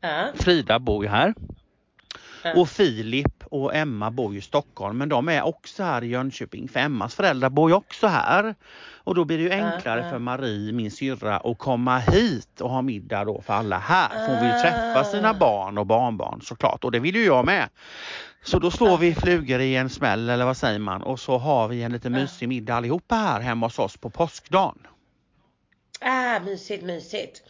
Ja. 0.00 0.26
Frida 0.34 0.78
bor 0.78 1.04
ju 1.04 1.10
här. 1.10 1.34
Och 2.56 2.68
Filip 2.68 3.44
och 3.50 3.74
Emma 3.74 4.10
bor 4.10 4.32
ju 4.32 4.38
i 4.38 4.42
Stockholm 4.42 4.98
men 4.98 5.08
de 5.08 5.28
är 5.28 5.42
också 5.42 5.82
här 5.82 6.04
i 6.04 6.06
Jönköping 6.06 6.68
för 6.68 6.80
Emmas 6.80 7.14
föräldrar 7.14 7.50
bor 7.50 7.70
ju 7.70 7.76
också 7.76 8.06
här. 8.06 8.54
Och 9.04 9.14
då 9.14 9.24
blir 9.24 9.38
det 9.38 9.44
ju 9.44 9.50
enklare 9.50 10.10
för 10.10 10.18
Marie, 10.18 10.72
min 10.72 10.90
syrra, 10.90 11.36
att 11.36 11.58
komma 11.58 11.98
hit 11.98 12.60
och 12.60 12.70
ha 12.70 12.82
middag 12.82 13.24
då 13.24 13.40
för 13.40 13.54
alla 13.54 13.78
här. 13.78 14.08
För 14.08 14.34
hon 14.34 14.44
vill 14.44 14.54
ju 14.54 14.60
träffa 14.60 15.04
sina 15.04 15.30
Ah. 15.30 15.34
barn 15.34 15.78
och 15.78 15.86
barnbarn 15.86 16.40
såklart 16.42 16.84
och 16.84 16.92
det 16.92 16.98
vill 16.98 17.16
ju 17.16 17.24
jag 17.24 17.46
med. 17.46 17.68
Så 18.44 18.58
då 18.58 18.70
slår 18.70 18.98
vi 18.98 19.14
flugor 19.14 19.60
i 19.60 19.76
en 19.76 19.90
smäll 19.90 20.28
eller 20.28 20.44
vad 20.44 20.56
säger 20.56 20.78
man 20.78 21.02
och 21.02 21.20
så 21.20 21.38
har 21.38 21.68
vi 21.68 21.82
en 21.82 21.92
lite 21.92 22.10
mysig 22.10 22.48
middag 22.48 22.74
allihopa 22.74 23.14
här 23.14 23.40
hemma 23.40 23.66
hos 23.66 23.78
oss 23.78 23.96
på 23.96 24.10
påskdagen. 24.10 24.78
Ah, 26.00 26.40
mysigt, 26.40 26.84
mysigt. 26.84 27.42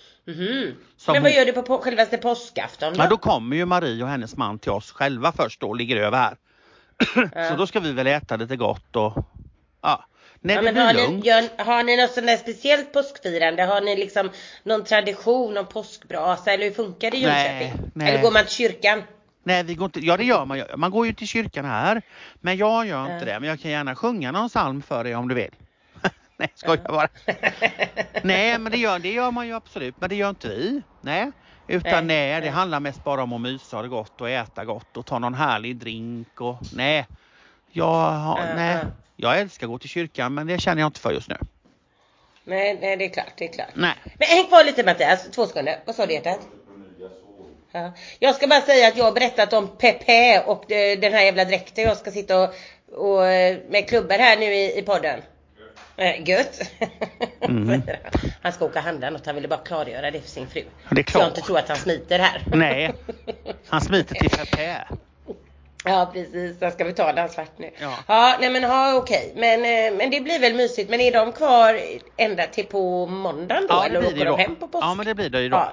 Som 0.96 1.12
Men 1.12 1.22
vad 1.22 1.32
gör 1.32 1.44
du 1.44 1.52
på, 1.52 1.62
på 1.62 1.78
självaste 1.78 2.18
påskafton 2.18 2.92
då? 2.94 3.02
Ja 3.02 3.08
då 3.08 3.16
kommer 3.16 3.56
ju 3.56 3.64
Marie 3.66 4.02
och 4.02 4.08
hennes 4.08 4.36
man 4.36 4.58
till 4.58 4.70
oss 4.70 4.92
själva 4.92 5.32
först 5.32 5.60
då 5.60 5.68
och 5.68 5.76
ligger 5.76 5.96
över 5.96 6.18
här. 6.18 6.36
Ja. 7.34 7.48
Så 7.50 7.56
då 7.56 7.66
ska 7.66 7.80
vi 7.80 7.92
väl 7.92 8.06
äta 8.06 8.36
lite 8.36 8.56
gott 8.56 8.96
och 8.96 9.12
ja. 9.82 10.04
Nej 10.40 10.56
Ja, 10.56 10.62
men 10.62 10.76
har, 10.76 10.92
blir 10.94 11.02
ni, 11.02 11.08
lugnt. 11.08 11.24
gör, 11.24 11.64
har 11.64 11.82
ni 11.82 11.96
något 11.96 12.10
sånt 12.10 12.26
där 12.26 12.36
speciellt 12.36 12.92
påskfirande? 12.92 13.62
Har 13.62 13.80
ni 13.80 13.96
liksom 13.96 14.30
någon 14.62 14.84
tradition, 14.84 15.54
någon 15.54 15.66
påskbrasa 15.66 16.52
eller 16.52 16.64
hur 16.64 16.72
funkar 16.72 17.10
det 17.10 17.16
i 17.16 17.20
Jönköping? 17.20 17.90
nej. 17.94 18.08
Eller 18.10 18.22
går 18.22 18.30
man 18.30 18.44
till 18.44 18.54
kyrkan? 18.54 19.02
Nej 19.44 19.62
vi 19.64 19.74
går 19.74 19.84
inte, 19.84 20.00
ja 20.00 20.16
det 20.16 20.24
gör 20.24 20.44
man. 20.44 20.62
Man 20.76 20.90
går 20.90 21.06
ju 21.06 21.12
till 21.12 21.28
kyrkan 21.28 21.64
här. 21.64 22.02
Men 22.34 22.56
jag 22.56 22.86
gör 22.86 23.14
inte 23.14 23.24
det. 23.24 23.40
Men 23.40 23.48
jag 23.48 23.60
kan 23.60 23.70
gärna 23.70 23.96
sjunga 23.96 24.32
någon 24.32 24.48
psalm 24.48 24.82
för 24.82 25.04
dig 25.04 25.14
om 25.14 25.28
du 25.28 25.34
vill. 25.34 25.50
Nej 26.38 26.48
skojar 26.54 26.88
bara. 26.88 27.08
Nej 28.22 28.58
men 28.58 28.72
det 28.72 28.78
gör, 28.78 28.98
det 28.98 29.12
gör 29.12 29.30
man 29.30 29.46
ju 29.46 29.54
absolut. 29.54 29.94
Men 29.98 30.08
det 30.08 30.14
gör 30.14 30.30
inte 30.30 30.48
vi. 30.48 30.82
Nej. 31.00 31.30
Utan 31.68 32.06
Nej, 32.06 32.32
nej, 32.32 32.40
det 32.40 32.50
handlar 32.50 32.80
mest 32.80 33.04
bara 33.04 33.22
om 33.22 33.32
att 33.32 33.40
mysa 33.40 33.82
det 33.82 33.88
gott 33.88 34.20
och 34.20 34.30
äta 34.30 34.64
gott 34.64 34.96
och 34.96 35.06
ta 35.06 35.18
någon 35.18 35.34
härlig 35.34 35.76
drink 35.76 36.40
och 36.40 36.58
nej. 36.74 37.06
Jag, 37.72 38.38
nej. 38.56 38.78
ja. 38.82 38.90
jag 39.16 39.40
älskar 39.40 39.66
att 39.66 39.70
gå 39.70 39.78
till 39.78 39.88
kyrkan 39.88 40.34
men 40.34 40.46
det 40.46 40.58
känner 40.58 40.82
jag 40.82 40.88
inte 40.88 41.00
för 41.00 41.12
just 41.12 41.28
nu. 41.28 41.36
Nej, 42.44 42.78
nej 42.80 42.96
det 42.96 43.04
är 43.04 43.08
klart, 43.08 43.32
det 43.36 43.44
är 43.44 43.52
klart. 43.52 43.70
Nej. 43.74 43.94
Men 44.04 44.28
häng 44.28 44.46
kvar 44.46 44.64
lite 44.64 44.84
Mattias, 44.84 45.30
två 45.30 45.46
sekunder. 45.46 45.78
Vad 45.86 45.94
sa 45.94 46.06
du 46.06 46.12
hjärtat? 46.12 46.40
Ja. 47.72 47.92
Jag 48.18 48.34
ska 48.34 48.46
bara 48.46 48.60
säga 48.60 48.88
att 48.88 48.96
jag 48.96 49.04
har 49.04 49.12
berättat 49.12 49.52
om 49.52 49.68
Pepe 49.76 50.42
och 50.46 50.72
eh, 50.72 50.98
den 50.98 51.12
här 51.12 51.24
jävla 51.24 51.44
dräkten 51.44 51.84
jag 51.84 51.96
ska 51.96 52.10
sitta 52.10 52.42
och, 52.42 52.54
och 52.92 53.26
eh, 53.26 53.58
med 53.68 53.88
klubbor 53.88 54.18
här 54.18 54.36
nu 54.36 54.54
i, 54.54 54.78
i 54.78 54.82
podden. 54.82 55.20
Eh, 55.96 56.28
gött. 56.28 56.60
Mm. 57.40 57.82
Han 58.42 58.52
ska 58.52 58.64
åka 58.64 58.78
och 58.78 58.84
handla 58.84 59.10
något, 59.10 59.26
han 59.26 59.34
ville 59.34 59.48
bara 59.48 59.60
klargöra 59.60 60.10
det 60.10 60.20
för 60.20 60.28
sin 60.28 60.46
fru. 60.48 60.62
Det 60.62 60.66
är 60.90 60.94
Så 60.94 60.98
jag 60.98 61.06
klart. 61.06 61.28
inte 61.28 61.40
tror 61.40 61.58
att 61.58 61.68
han 61.68 61.76
smiter 61.76 62.18
här. 62.18 62.42
Nej. 62.46 62.94
Han 63.68 63.80
smiter 63.80 64.14
till 64.14 64.30
Pepe. 64.38 64.84
Ja 65.84 66.10
precis, 66.12 66.56
jag 66.60 66.72
ska 66.72 66.84
betala 66.84 67.20
han 67.20 67.30
svart 67.30 67.58
nu. 67.58 67.70
Ja. 67.80 67.94
ja 68.08 68.36
nej 68.40 68.50
men 68.50 68.64
ha 68.64 68.94
okej. 68.96 69.32
Men, 69.36 69.60
eh, 69.64 69.98
men 69.98 70.10
det 70.10 70.20
blir 70.20 70.38
väl 70.40 70.54
mysigt. 70.54 70.90
Men 70.90 71.00
är 71.00 71.12
de 71.12 71.32
kvar 71.32 71.80
ända 72.16 72.46
till 72.46 72.66
på 72.66 73.06
måndagen 73.06 73.62
då? 73.68 73.74
Ja 73.74 73.84
eller 73.86 74.06
åker 74.06 74.24
de 74.24 74.38
hem 74.38 74.56
på 74.56 74.68
påsk? 74.68 74.84
Ja 74.84 74.94
men 74.94 75.06
det 75.06 75.14
blir 75.14 75.30
det 75.30 75.40
ju 75.40 75.48
då. 75.48 75.56
ja. 75.56 75.72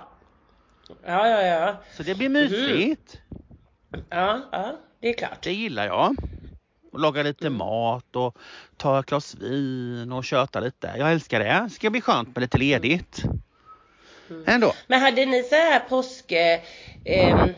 ja, 1.06 1.28
ja, 1.28 1.42
ja. 1.42 1.76
Så 1.98 2.04
det 2.04 2.16
blir 2.16 2.30
mysigt. 2.30 3.18
Ja, 4.10 4.42
ja, 4.52 4.76
det 5.02 5.10
är 5.10 5.14
klart. 5.14 5.42
Det 5.44 5.54
gillar 5.54 5.86
jag. 5.86 6.16
Och 6.94 7.00
laga 7.00 7.24
lite 7.24 7.48
Mm. 7.48 7.58
mat 7.58 8.16
och 8.16 8.38
ta 8.78 9.00
ett 9.00 9.06
glas 9.06 9.36
vin 9.36 10.12
och 10.12 10.24
köta 10.26 10.60
lite. 10.60 10.94
Jag 10.98 11.12
älskar 11.12 11.40
det. 11.40 11.64
Det 11.64 11.70
ska 11.70 11.90
bli 11.90 12.02
skönt 12.02 12.36
med 12.36 12.42
lite 12.42 12.58
ledigt. 12.58 13.24
Mm. 14.30 14.44
Ändå. 14.48 14.74
Men 14.88 15.02
hade 15.02 15.26
ni 15.26 15.44
så 15.44 15.56
här 15.56 15.80
påsk... 15.80 16.32
Eh, 16.32 16.60
ehm, 17.06 17.54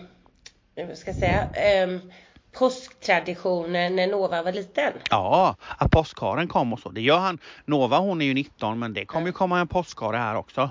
vad 0.87 0.97
ska 0.97 1.09
jag 1.09 1.15
säga? 1.15 1.45
ehm, 1.53 2.11
påsktraditioner 2.57 3.89
när 3.89 4.07
Nova 4.07 4.43
var 4.43 4.51
liten? 4.51 4.93
Ja, 5.09 5.55
att 5.77 5.91
påskharen 5.91 6.47
kom 6.47 6.73
och 6.73 6.79
så. 6.79 6.89
Det 6.89 7.01
gör 7.01 7.17
han. 7.19 7.39
Nova 7.65 7.97
hon 7.97 8.21
är 8.21 8.25
ju 8.25 8.33
19 8.33 8.79
men 8.79 8.93
det 8.93 9.05
kommer 9.05 9.27
ju 9.27 9.33
komma 9.33 9.59
en 9.59 9.67
påskhare 9.67 10.17
här 10.17 10.35
också. 10.35 10.69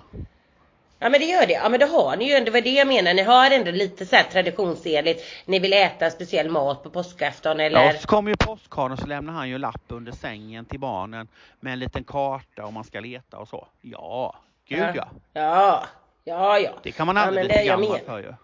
Ja 1.04 1.10
men 1.10 1.20
det 1.20 1.26
gör 1.26 1.46
det. 1.46 1.52
Ja 1.52 1.68
men 1.68 1.80
då 1.80 1.86
har 1.86 2.16
ni 2.16 2.24
ju 2.28 2.34
ändå, 2.34 2.44
det 2.44 2.50
var 2.50 2.60
det 2.60 2.70
jag 2.70 2.86
menar, 2.86 3.14
ni 3.14 3.22
har 3.22 3.50
ändå 3.50 3.70
lite 3.70 4.06
så 4.06 4.16
här 4.16 4.24
traditionsenligt, 4.24 5.24
ni 5.44 5.58
vill 5.58 5.72
äta 5.72 6.10
speciell 6.10 6.50
mat 6.50 6.82
på 6.82 6.90
påskafton 6.90 7.60
eller? 7.60 7.84
Ja, 7.84 7.92
så 8.00 8.06
kommer 8.06 8.30
ju 8.30 8.36
påskharen 8.36 8.96
så 8.96 9.06
lämnar 9.06 9.32
han 9.32 9.48
ju 9.48 9.58
lapp 9.58 9.82
under 9.88 10.12
sängen 10.12 10.64
till 10.64 10.80
barnen 10.80 11.28
med 11.60 11.72
en 11.72 11.78
liten 11.78 12.04
karta 12.04 12.64
om 12.64 12.74
man 12.74 12.84
ska 12.84 13.00
leta 13.00 13.38
och 13.38 13.48
så. 13.48 13.68
Ja, 13.80 14.36
gud 14.68 14.88
ja. 14.94 15.08
Ja, 15.32 15.84
ja, 16.24 16.58
ja. 16.58 16.70
Det 16.82 16.92
kan 16.92 17.06
man 17.06 17.16
Ja, 17.16 17.22
aldrig 17.22 17.42
men 17.42 17.48
bli 17.48 17.56
det 17.56 17.64
gammal 17.64 17.98
för 18.06 18.18
ju. 18.18 18.34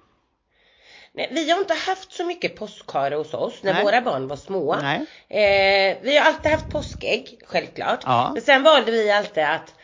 Nej, 1.12 1.28
vi 1.30 1.50
har 1.50 1.58
inte 1.58 1.74
haft 1.74 2.12
så 2.12 2.24
mycket 2.24 2.56
påskhare 2.56 3.14
hos 3.14 3.34
oss 3.34 3.62
när 3.62 3.74
Nej. 3.74 3.84
våra 3.84 4.00
barn 4.00 4.28
var 4.28 4.36
små. 4.36 4.74
Eh, 4.74 5.96
vi 6.02 6.18
har 6.18 6.26
alltid 6.26 6.52
haft 6.52 6.68
påskägg, 6.68 7.40
självklart. 7.46 8.00
Ja. 8.04 8.30
Men 8.34 8.42
sen 8.42 8.62
valde 8.62 8.92
vi 8.92 9.10
alltid 9.10 9.44
att 9.44 9.74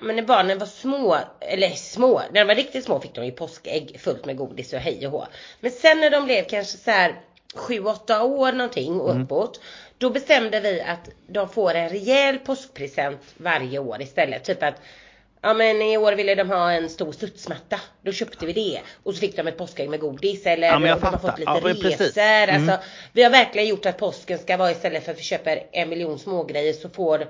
men 0.00 0.16
när 0.16 0.22
barnen 0.22 0.58
var 0.58 0.66
små, 0.66 1.18
eller 1.40 1.70
små, 1.70 2.22
när 2.32 2.40
de 2.40 2.44
var 2.44 2.54
riktigt 2.54 2.84
små 2.84 3.00
fick 3.00 3.14
de 3.14 3.24
ju 3.24 3.32
påskägg 3.32 4.00
fullt 4.00 4.24
med 4.24 4.36
godis 4.36 4.72
och 4.72 4.78
hej 4.78 5.06
och 5.06 5.12
hå. 5.12 5.26
Men 5.60 5.70
sen 5.70 6.00
när 6.00 6.10
de 6.10 6.24
blev 6.24 6.44
kanske 6.44 6.78
så 6.78 6.90
här 6.90 7.20
7-8 7.54 8.22
år 8.22 8.52
någonting 8.52 9.00
och 9.00 9.10
Mm. 9.10 9.22
uppåt. 9.22 9.60
Då 9.98 10.10
bestämde 10.10 10.60
vi 10.60 10.80
att 10.80 11.08
de 11.26 11.48
får 11.48 11.74
en 11.74 11.88
rejäl 11.88 12.38
påskpresent 12.38 13.20
varje 13.36 13.78
år 13.78 14.02
istället. 14.02 14.44
Typ 14.44 14.62
att 14.62 14.74
Ja 15.42 15.54
men 15.54 15.82
i 15.82 15.96
år 15.96 16.12
ville 16.12 16.34
de 16.34 16.48
ha 16.50 16.72
en 16.72 16.88
stor 16.88 17.12
studsmatta. 17.12 17.80
Då 18.02 18.12
köpte 18.12 18.46
vi 18.46 18.52
det. 18.52 18.80
Och 19.02 19.14
så 19.14 19.20
fick 19.20 19.36
de 19.36 19.46
ett 19.46 19.58
påskägg 19.58 19.88
med 19.90 20.00
godis 20.00 20.46
eller 20.46 20.66
Ja, 20.66 20.78
men 20.78 20.88
jag 20.88 21.00
de 21.00 21.06
har 21.06 21.18
fått 21.18 21.38
lite 21.38 21.52
Ja, 21.52 21.60
resor. 21.64 22.18
Mm. 22.18 22.70
Alltså, 22.70 22.86
vi 23.12 23.22
har 23.22 23.30
verkligen 23.30 23.68
gjort 23.68 23.86
att 23.86 23.98
påsken 23.98 24.38
ska 24.38 24.56
vara 24.56 24.70
istället 24.70 25.04
för 25.04 25.12
att 25.12 25.18
vi 25.18 25.22
köper 25.22 25.66
en 25.72 25.88
miljon 25.88 26.18
smågrejer 26.18 26.72
så 26.72 26.88
får 26.88 27.26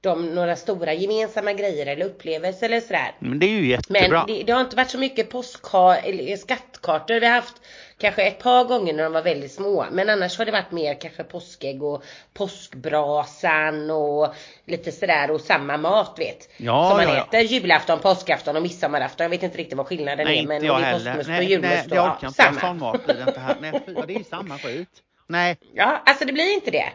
de 0.00 0.34
några 0.34 0.56
stora 0.56 0.94
gemensamma 0.94 1.52
grejer 1.52 1.86
eller 1.86 2.06
upplevelser 2.06 2.66
eller 2.66 2.80
sådär. 2.80 3.14
Men 3.18 3.38
det 3.38 3.46
är 3.46 3.50
ju 3.50 3.60
Men 3.60 3.68
jättebra. 4.02 4.24
det, 4.26 4.42
det 4.42 4.52
har 4.52 4.60
inte 4.60 4.76
varit 4.76 4.90
så 4.90 4.98
mycket 4.98 5.30
postka, 5.30 5.96
eller 5.96 6.36
skattkartor. 6.36 7.20
Vi 7.20 7.26
har 7.26 7.34
haft 7.34 7.54
kanske 7.98 8.22
ett 8.22 8.38
par 8.38 8.64
gånger 8.64 8.92
när 8.92 9.02
de 9.04 9.12
var 9.12 9.22
väldigt 9.22 9.52
små. 9.52 9.86
Men 9.92 10.08
annars 10.10 10.38
har 10.38 10.44
det 10.44 10.52
varit 10.52 10.70
mer 10.72 10.94
kanske 11.00 11.24
påskägg 11.24 11.82
och 11.82 12.02
påskbrasan 12.34 13.90
och 13.90 14.34
lite 14.66 14.92
sådär 14.92 15.30
och 15.30 15.40
samma 15.40 15.76
mat 15.76 16.14
vet. 16.18 16.48
Ja, 16.56 16.88
Som 16.88 16.96
man 16.96 17.08
ja, 17.08 17.14
ja. 17.32 17.38
äter 17.38 17.40
julafton, 17.52 17.98
påskafton 18.00 18.56
och 18.56 18.62
midsommarafton. 18.62 19.24
Jag 19.24 19.30
vet 19.30 19.42
inte 19.42 19.58
riktigt 19.58 19.76
vad 19.78 19.86
skillnaden 19.86 20.24
Nej 20.26 20.36
är. 20.36 20.40
inte 20.40 20.48
Men 20.48 20.64
jag 20.64 20.80
det 20.80 20.84
är 20.86 20.90
heller. 20.92 21.24
Nej, 21.28 21.50
julmust 21.50 21.72
nej 21.72 21.82
och 21.84 21.88
det 21.90 21.96
ja, 21.96 22.02
orkar 22.16 22.28
inte 22.28 22.42
jag. 22.42 22.54
samma. 22.54 22.60
Sån 22.60 22.78
mat 22.78 23.04
blir 23.06 23.14
det 23.14 23.22
inte 23.28 23.40
här. 23.40 23.56
Nej, 23.60 23.72
ja, 23.96 24.04
det 24.06 24.14
är 24.14 24.18
ju 24.18 24.24
samma 24.24 24.58
skit. 24.58 24.88
Nej, 25.26 25.56
Ja, 25.74 26.02
alltså 26.06 26.24
det 26.24 26.32
blir 26.32 26.54
inte 26.54 26.70
det. 26.70 26.88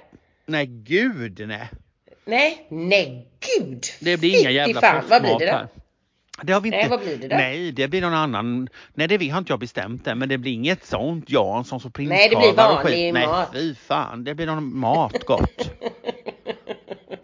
nej 0.46 0.66
gud 0.66 1.48
nej. 1.48 1.70
Nej, 2.26 2.66
nej 2.70 3.28
gud. 3.58 3.86
Det 4.00 4.18
blir 4.18 4.40
inga 4.40 4.52
jävla 4.52 4.82
fan. 4.82 5.04
Vad 5.10 5.22
blir 5.22 5.40
det 5.40 5.52
då? 5.52 5.68
Det 6.42 6.54
har 6.54 6.62
vi 6.62 6.68
inte. 6.68 6.78
Nej, 6.78 6.90
vad 6.90 7.00
blir 7.00 7.18
det 7.18 7.28
då? 7.28 7.36
Nej, 7.36 7.72
det 7.72 7.88
blir 7.88 8.02
någon 8.02 8.14
annan. 8.14 8.70
Nej, 8.94 9.08
det 9.08 9.30
har 9.30 9.38
inte 9.38 9.52
jag 9.52 9.60
bestämt 9.60 10.08
än. 10.08 10.20
Men 10.20 10.30
det 10.30 10.38
blir 10.38 10.52
inget 10.52 10.86
sånt 10.86 11.30
Janssons 11.30 11.86
och 11.86 12.00
Nej, 12.00 12.30
det 12.30 12.36
blir 12.36 12.40
prinskorvar 12.40 12.84
vanlig 12.84 13.14
mat. 13.14 13.50
Nej, 13.54 13.62
fy 13.62 13.76
fan. 13.76 14.24
Det 14.24 14.36
blir 14.36 14.46
någon 14.46 14.78
mat 14.78 15.26
gott. 15.26 15.70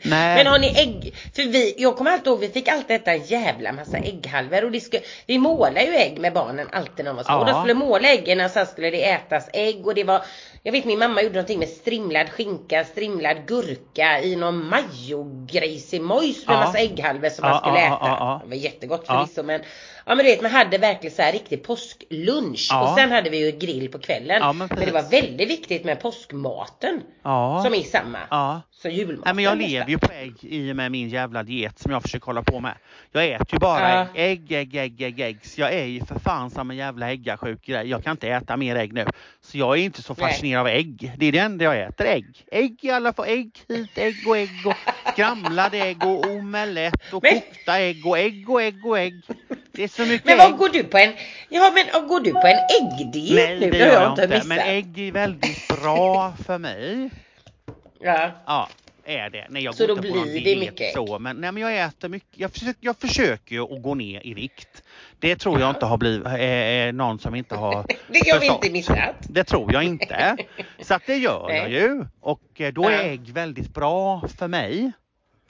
Nej. 0.02 0.36
Men 0.36 0.48
har 0.48 0.60
ni 0.60 0.68
ägg? 0.68 1.16
För 1.36 1.44
vi, 1.44 1.76
jag 1.78 1.98
kommer 1.98 2.12
alltid 2.12 2.28
ihåg, 2.28 2.40
vi 2.40 2.50
fick 2.50 2.68
alltid 2.68 2.96
äta 2.96 3.14
en 3.14 3.26
jävla 3.26 3.72
massa 3.72 3.98
ägghalvor 3.98 4.66
och 4.66 4.72
det 4.72 4.80
skulle, 4.80 5.02
vi 5.26 5.38
målade 5.38 5.86
ju 5.86 5.94
ägg 5.94 6.20
med 6.20 6.34
barnen 6.34 6.68
alltid 6.72 7.06
när 7.06 7.12
de 7.12 7.16
var 7.16 7.24
små. 7.24 7.34
Ja. 7.34 7.40
Och 7.40 7.46
de 7.46 7.62
skulle 7.62 7.74
måla 7.74 8.10
äggen 8.10 8.42
och 8.42 8.52
sen 8.52 8.66
skulle 8.66 8.90
det 8.90 9.10
ätas 9.10 9.50
ägg 9.54 9.88
och 9.88 9.96
det 9.96 10.04
var, 10.04 10.22
jag 10.64 10.72
vet 10.72 10.86
min 10.86 11.00
mamma 11.00 11.22
gjorde 11.22 11.36
någonting 11.36 11.60
med 11.60 11.70
strimlad 11.70 12.30
skinka, 12.30 12.86
strimlad 12.86 13.38
gurka 13.48 14.22
i 14.22 14.36
någon 14.36 14.70
majogrejsimojs 14.70 16.48
med 16.48 16.56
Ja. 16.56 16.60
massa 16.60 16.78
ägghalvor 16.78 17.30
som 17.30 17.46
Ja, 17.46 17.52
man 17.52 17.60
skulle 17.60 17.80
ja, 17.80 17.96
äta. 17.98 18.42
Det 18.44 18.50
var 18.50 18.56
jättegott 18.56 19.08
förvisso 19.08 19.44
men 19.44 19.62
Ja 20.10 20.16
men 20.16 20.26
du 20.26 20.32
vet 20.32 20.42
man 20.42 20.52
hade 20.52 20.78
verkligen 20.78 21.16
så 21.16 21.22
här 21.22 21.32
riktig 21.32 21.64
påsklunch 21.64 22.68
Ja. 22.72 22.90
och 22.92 22.98
sen 23.00 23.12
hade 23.12 23.30
vi 23.30 23.46
ju 23.46 23.52
grill 23.60 23.92
på 23.92 24.00
kvällen. 24.00 24.38
Ja, 24.42 24.54
men 24.54 24.68
men 24.76 24.86
det 24.86 24.92
var 24.92 25.10
väldigt 25.12 25.50
viktigt 25.50 25.86
med 25.86 26.02
påskmaten. 26.02 27.02
Ja. 27.24 27.62
Som 27.66 27.74
är 27.74 27.84
samma. 27.84 28.18
Ja. 28.30 28.62
som 28.72 28.92
julmaten. 28.92 29.22
Nej 29.26 29.34
men 29.34 29.44
jag 29.44 29.58
nästan. 29.58 29.72
lever 29.72 29.90
ju 29.90 29.98
på 29.98 30.12
ägg 30.14 30.34
i 30.42 30.72
och 30.72 30.76
med 30.76 30.92
min 30.92 31.10
jävla 31.10 31.44
diet 31.44 31.80
som 31.80 31.92
jag 31.92 32.02
försöker 32.02 32.26
hålla 32.26 32.44
på 32.44 32.60
med. 32.60 32.74
Jag 33.12 33.28
äter 33.28 33.48
ju 33.54 33.60
bara 33.60 33.90
Ja. 33.96 34.06
ägg, 34.14 34.52
ägg, 34.52 34.76
ägg, 34.76 35.02
ägg, 35.02 35.20
ägg. 35.20 35.46
Så 35.46 35.62
jag 35.62 35.74
är 35.74 35.86
ju 35.86 36.06
för 36.06 36.20
fan 36.20 36.50
som 36.50 36.72
en 36.72 36.78
jävla 36.78 37.12
äggasjuk 37.12 37.66
grej. 37.66 37.88
Jag 37.90 38.04
kan 38.04 38.12
inte 38.12 38.28
äta 38.30 38.58
mer 38.58 38.76
ägg 38.76 38.94
nu. 38.94 39.06
Så 39.42 39.58
jag 39.58 39.78
är 39.78 39.82
inte 39.82 40.02
så 40.02 40.16
Nej. 40.18 40.32
fascinerad 40.32 40.62
av 40.62 40.68
ägg. 40.68 41.12
Det 41.18 41.26
är 41.26 41.32
det 41.32 41.40
enda 41.40 41.66
jag 41.66 41.80
äter, 41.82 42.06
ägg. 42.06 42.46
Ägg 42.52 42.78
i 42.82 42.90
alla 42.92 43.14
fall, 43.14 43.26
ägg 43.28 43.52
hit, 43.68 43.98
ägg 43.98 44.16
och 44.28 44.38
ägg 44.38 44.50
och 44.66 44.74
skramlade 45.14 45.78
ägg 45.78 46.04
och 46.06 46.26
omelett 46.26 47.14
och 47.14 47.24
Men- 47.24 47.34
kokta 47.42 47.80
ägg 47.80 48.06
och 48.08 48.20
ägg 48.20 48.50
och 48.50 48.62
ägg 48.62 48.86
och 48.86 49.00
ägg. 49.00 49.22
Det 49.72 49.84
är 49.84 49.88
så 49.88 50.02
mycket 50.06 50.26
Men 50.26 50.40
ägg. 50.40 50.50
vad 50.50 50.58
går 50.58 50.70
du 50.70 50.84
på 50.84 50.98
en, 50.98 51.14
ja 51.50 51.72
men 51.94 52.08
går 52.08 52.20
du 52.20 52.32
på 52.32 52.48
en 52.48 52.58
äggdiet 52.82 53.36
Nej 53.36 53.60
nu? 53.60 53.72
det 53.72 53.78
gör 53.78 53.94
jag 54.02 54.12
inte. 54.12 54.28
missat. 54.28 54.46
Men 54.48 54.60
ägg 54.60 55.00
är 55.00 55.12
väldigt 55.12 55.68
bra 55.68 56.34
för 56.46 56.58
mig. 56.58 57.10
Ja. 58.02 58.32
Ja, 58.46 58.70
är 59.06 59.30
det. 59.30 59.48
Nej, 59.50 59.64
jag 59.64 59.76
Så 59.76 59.84
går 59.84 59.88
då 59.88 59.94
inte 59.98 60.10
på 60.10 60.16
någon 60.16 60.24
blir 60.24 60.34
det 60.34 60.40
diet 60.46 60.60
mycket 60.60 60.82
ägg? 60.82 60.94
så. 60.94 61.20
Men, 61.20 61.36
nej, 61.38 61.52
men 61.52 61.64
jag 61.64 61.80
äter 61.88 62.10
mycket. 62.10 62.30
Jag 62.40 62.52
försöker, 62.52 62.76
jag 62.80 62.98
försöker 62.98 63.56
ju 63.56 63.62
att 63.76 63.84
gå 63.84 63.96
ner 63.96 64.28
i 64.28 64.34
vikt. 64.34 64.84
Det 65.20 65.36
tror 65.36 65.60
jag 65.60 65.70
inte 65.70 65.86
har 65.86 65.98
blivit 65.98 66.26
eh, 66.28 66.94
någon 66.98 67.20
som 67.20 67.36
inte 67.36 67.56
har 67.56 67.86
Det 68.08 68.32
har 68.32 68.40
vi 68.40 68.48
inte 68.48 68.70
missat. 68.70 69.16
Det 69.30 69.44
tror 69.44 69.74
jag 69.74 69.84
inte. 69.84 70.38
Så 70.82 70.94
att 70.94 71.02
det 71.06 71.16
gör 71.18 71.50
jag 71.50 71.70
Nej. 71.70 71.74
ju. 71.74 72.06
Och 72.20 72.62
eh, 72.62 72.74
då 72.74 72.90
är 72.90 73.04
ägg 73.04 73.30
väldigt 73.30 73.74
bra 73.74 74.28
för 74.38 74.48
mig. 74.48 74.92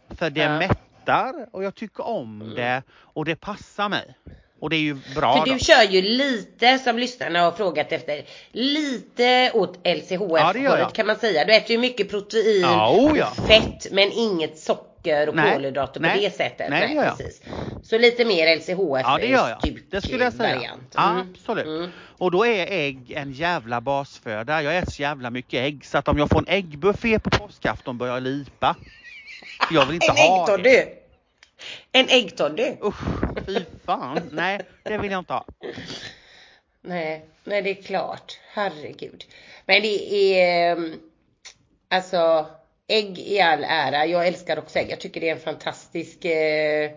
För 0.10 0.30
det 0.30 0.42
Ja. 0.42 0.58
mättar 0.60 1.34
och 1.52 1.64
jag 1.64 1.76
tycker 1.76 2.08
om 2.08 2.54
det 2.56 2.84
och 2.92 3.26
det 3.26 3.36
passar 3.36 3.90
mig. 3.90 4.16
Och 4.62 4.70
det 4.70 4.76
är 4.76 4.80
ju 4.80 4.94
bra 5.16 5.34
För 5.38 5.46
då. 5.46 5.54
du 5.54 5.60
kör 5.60 5.84
ju 5.84 6.02
lite 6.02 6.78
som 6.80 6.98
lyssnarna 7.00 7.40
har 7.42 7.52
frågat 7.52 7.92
efter. 7.92 8.22
Lite 8.52 9.52
åt 9.54 9.88
LCHF 9.88 10.20
Ja, 10.20 10.54
jag. 10.58 10.94
kan 10.94 11.08
man 11.08 11.16
säga. 11.16 11.46
Du 11.46 11.54
äter 11.56 11.72
ju 11.72 11.78
mycket 11.78 12.10
protein 12.10 12.62
Ja, 12.62 12.92
oh 12.92 13.18
ja. 13.18 13.26
fett 13.48 13.88
men 13.92 14.12
inget 14.12 14.58
socker 14.60 15.30
och 15.30 15.36
Nej, 15.36 15.54
kolhydrater 15.54 15.94
på 15.94 16.06
nej, 16.06 16.22
det 16.22 16.36
sättet. 16.36 16.70
nej, 16.70 16.88
det 16.88 16.94
gör 16.94 17.04
jag. 17.04 17.18
precis. 17.18 17.42
Så 17.84 17.98
lite 17.98 18.26
mer 18.26 18.56
LCHF 18.56 19.02
Ja 19.04 19.18
det 19.22 19.28
gör 19.28 19.50
jag. 19.50 19.80
Det 19.92 20.02
skulle 20.02 20.24
jag 20.24 20.34
säga. 20.34 20.56
variant. 20.56 20.96
Mm. 20.98 21.18
Absolut. 21.34 21.66
Mm. 21.66 21.90
Och 22.18 22.32
då 22.32 22.46
är 22.46 22.68
ägg 22.72 23.12
en 23.16 23.32
jävla 23.32 23.82
basföda. 23.82 24.62
Jag 24.64 24.78
äter 24.78 24.92
så 24.92 25.02
jävla 25.02 25.30
mycket 25.30 25.54
ägg 25.66 25.86
så 25.86 25.98
att 25.98 26.08
om 26.08 26.18
jag 26.18 26.30
får 26.30 26.40
en 26.40 26.48
äggbuffé 26.48 27.20
på 27.20 27.30
påskafton 27.30 27.98
börjar 27.98 28.14
jag 28.14 28.24
lipa. 28.24 28.76
Jag 29.72 29.86
vill 29.86 29.96
inte 29.96 30.08
En 30.08 30.16
ha 30.18 30.46
det. 30.46 30.52
äggtoddy! 30.54 30.99
En 31.92 32.06
äggtoddy! 32.10 32.76
Usch, 32.84 33.04
fy 33.46 33.60
fan. 33.86 34.30
Nej, 34.32 34.60
det 34.84 34.98
vill 34.98 35.12
jag 35.12 35.20
inte 35.20 35.34
ha. 35.34 35.46
Nej, 36.82 37.26
nej 37.44 37.62
det 37.62 37.70
är 37.70 37.82
klart. 37.84 38.40
Herregud. 38.54 39.26
Men 39.66 39.82
det 39.82 40.14
är 40.36 40.72
ehm, 40.72 40.94
alltså 41.90 42.48
ägg 42.88 43.20
i 43.20 43.40
all 43.42 43.64
ära. 43.64 44.06
Jag 44.06 44.28
älskar 44.28 44.58
också 44.60 44.80
ägg. 44.80 44.90
Jag 44.90 45.00
tycker 45.00 45.22
det 45.22 45.30
är 45.30 45.36
en 45.36 45.40
fantastisk 45.42 46.26
eh, 46.26 46.92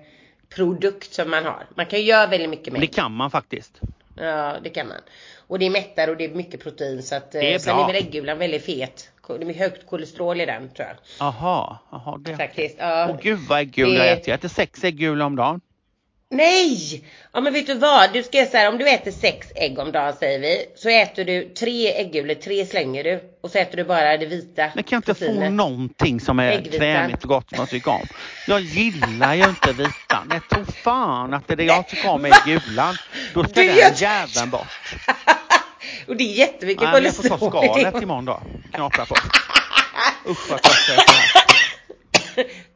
produkt 0.54 1.12
som 1.14 1.30
man 1.30 1.44
har. 1.44 1.66
Man 1.76 1.86
kan 1.86 1.98
ju 1.98 2.04
göra 2.04 2.26
väldigt 2.26 2.50
mycket 2.50 2.72
med 2.72 2.82
Det 2.82 2.86
ägg. 2.86 2.94
kan 2.94 3.12
man 3.12 3.30
faktiskt. 3.30 3.80
Ja, 4.16 4.56
det 4.64 4.70
kan 4.70 4.88
man. 4.88 5.00
Och 5.46 5.58
det 5.58 5.66
är 5.66 5.70
mättar 5.70 6.08
och 6.08 6.16
det 6.16 6.24
är 6.24 6.28
mycket 6.28 6.60
protein 6.62 7.02
så 7.02 7.14
att 7.14 7.34
eh, 7.34 7.40
Det 7.40 7.54
är 7.54 7.58
sen 7.58 7.76
bra. 7.76 7.88
är 7.88 7.92
väl 7.92 8.02
äggulan 8.06 8.38
väldigt 8.38 8.64
fet. 8.64 9.11
Det 9.28 9.34
är 9.34 9.54
högt 9.54 9.86
kolesterol 9.86 10.40
i 10.40 10.46
den 10.46 10.70
tror 10.74 10.88
jag. 10.88 10.96
Aha, 11.26 11.78
aha 11.92 12.18
det. 12.24 12.36
Faktiskt. 12.36 12.76
Ja. 12.78 13.08
Åh 13.10 13.16
gud 13.22 13.38
vad 13.48 13.60
äggula 13.60 13.88
Det- 13.98 14.06
jag 14.06 14.12
äter. 14.12 14.28
Jag 14.28 14.38
äter 14.38 14.48
sex 14.48 14.84
äggula 14.84 15.24
om 15.26 15.36
dagen. 15.36 15.60
Nej! 16.30 17.04
Ja 17.32 17.40
men 17.40 17.52
vet 17.52 17.66
du 17.66 17.74
vad? 17.74 18.12
Du 18.12 18.22
ska 18.22 18.38
här, 18.52 18.68
om 18.68 18.78
du 18.78 18.88
äter 18.88 19.10
sex 19.10 19.46
ägg 19.56 19.78
om 19.78 19.92
dagen 19.92 20.12
säger 20.12 20.38
vi. 20.38 20.66
Så 20.76 20.88
äter 20.88 21.24
du 21.24 21.48
tre 21.48 21.88
äggulor, 22.00 22.34
tre 22.34 22.66
slänger 22.66 23.04
du. 23.04 23.20
Och 23.40 23.50
så 23.50 23.58
äter 23.58 23.76
du 23.76 23.84
bara 23.84 24.16
det 24.16 24.26
vita 24.26 24.70
Men 24.74 24.84
kan 24.84 24.96
jag 24.96 24.98
inte 24.98 25.14
få 25.14 25.24
proteinet. 25.24 25.52
någonting 25.52 26.20
som 26.20 26.38
är 26.38 26.52
Äggvita. 26.52 26.78
krämigt 26.78 27.22
och 27.22 27.28
gott 27.28 27.48
som 27.48 27.58
jag 27.58 27.68
tycker 27.68 27.90
om? 27.90 28.06
Jag 28.48 28.60
gillar 28.60 29.34
ju 29.34 29.44
inte 29.44 29.72
vitan. 29.72 30.28
Jag 30.30 30.48
tror 30.50 30.64
fan 30.64 31.34
att 31.34 31.48
det 31.48 31.54
är 31.54 31.56
det 31.56 31.64
jag 31.64 31.88
tycker 31.88 32.08
om 32.10 32.24
är 32.24 32.46
gulan. 32.46 32.94
Då 33.34 33.44
ska 33.44 33.60
Du 33.60 33.66
den 33.66 33.94
jäveln 33.94 34.50
bort. 34.50 34.66
Och 36.08 36.16
det 36.16 36.24
är 36.24 36.34
jättemycket 36.34 36.82
Nej, 36.82 36.92
men 36.92 37.04
jag 37.04 37.14
får 37.16 37.22
ta 37.22 37.38
kolesterol 37.38 37.80
skalet 37.80 38.02
imorgon 38.02 38.24
då. 38.24 38.40
Knapra 38.72 39.06
på. 39.06 39.14
Usch 40.30 40.50
vad 40.50 40.62
trött 40.62 40.74
jag 40.88 40.96
är. 40.98 41.02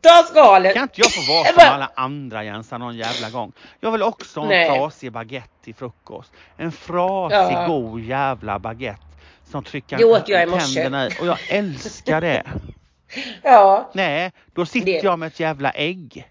Ta 0.01 0.23
skalet! 0.31 0.75
Kan 0.75 0.83
inte 0.83 1.01
jag 1.01 1.13
få 1.13 1.33
vara 1.33 1.45
som 1.47 1.73
alla 1.75 1.91
andra 1.97 2.45
Jensa 2.45 2.79
någon 2.79 2.97
jävla 2.97 3.31
gång? 3.31 3.53
Jag 3.81 3.93
vill 3.93 4.03
också 4.03 4.41
ha 4.41 4.45
en 4.45 4.49
Nej. 4.51 4.79
frasig 4.79 5.13
baguette 5.13 5.65
till 5.65 5.75
frukost. 5.75 6.33
En 6.57 6.73
frasig 6.73 7.37
Ja. 7.57 7.67
god 7.67 8.01
jävla 8.01 8.59
baguette. 8.59 9.03
Som 9.51 9.65
trycker 9.65 9.97
Det 9.99 10.05
åt 10.05 10.29
jag 10.29 10.43
i 10.43 10.47
morse. 10.47 11.11
Och 11.21 11.27
jag 11.27 11.39
älskar 11.49 12.21
det. 12.21 12.43
Ja, 13.43 13.91
Nej, 13.95 14.33
då 14.55 14.67
sitter 14.67 14.87
Det- 14.87 15.03
jag 15.05 15.19
med 15.19 15.27
ett 15.27 15.41
jävla 15.41 15.71
ägg. 15.71 16.29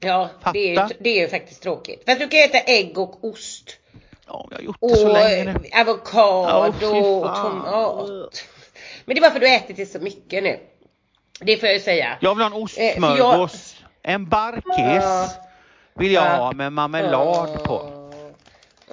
ja 0.00 0.30
det, 0.52 0.58
är 0.58 0.88
ju, 0.88 0.94
det 1.00 1.10
är 1.10 1.20
ju 1.20 1.28
faktiskt 1.28 1.62
tråkigt. 1.62 2.02
Fast 2.06 2.18
du 2.20 2.28
kan 2.28 2.38
ju 2.38 2.44
äta 2.44 2.58
ägg 2.58 2.98
och 2.98 3.24
ost. 3.24 3.76
Ja, 4.26 4.46
jag 4.50 4.56
har 4.58 4.62
gjort 4.64 4.76
det 4.80 4.96
så 4.96 5.06
Och 5.08 5.12
länge 5.12 5.44
nu. 5.44 5.68
eh, 5.72 5.80
avokado 5.80 6.48
Ja, 6.48 6.72
fy 6.80 6.86
och 6.86 7.34
tomat. 7.36 8.44
Men 9.04 9.14
det 9.16 9.20
för 9.20 9.26
att 9.36 9.40
du 9.40 9.54
ätit 9.54 9.76
det 9.76 9.86
så 9.86 9.98
mycket 9.98 10.42
nu. 10.42 10.58
Det 11.40 11.56
får 11.56 11.66
jag 11.66 11.74
ju 11.74 11.80
säga. 11.80 12.18
Jag 12.20 12.34
vill 12.34 12.44
ha 12.44 12.56
en 12.56 12.62
Eh, 12.62 13.00
för 13.00 13.16
jag- 13.16 13.40
ostsmörgås. 13.40 13.76
En 14.02 14.28
barkis. 14.28 14.64
Ja. 15.04 15.28
Vill 15.94 16.12
jag 16.12 16.24
Ja. 16.26 16.36
ha 16.36 16.52
med 16.52 16.72
marmelad 16.72 17.64
på. 17.64 17.90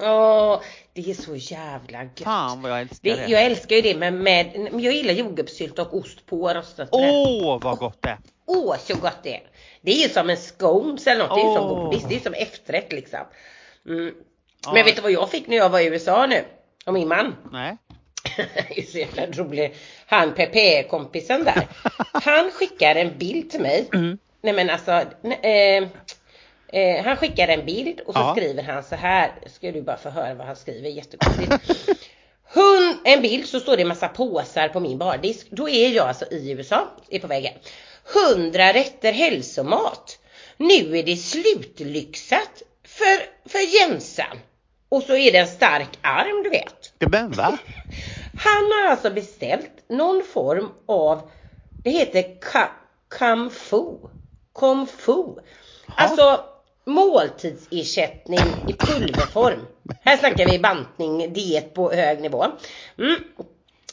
Åh, 0.01 0.59
det 0.93 1.09
är 1.09 1.13
så 1.13 1.35
jävla 1.35 2.03
gött. 2.03 2.19
Fan 2.23 2.61
vad 2.61 2.71
jag 2.71 2.81
älskar 2.81 3.09
Det, 3.09 3.15
det. 3.15 3.27
jag 3.27 3.43
älskar 3.45 3.75
ju 3.75 3.81
det 3.81 3.95
med, 3.95 4.13
med 4.13 4.51
men 4.71 4.79
jag 4.79 4.93
gillar 4.93 5.13
jordgubbssylt 5.13 5.79
och 5.79 5.95
ost 5.95 6.25
på 6.25 6.53
rostat. 6.53 6.89
Åh 6.91 7.59
vad 7.61 7.77
gott 7.77 8.01
det 8.01 8.09
är. 8.09 8.17
Åh 8.45 8.75
så 8.77 8.95
gott 8.95 9.23
det 9.23 9.35
är. 9.35 9.43
Det 9.81 9.91
är 9.91 10.07
ju 10.07 10.09
som 10.09 10.29
en 10.29 10.37
scones 10.37 11.07
eller 11.07 11.27
något. 11.27 11.35
Det 11.37 11.41
är 11.41 11.47
ju 11.49 11.55
som 11.55 11.67
godis. 11.69 12.03
Det 12.03 12.13
är 12.13 12.17
ju 12.17 12.23
som 12.23 12.33
efterrätt 12.33 12.91
liksom. 12.91 13.19
Mm. 13.87 14.13
Ja. 14.65 14.73
Men 14.73 14.85
vet 14.85 14.95
du 14.95 15.01
vad 15.01 15.11
jag 15.11 15.29
fick 15.31 15.47
när 15.47 15.57
jag 15.57 15.69
var 15.69 15.79
i 15.79 15.85
USA 15.85 16.25
nu? 16.25 16.43
Av 16.85 16.93
min 16.93 17.07
man. 17.07 17.35
Nej. 17.51 17.77
Det 18.37 18.79
är 18.79 18.85
så 18.85 18.97
jävla 18.97 19.25
rolig. 19.25 19.75
Han 20.05 20.33
Pepe-kompisen 20.33 21.43
där. 21.43 21.67
Han 22.13 22.51
skickar 22.51 22.95
en 22.95 23.17
bild 23.17 23.49
till 23.51 23.61
mig. 23.61 23.89
Mm. 23.93 24.17
Nej 24.41 24.53
men 24.53 24.69
alltså. 24.69 24.91
Eh, 24.91 25.83
eh, 26.67 27.03
han 27.03 27.17
skickar 27.17 27.47
en 27.47 27.65
bild 27.65 27.99
och 27.99 28.13
så 28.13 28.19
Ja. 28.19 28.35
skriver 28.37 28.63
han 28.63 28.83
så 28.83 28.95
här. 28.95 29.31
Ska 29.45 29.71
du 29.71 29.81
bara 29.81 29.97
få 29.97 30.09
höra 30.09 30.33
vad 30.33 30.47
han 30.47 30.55
skriver. 30.55 30.89
Jättekonstigt. 30.89 31.51
Hund, 32.53 32.97
en 33.03 33.21
bild 33.21 33.45
så 33.47 33.59
står 33.59 33.75
det 33.75 33.81
en 33.81 33.87
massa 33.87 34.07
påsar 34.07 34.69
på 34.69 34.79
min 34.79 34.97
bardisk. 34.97 35.47
Då 35.49 35.69
är 35.69 35.89
jag 35.89 36.07
alltså 36.07 36.25
i 36.31 36.51
USA, 36.51 36.87
är 37.09 37.19
på 37.19 37.27
väg 37.27 37.43
hem. 37.43 37.59
100 38.35 38.73
rätter 38.73 39.13
hälsomat. 39.13 40.19
Nu 40.57 40.97
är 40.97 41.03
det 41.03 41.15
slutlyxat 41.17 42.61
för, 42.87 43.49
för 43.49 43.79
Jensan. 43.79 44.39
Och 44.91 45.03
så 45.03 45.15
är 45.15 45.31
det 45.31 45.37
en 45.37 45.47
stark 45.47 45.99
arm 46.01 46.43
du 46.43 46.49
vet. 46.49 46.93
Men 47.11 47.31
va? 47.31 47.57
Han 48.35 48.71
har 48.71 48.91
alltså 48.91 49.09
beställt 49.09 49.89
någon 49.89 50.23
form 50.23 50.69
av, 50.85 51.29
det 51.83 51.89
heter 51.89 52.41
ka, 52.41 52.69
kamfu. 53.09 53.97
Komfu. 54.53 55.23
Alltså 55.95 56.45
måltidsersättning 56.85 58.39
i 58.67 58.73
pulverform. 58.73 59.67
Här 60.01 60.17
snackar 60.17 60.45
vi 60.45 60.59
bantning, 60.59 61.33
diet 61.33 61.73
på 61.73 61.91
hög 61.91 62.21
nivå. 62.21 62.45
Mm. 62.97 63.15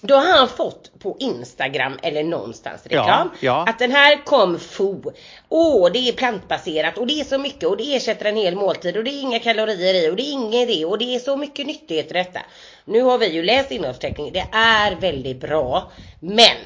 Då 0.01 0.15
har 0.15 0.39
han 0.39 0.49
fått 0.49 0.91
på 0.99 1.17
Instagram 1.21 1.99
eller 2.03 2.23
någonstans 2.23 2.83
reklam 2.87 3.31
Ja, 3.33 3.39
ja. 3.41 3.65
att 3.69 3.79
den 3.79 3.93
här 3.93 4.25
kom 4.25 4.59
fu. 4.59 5.03
Åh, 5.49 5.93
det 5.93 6.09
är 6.09 6.13
plantbaserat 6.13 6.99
och 6.99 7.07
det 7.07 7.21
är 7.21 7.25
så 7.25 7.39
mycket 7.39 7.69
och 7.69 7.77
det 7.77 7.97
ersätter 7.97 8.25
en 8.25 8.37
hel 8.37 8.57
måltid 8.57 8.97
och 8.97 9.05
det 9.05 9.11
är 9.11 9.21
inga 9.21 9.39
kalorier 9.39 9.95
i 9.95 10.11
och 10.11 10.17
det 10.17 10.23
är 10.23 10.33
inget 10.33 10.69
det 10.69 10.85
och 10.85 10.99
det 10.99 11.15
är 11.15 11.19
så 11.19 11.37
mycket 11.37 11.67
nyttigheter 11.67 12.17
i 12.17 12.19
detta. 12.19 12.41
Nu 12.85 13.03
har 13.03 13.19
vi 13.19 13.27
ju 13.27 13.43
läst 13.43 13.71
innehållsförteckningen, 13.71 14.33
det 14.33 14.47
är 14.53 14.95
väldigt 14.95 15.41
bra. 15.41 15.93
Men 16.21 16.57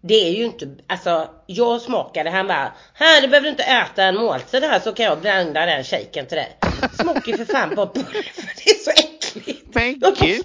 det 0.00 0.14
är 0.14 0.30
ju 0.30 0.44
inte, 0.44 0.68
alltså 0.86 1.28
jag 1.46 1.80
smakade, 1.80 2.30
han 2.30 2.46
bara 2.46 2.72
Här 2.94 3.22
du 3.22 3.28
behöver 3.28 3.48
inte 3.48 3.62
äta 3.62 4.02
en 4.04 4.16
måltid 4.16 4.64
här 4.64 4.80
så 4.80 4.92
kan 4.92 5.06
jag 5.06 5.20
blanda 5.20 5.66
den 5.66 5.84
shaken 5.84 6.26
till 6.26 6.36
dig. 6.36 6.56
Smakar 7.00 7.32
ju 7.32 7.36
för 7.36 7.44
fan 7.44 7.74
bara 7.74 7.86
pulver, 7.86 8.32
det 8.64 8.70
är 8.70 8.74
så 8.74 8.90
äckligt. 8.90 9.74
Men 9.74 10.00
gud. 10.20 10.44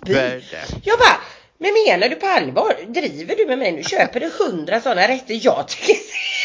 Jag 0.84 1.00
bara, 1.00 1.20
men 1.60 1.72
menar 1.88 2.10
du 2.10 2.16
på 2.16 2.26
allvar? 2.28 2.76
Driver 2.88 3.36
du 3.36 3.45
med 3.45 3.57
mig 3.60 3.72
nu? 3.72 3.84
Köper 3.84 4.20
du 4.20 4.32
hundra 4.39 4.82
sådana 4.82 5.07
rätter? 5.07 5.39
Jag 5.45 5.68
tycker 5.68 5.95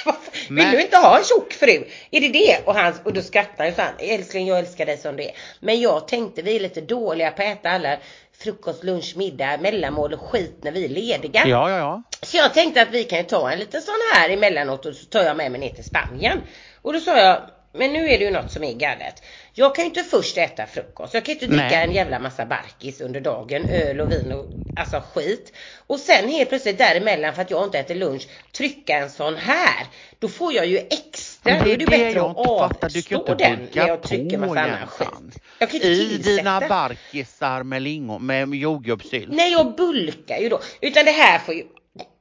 fan, 0.04 0.14
Vill 0.48 0.52
Men- 0.52 0.70
du 0.70 0.80
inte 0.82 0.96
ha 0.96 1.18
en 1.18 1.24
tjock 1.24 1.52
fru? 1.52 1.84
Är 2.10 2.20
det 2.20 2.28
det? 2.28 2.58
Och, 2.64 2.74
han, 2.74 2.94
och 3.04 3.12
då 3.12 3.22
skrattar 3.22 3.64
han 3.64 3.74
så 3.74 3.82
han, 3.82 3.92
älskling 3.98 4.46
jag 4.46 4.58
älskar 4.58 4.86
dig 4.86 4.96
som 4.98 5.16
du 5.16 5.22
är. 5.22 5.30
Men 5.60 5.80
jag 5.80 6.08
tänkte 6.08 6.42
vi 6.42 6.56
är 6.56 6.60
lite 6.60 6.80
dåliga 6.80 7.30
på 7.30 7.42
att 7.42 7.48
äta 7.48 7.70
alla 7.70 7.96
frukost, 8.38 8.84
lunch, 8.84 9.12
middag, 9.16 9.56
mellanmål 9.60 10.12
och 10.14 10.20
skit 10.20 10.58
när 10.62 10.72
vi 10.72 10.84
är 10.84 10.88
lediga. 10.88 11.42
Ja, 11.46 11.70
ja, 11.70 11.78
ja. 11.78 12.02
Så 12.22 12.36
jag 12.36 12.54
tänkte 12.54 12.82
att 12.82 12.90
vi 12.90 13.04
kan 13.04 13.18
ju 13.18 13.24
ta 13.24 13.50
en 13.50 13.58
liten 13.58 13.82
sån 13.82 13.94
här 14.14 14.30
emellanåt 14.30 14.86
och 14.86 14.94
så 14.94 15.04
tar 15.06 15.22
jag 15.22 15.36
med 15.36 15.50
mig 15.50 15.60
ner 15.60 15.70
till 15.70 15.84
Spanien. 15.84 16.40
Och 16.82 16.92
då 16.92 17.00
sa 17.00 17.18
jag, 17.18 17.42
men 17.72 17.92
nu 17.92 18.08
är 18.10 18.18
det 18.18 18.24
ju 18.24 18.30
något 18.30 18.52
som 18.52 18.64
är 18.64 18.72
galet. 18.72 19.22
Jag 19.56 19.74
kan 19.74 19.84
ju 19.84 19.88
inte 19.88 20.02
först 20.02 20.38
äta 20.38 20.66
frukost, 20.66 21.14
jag 21.14 21.24
kan 21.24 21.34
ju 21.34 21.40
inte 21.40 21.46
dricka 21.46 21.68
Nej. 21.76 21.84
en 21.84 21.92
jävla 21.92 22.18
massa 22.18 22.46
barkis 22.46 23.00
under 23.00 23.20
dagen, 23.20 23.66
öl 23.68 24.00
och 24.00 24.12
vin 24.12 24.32
och 24.32 24.46
alltså 24.76 25.02
skit. 25.14 25.52
Och 25.86 25.98
sen 25.98 26.28
helt 26.28 26.48
plötsligt 26.48 26.78
däremellan 26.78 27.34
för 27.34 27.42
att 27.42 27.50
jag 27.50 27.64
inte 27.64 27.78
äter 27.78 27.94
lunch, 27.94 28.28
trycka 28.52 28.92
en 28.98 29.10
sån 29.10 29.36
här. 29.36 29.86
Då 30.18 30.28
får 30.28 30.52
jag 30.52 30.66
ju 30.66 30.78
extra, 30.78 31.52
Men 31.54 31.64
då 31.64 31.70
är 31.70 31.76
det 31.76 31.86
bättre 31.86 32.10
jag 32.10 32.30
att 32.30 32.38
inte 32.38 32.58
fattar. 32.58 32.88
Du 32.88 33.02
kan 33.02 33.18
avstå 33.20 33.32
inte 33.32 33.44
den 33.44 33.68
när 33.72 33.88
jag 33.88 34.02
trycker 34.02 34.38
massa 34.38 34.60
annan 34.60 34.86
skit. 34.86 35.40
Jag 35.58 35.70
kan 35.70 35.80
ju 35.80 35.86
I 35.86 36.02
inte 36.02 36.14
tillsätta. 36.14 36.36
dina 36.36 36.68
barkisar 36.68 37.62
med 37.62 37.82
lingon, 37.82 38.26
med 38.26 38.54
jordgubbssylt. 38.54 39.32
Nej 39.32 39.52
jag 39.52 39.76
bulkar 39.76 40.38
ju 40.38 40.48
då. 40.48 40.60
Utan 40.80 41.04
det 41.04 41.10
här 41.10 41.38
får 41.38 41.54
ju, 41.54 41.64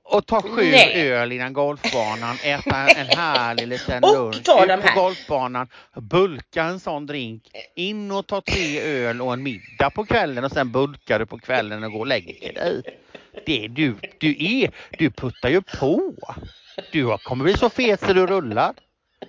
Och 0.03 0.25
ta 0.25 0.41
sju 0.41 0.71
Nej. 0.71 1.09
öl 1.09 1.31
innan 1.31 1.53
golfbanan, 1.53 2.37
äta 2.43 2.87
en 2.87 3.05
härlig 3.05 3.67
liten 3.67 4.01
lunch. 4.01 4.43
ta 4.43 4.65
Ut 4.65 4.81
på 4.81 5.01
golfbanan, 5.01 5.67
bulka 5.95 6.63
en 6.63 6.79
sån 6.79 7.05
drink, 7.05 7.43
in 7.75 8.11
och 8.11 8.27
ta 8.27 8.41
tre 8.41 8.81
öl 8.81 9.21
och 9.21 9.33
en 9.33 9.43
middag 9.43 9.89
på 9.89 10.05
kvällen 10.05 10.43
och 10.43 10.51
sen 10.51 10.71
bulkar 10.71 11.19
du 11.19 11.25
på 11.25 11.39
kvällen 11.39 11.83
och 11.83 11.91
går 11.91 11.99
och 11.99 12.07
lägger 12.07 12.53
dig. 12.53 12.81
Det 13.45 13.65
är 13.65 13.69
du, 13.69 13.95
du 14.17 14.35
är, 14.39 14.71
du 14.97 15.11
puttar 15.11 15.49
ju 15.49 15.61
på. 15.61 16.13
Du 16.91 17.17
kommer 17.17 17.43
bli 17.43 17.57
så 17.57 17.69
fet 17.69 17.99
så 17.99 18.13
du 18.13 18.27
rullar. 18.27 18.73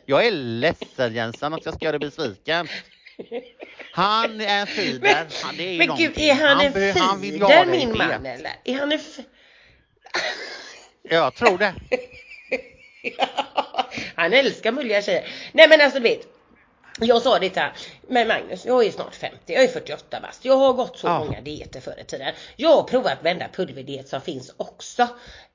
Jag 0.07 0.27
är 0.27 0.31
ledsen 0.31 1.14
Jensan 1.14 1.55
att 1.55 1.64
jag 1.64 1.75
ska 1.75 1.85
göra 1.85 1.99
dig 1.99 2.09
besviken. 2.09 2.68
Han 3.93 4.41
är 4.41 4.61
en 4.61 4.66
fider. 4.66 5.27
Ju 5.59 5.79
men 5.79 5.97
gud 5.97 6.12
är 6.18 6.35
han, 6.35 6.61
en 6.61 6.97
han 6.97 7.20
vill 7.20 7.43
ha 7.43 7.49
fider 7.49 7.66
min 7.66 7.99
man 7.99 8.27
eller? 8.27 8.53
Är 8.64 8.75
han 8.75 8.93
en 8.93 9.01
Jag 11.11 11.35
tror 11.35 11.59
det. 11.59 11.75
Han 14.15 14.33
älskar 14.33 14.73
mulliga 14.73 15.03
tjejer. 15.03 15.29
Nej 15.53 15.69
men 15.69 15.81
alltså 15.81 15.99
du 15.99 16.09
vet. 16.09 16.21
Jag 17.01 17.23
sa 17.23 17.39
det 17.39 17.57
han, 17.57 17.71
men 18.09 18.29
Magnus 18.29 18.65
jag 18.67 18.87
är 18.87 18.91
snart 18.91 19.15
50, 19.15 19.37
jag 19.47 19.65
är 19.65 19.69
48 19.69 20.21
bast. 20.21 20.45
Jag 20.45 20.57
har 20.57 20.73
gått 20.73 20.99
så 20.99 21.07
Ja. 21.07 21.19
många 21.19 21.41
dieter 21.41 21.81
förr 21.81 22.01
i 22.01 22.05
tiden. 22.05 22.35
Jag 22.57 22.69
har 22.77 22.83
provat 22.83 23.23
varenda 23.23 23.49
pulverdiet 23.53 24.09
som 24.09 24.21
finns 24.21 24.55
också. 24.57 25.09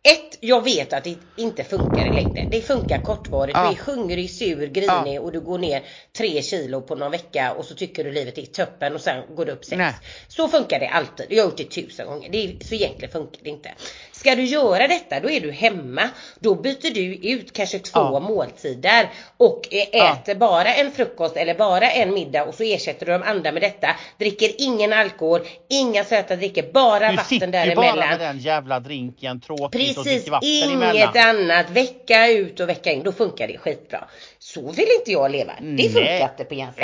Ett, 0.04 0.38
jag 0.40 0.64
vet 0.64 0.94
att 0.94 1.04
det 1.04 1.16
inte 1.36 1.64
funkar 1.64 2.06
i 2.06 2.12
längden. 2.12 2.50
Det 2.50 2.62
funkar 2.62 2.98
kortvarigt. 2.98 3.58
Ja. 3.58 3.64
Du 3.64 3.70
är 3.70 3.96
hungrig, 3.96 4.32
sur, 4.32 4.68
grinig 4.68 5.22
och 5.22 5.32
du 5.32 5.40
går 5.40 5.58
ner 5.58 5.84
3 6.18 6.42
kilo 6.42 6.82
på 6.82 6.96
någon 6.96 7.12
vecka 7.12 7.54
och 7.54 7.66
så 7.66 7.76
tycker 7.76 8.04
du 8.04 8.12
livet 8.12 8.38
är 8.38 8.46
toppen 8.46 8.96
och 8.96 9.02
sen 9.02 9.36
går 9.36 9.46
du 9.46 9.52
upp 9.52 9.66
6. 9.66 9.78
Nej. 9.78 9.94
Så 10.28 10.48
funkar 10.48 10.80
det 10.80 10.88
alltid. 10.88 11.26
Jag 11.30 11.44
har 11.44 11.50
gjort 11.50 11.58
det 11.58 11.64
tusen 11.64 12.08
gånger. 12.08 12.30
Det 12.30 12.38
är, 12.38 12.64
så 12.64 12.76
egentligen 12.76 13.12
funkar 13.12 13.40
det 13.44 13.50
inte. 13.50 13.72
Ska 14.20 14.36
du 14.36 14.44
göra 14.46 14.88
detta 14.88 15.20
då 15.20 15.30
är 15.30 15.40
du 15.42 15.52
hemma. 15.52 16.10
Då 16.40 16.56
byter 16.56 16.94
du 16.94 17.16
ut 17.16 17.54
kanske 17.54 17.80
två 17.80 18.00
Ja. 18.00 18.20
måltider 18.20 19.10
och 19.38 19.74
eh, 19.74 19.86
Ja. 19.92 20.14
äter 20.14 20.36
bara 20.36 20.74
en 20.74 20.92
frukost 20.92 21.38
eller 21.38 21.54
bara 21.56 21.92
en 21.92 22.14
middag 22.14 22.44
och 22.44 22.54
så 22.56 22.64
ersätter 22.64 23.06
du 23.06 23.12
de 23.12 23.24
andra 23.24 23.52
med 23.52 23.62
detta. 23.62 23.96
Dricker 24.18 24.50
ingen 24.58 24.94
alkohol, 24.94 25.42
inga 25.70 26.04
söta 26.04 26.36
drycker, 26.36 26.72
bara 26.74 27.10
Du 27.10 27.16
vatten 27.16 27.26
sitter 27.26 27.66
ju 27.66 27.76
bara 27.76 27.86
däremellan. 27.86 28.10
med 28.10 28.20
den 28.20 28.40
jävla 28.40 28.80
drinken 28.80 29.42
tråkigt 29.42 29.66
och 29.66 29.72
Precis, 29.72 30.04
dricker 30.04 30.32
vatten 30.32 30.50
inget 30.50 31.16
emellan. 31.16 31.42
annat. 31.52 31.70
Vecka 31.70 32.28
ut 32.28 32.60
och 32.60 32.70
vecka 32.70 32.92
in. 32.92 33.04
Då 33.04 33.12
funkar 33.12 33.48
det 33.48 33.58
skitbra. 33.58 34.08
Så 34.40 34.62
vill 34.72 34.88
inte 35.00 35.12
jag 35.12 35.32
leva. 35.32 35.54
Det 35.78 35.90
funkar 35.90 36.24
inte 36.32 36.44
på 36.44 36.54
Jensa. 36.54 36.82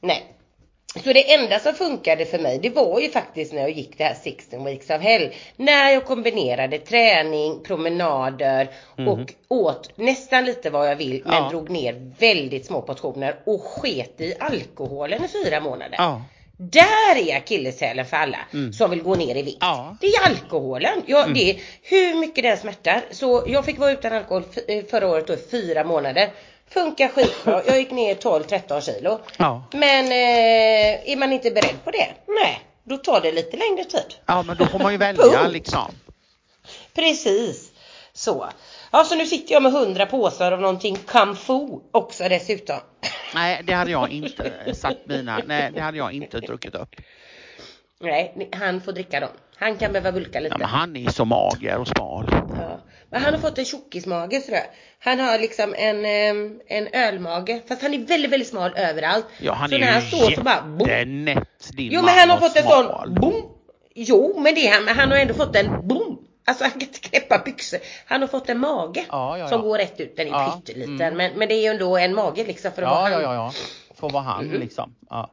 Nej. 0.00 0.24
Så 0.94 1.12
det 1.12 1.34
enda 1.34 1.58
som 1.58 1.74
funkade 1.74 2.26
för 2.26 2.38
mig 2.38 2.58
det 2.58 2.70
var 2.70 3.00
ju 3.00 3.10
faktiskt 3.10 3.52
när 3.52 3.60
jag 3.60 3.70
gick 3.70 3.98
det 3.98 4.04
här 4.04 4.16
16 4.22 4.64
weeks 4.64 4.90
of 4.90 5.00
hell. 5.00 5.32
När 5.56 5.90
jag 5.92 6.04
kombinerade 6.04 6.78
träning, 6.78 7.62
promenader 7.62 8.70
och 9.08 9.32
åt 9.48 9.98
nästan 9.98 10.44
lite 10.44 10.70
vad 10.70 10.90
jag 10.90 10.96
vill 10.96 11.22
men. 11.24 11.34
Ja. 11.34 11.48
drog 11.50 11.70
ner 11.70 12.12
väldigt 12.18 12.66
små 12.66 12.82
portioner 12.82 13.36
och 13.44 13.62
sket 13.62 14.20
i 14.20 14.34
alkoholen 14.40 15.24
i 15.24 15.28
fyra 15.28 15.60
månader. 15.60 15.94
Ja. 15.98 16.22
Där 16.56 17.28
är 17.28 17.36
akilleshälen 17.36 18.06
för 18.06 18.16
alla 18.16 18.38
som 18.72 18.90
vill 18.90 19.02
gå 19.02 19.14
ner 19.14 19.36
i 19.36 19.42
vikt. 19.42 19.58
Ja. 19.60 19.96
Det 20.00 20.06
är 20.06 20.26
alkoholen. 20.26 21.02
Ja, 21.06 21.26
det 21.34 21.50
är 21.50 21.60
hur 21.82 22.14
mycket 22.20 22.44
den 22.44 22.56
smärtar. 22.56 23.02
Så 23.10 23.44
jag 23.46 23.64
fick 23.64 23.78
vara 23.78 23.92
utan 23.92 24.12
alkohol 24.12 24.42
eh, 24.68 24.84
förra 24.84 25.08
året 25.08 25.26
då 25.26 25.32
i 25.32 25.38
fyra 25.50 25.84
månader. 25.84 26.30
Funkar 26.74 27.08
skitbra. 27.08 27.62
Jag 27.66 27.78
gick 27.78 27.90
ner 27.90 28.14
12-13 28.14 28.80
kilo. 28.80 29.20
Ja. 29.38 29.64
Men 29.72 30.04
eh, 30.04 31.12
är 31.12 31.16
man 31.16 31.32
inte 31.32 31.50
beredd 31.50 31.84
på 31.84 31.90
det? 31.90 32.08
Nej, 32.26 32.60
då 32.84 32.96
tar 32.96 33.20
det 33.20 33.32
lite 33.32 33.56
längre 33.56 33.84
tid. 33.84 34.14
ja, 34.26 34.42
men 34.42 34.56
då 34.56 34.66
får 34.66 34.78
man 34.78 34.92
ju 34.92 34.98
välja 35.08 35.48
liksom. 35.48 35.92
Precis. 36.94 37.72
Så. 38.12 38.48
Ja, 38.90 39.04
så 39.04 39.14
nu 39.14 39.26
sitter 39.26 39.52
jag 39.52 39.62
med 39.62 39.74
100 39.74 40.06
påsar 40.06 40.52
av 40.52 40.60
någonting 40.60 40.96
kamfu 41.06 41.68
också 41.92 42.28
dessutom. 42.28 42.78
Nej, 43.34 43.60
det 43.64 43.72
hade 43.72 43.90
jag 43.90 44.10
inte 44.12 44.74
sagt 44.74 44.98
mina. 45.04 45.40
Nej, 45.46 45.70
det 45.74 45.80
hade 45.80 45.98
jag 45.98 46.12
inte 46.12 46.40
druckit 46.40 46.74
upp. 46.74 46.94
Nej, 48.02 48.48
han 48.52 48.80
får 48.80 48.92
dricka 48.92 49.20
dem. 49.20 49.28
Han 49.56 49.76
kan 49.76 49.92
behöva 49.92 50.12
bulka 50.12 50.40
lite. 50.40 50.54
Ja, 50.54 50.58
men 50.58 50.68
han 50.68 50.96
är 50.96 51.10
så 51.10 51.24
mager 51.24 51.78
och 51.78 51.88
smal. 51.88 52.28
Ja. 52.32 52.80
Men 53.10 53.22
han 53.22 53.34
har 53.34 53.40
fått 53.40 53.58
en 53.58 53.64
tjockismage 53.64 54.40
tror 54.46 54.56
jag. 54.56 54.64
Han 54.98 55.20
har 55.20 55.38
liksom 55.38 55.74
en, 55.78 56.04
en 56.66 56.88
ölmage. 56.92 57.60
Fast 57.68 57.82
han 57.82 57.94
är 57.94 57.98
väldigt, 57.98 58.30
väldigt 58.32 58.48
smal 58.48 58.72
överallt. 58.76 59.26
Ja, 59.40 59.52
han 59.52 59.68
så 59.68 59.74
är 59.74 59.78
när 59.78 59.92
han 59.92 60.02
står 60.02 60.30
så 60.30 60.42
bara 60.42 60.62
boom. 60.62 60.88
din 61.76 61.92
Jo 61.92 62.02
men 62.02 62.18
han 62.18 62.30
har 62.30 62.36
fått 62.38 62.56
en 62.56 62.62
smal. 62.62 62.84
sån 63.04 63.14
boom. 63.14 63.42
Jo 63.94 64.40
men 64.40 64.54
det 64.54 64.66
är 64.68 64.72
han, 64.74 64.84
men 64.84 64.96
han 64.96 65.10
har 65.10 65.18
ändå 65.18 65.34
fått 65.34 65.56
en 65.56 65.88
boom. 65.88 66.18
Alltså 66.44 66.64
han 66.64 66.70
kan 66.72 66.80
inte 66.82 66.98
knäppa 67.00 67.38
byxor. 67.44 67.78
Han 68.06 68.20
har 68.20 68.28
fått 68.28 68.48
en 68.48 68.58
mage. 68.58 69.04
Ja, 69.08 69.38
ja, 69.38 69.48
Som 69.48 69.60
ja. 69.60 69.64
går 69.66 69.78
rätt 69.78 70.00
ut. 70.00 70.16
Den 70.16 70.26
är 70.26 70.30
Ja, 70.30 70.60
pytteliten. 70.66 71.00
mm. 71.00 71.16
Men, 71.16 71.32
men 71.38 71.48
det 71.48 71.54
är 71.54 71.60
ju 71.62 71.66
ändå 71.68 71.96
en 71.96 72.14
mage 72.14 72.44
liksom 72.44 72.72
för 72.72 72.82
att 72.82 72.88
Ja, 72.88 72.94
vara 72.94 73.10
ja, 73.10 73.16
han. 73.16 73.22
ja, 73.24 73.34
ja. 73.34 73.52
Får 73.94 74.10
vara 74.10 74.22
han 74.22 74.44
Mm. 74.48 74.60
liksom. 74.60 74.94
Ja. 75.10 75.30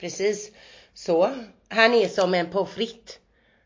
Precis. 0.00 0.50
Så. 0.94 1.30
Han 1.68 1.94
är 1.94 2.08
som 2.08 2.34
en 2.34 2.50
pommes 2.50 2.70
frites. 2.70 3.18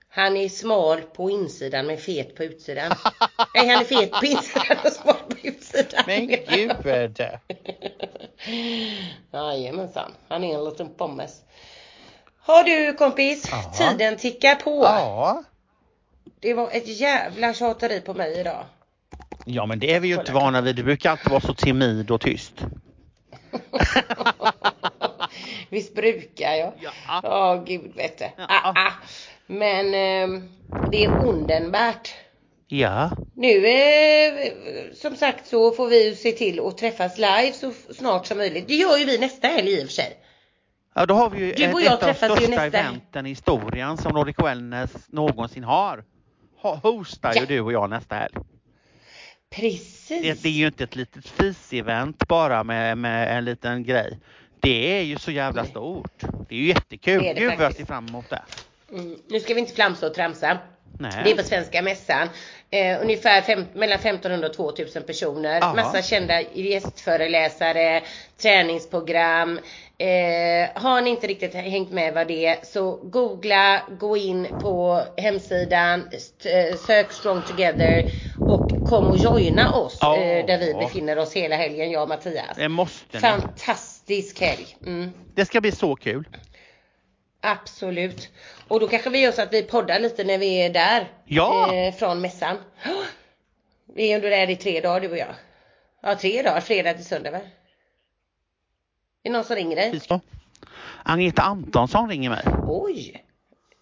Han 0.08 0.36
är 0.36 0.48
smal 0.48 1.00
på 1.00 1.30
insidan 1.30 1.86
men 1.86 1.98
fet 1.98 2.36
på 2.36 2.44
utsidan. 2.44 2.92
Nej 3.54 3.68
han 3.68 3.80
är 3.80 3.84
fet 3.84 4.10
på 4.10 4.26
insidan 4.26 4.76
och 4.84 4.92
smal 4.92 5.14
på 5.28 5.36
utsidan. 5.42 6.04
Men 6.06 6.26
gud. 6.26 7.22
Jajamensan. 9.32 10.12
Han 10.28 10.44
är 10.44 10.58
en 10.58 10.64
liten 10.64 10.94
pommes. 10.94 11.42
Har 12.40 12.64
du 12.64 12.94
kompis? 12.94 13.48
Ja. 13.50 13.72
Tiden 13.78 14.16
tickar 14.16 14.54
på. 14.54 14.84
Ja. 14.84 15.44
Det 16.40 16.54
var 16.54 16.70
ett 16.72 17.00
jävla 17.00 17.54
tjateri 17.54 18.00
på 18.00 18.14
mig 18.14 18.40
idag. 18.40 18.64
Ja, 19.44 19.66
men 19.66 19.78
det 19.78 19.94
är 19.94 20.00
vi 20.00 20.08
ju 20.08 20.14
inte 20.14 20.32
vana 20.32 20.60
vid. 20.60 20.76
Du 20.76 20.82
brukar 20.82 21.10
alltid 21.10 21.30
vara 21.30 21.40
så 21.40 21.54
timid 21.54 22.10
och 22.10 22.20
tyst. 22.20 22.54
Visst 25.72 25.94
brukar 25.94 26.52
jag? 26.54 26.72
Ja. 26.80 26.90
Ja, 27.22 27.64
gud 27.66 27.92
vet 27.96 28.18
du. 28.18 28.24
Ja. 28.36 28.44
Ah, 28.48 28.72
ah. 28.76 28.92
Men 29.46 29.94
ehm, 29.94 30.48
det 30.92 31.04
är 31.04 31.08
underbart. 31.26 32.08
Ja. 32.68 33.10
Nu 33.34 33.66
eh, 33.66 34.32
som 34.94 35.16
sagt 35.16 35.46
så 35.46 35.70
får 35.72 35.88
vi 35.88 36.08
ju 36.08 36.14
se 36.14 36.32
till 36.32 36.60
att 36.60 36.78
träffas 36.78 37.18
live 37.18 37.52
så 37.52 37.72
snart 37.94 38.26
som 38.26 38.38
möjligt. 38.38 38.68
Det 38.68 38.74
gör 38.74 38.96
ju 38.98 39.04
vi 39.04 39.18
nästa 39.18 39.48
helg 39.48 39.72
i 39.72 39.76
och 39.82 39.86
för 39.86 39.92
sig. 39.92 40.16
Ja, 40.94 41.06
då 41.06 41.14
har 41.14 41.30
vi 41.30 41.38
ju 41.46 41.52
Du 41.52 41.72
och 41.72 41.80
ett, 41.82 41.86
ett 41.86 42.02
av 42.08 42.14
största 42.14 42.34
nästa- 42.50 42.64
eventen 42.66 43.26
i 43.26 43.28
historien 43.28 43.96
som 43.96 44.12
Nordic 44.14 44.36
Wellness 44.38 44.90
någonsin 45.08 45.64
har. 45.64 46.04
Ha, 46.62 46.74
hostar 46.74 47.32
Ja. 47.34 47.40
ju 47.40 47.46
du 47.46 47.60
och 47.60 47.72
jag 47.72 47.90
nästa 47.90 48.14
helg. 48.14 48.34
Precis. 49.50 50.08
Det, 50.08 50.42
det 50.42 50.48
är 50.48 50.52
ju 50.52 50.66
inte 50.66 50.84
ett 50.84 50.96
litet 50.96 51.26
fis-event 51.28 52.28
bara 52.28 52.64
med, 52.64 52.98
med 52.98 53.36
en 53.38 53.44
liten 53.44 53.82
grej. 53.84 54.18
Det 54.62 54.98
är 54.98 55.02
ju 55.02 55.18
så 55.18 55.30
jävla 55.30 55.64
stort. 55.64 56.22
Det 56.48 56.54
är 56.54 56.58
ju 56.58 56.66
jättekul. 56.66 57.22
Det 57.22 57.30
är 57.30 57.34
det 57.34 57.40
Gud 57.40 57.52
vad 57.58 57.66
jag 57.66 57.74
ser 57.74 57.84
fram 57.84 58.06
emot 58.08 58.30
det. 58.30 58.42
Mm. 58.92 59.16
Nu 59.28 59.40
ska 59.40 59.54
vi 59.54 59.60
inte 59.60 59.74
flamsa 59.74 60.06
och 60.06 60.14
tramsa. 60.14 60.58
Nej. 60.98 61.20
Det 61.24 61.30
är 61.30 61.36
på 61.36 61.42
Svenska 61.42 61.82
Mässan. 61.82 62.28
Eh, 62.70 63.02
ungefär 63.02 63.40
fem, 63.40 63.64
mellan 63.74 63.98
1500 63.98 64.48
och 64.48 64.54
2000 64.54 65.02
personer. 65.02 65.60
Aha. 65.60 65.74
Massa 65.74 66.02
kända 66.02 66.42
gästföreläsare, 66.42 68.02
träningsprogram. 68.42 69.60
Eh, 69.98 70.82
har 70.82 71.00
ni 71.00 71.10
inte 71.10 71.26
riktigt 71.26 71.54
hängt 71.54 71.90
med 71.90 72.14
vad 72.14 72.28
det 72.28 72.46
är 72.46 72.56
så 72.62 72.96
googla, 72.96 73.82
gå 73.98 74.16
in 74.16 74.46
på 74.60 75.02
hemsidan, 75.16 76.08
eh, 76.44 76.76
sök 76.76 77.12
Strong 77.12 77.42
Together 77.42 78.10
kom 78.82 79.10
och 79.10 79.16
joina 79.16 79.72
oss 79.72 79.98
Ja. 80.00 80.16
eh, 80.16 80.46
där 80.46 80.58
vi 80.58 80.74
befinner 80.74 81.18
oss 81.18 81.32
hela 81.32 81.56
helgen, 81.56 81.90
jag 81.90 82.02
och 82.02 82.08
Mattias. 82.08 82.56
Det 82.56 82.68
måste 82.68 83.16
ni. 83.16 83.20
Fantastisk 83.20 84.40
helg. 84.40 84.76
Mm. 84.86 85.10
Det 85.34 85.44
ska 85.44 85.60
bli 85.60 85.72
så 85.72 85.96
kul. 85.96 86.28
Absolut. 87.40 88.28
Och 88.68 88.80
då 88.80 88.88
kanske 88.88 89.10
vi 89.10 89.18
gör 89.20 89.32
så 89.32 89.42
att 89.42 89.52
vi 89.52 89.62
poddar 89.62 89.98
lite 90.00 90.24
när 90.24 90.38
vi 90.38 90.62
är 90.62 90.70
där. 90.70 91.10
Ja. 91.24 91.74
Eh, 91.74 91.94
från 91.94 92.20
mässan. 92.20 92.56
Vi 93.94 94.12
är 94.12 94.16
ändå 94.16 94.28
där 94.28 94.50
i 94.50 94.56
tre 94.56 94.80
dagar 94.80 95.00
du 95.00 95.08
och 95.10 95.16
jag. 95.18 95.34
Ja 96.02 96.16
tre 96.16 96.42
dagar, 96.42 96.60
fredag 96.60 96.94
till 96.94 97.04
söndag 97.04 97.30
va? 97.30 97.38
Är 97.38 97.42
det 99.22 99.30
någon 99.30 99.44
som 99.44 99.56
ringer 99.56 99.76
dig? 99.76 100.00
Agneta 101.04 101.42
Antonsson 101.42 102.08
ringer 102.08 102.30
mig. 102.30 102.44
Oj! 102.68 103.24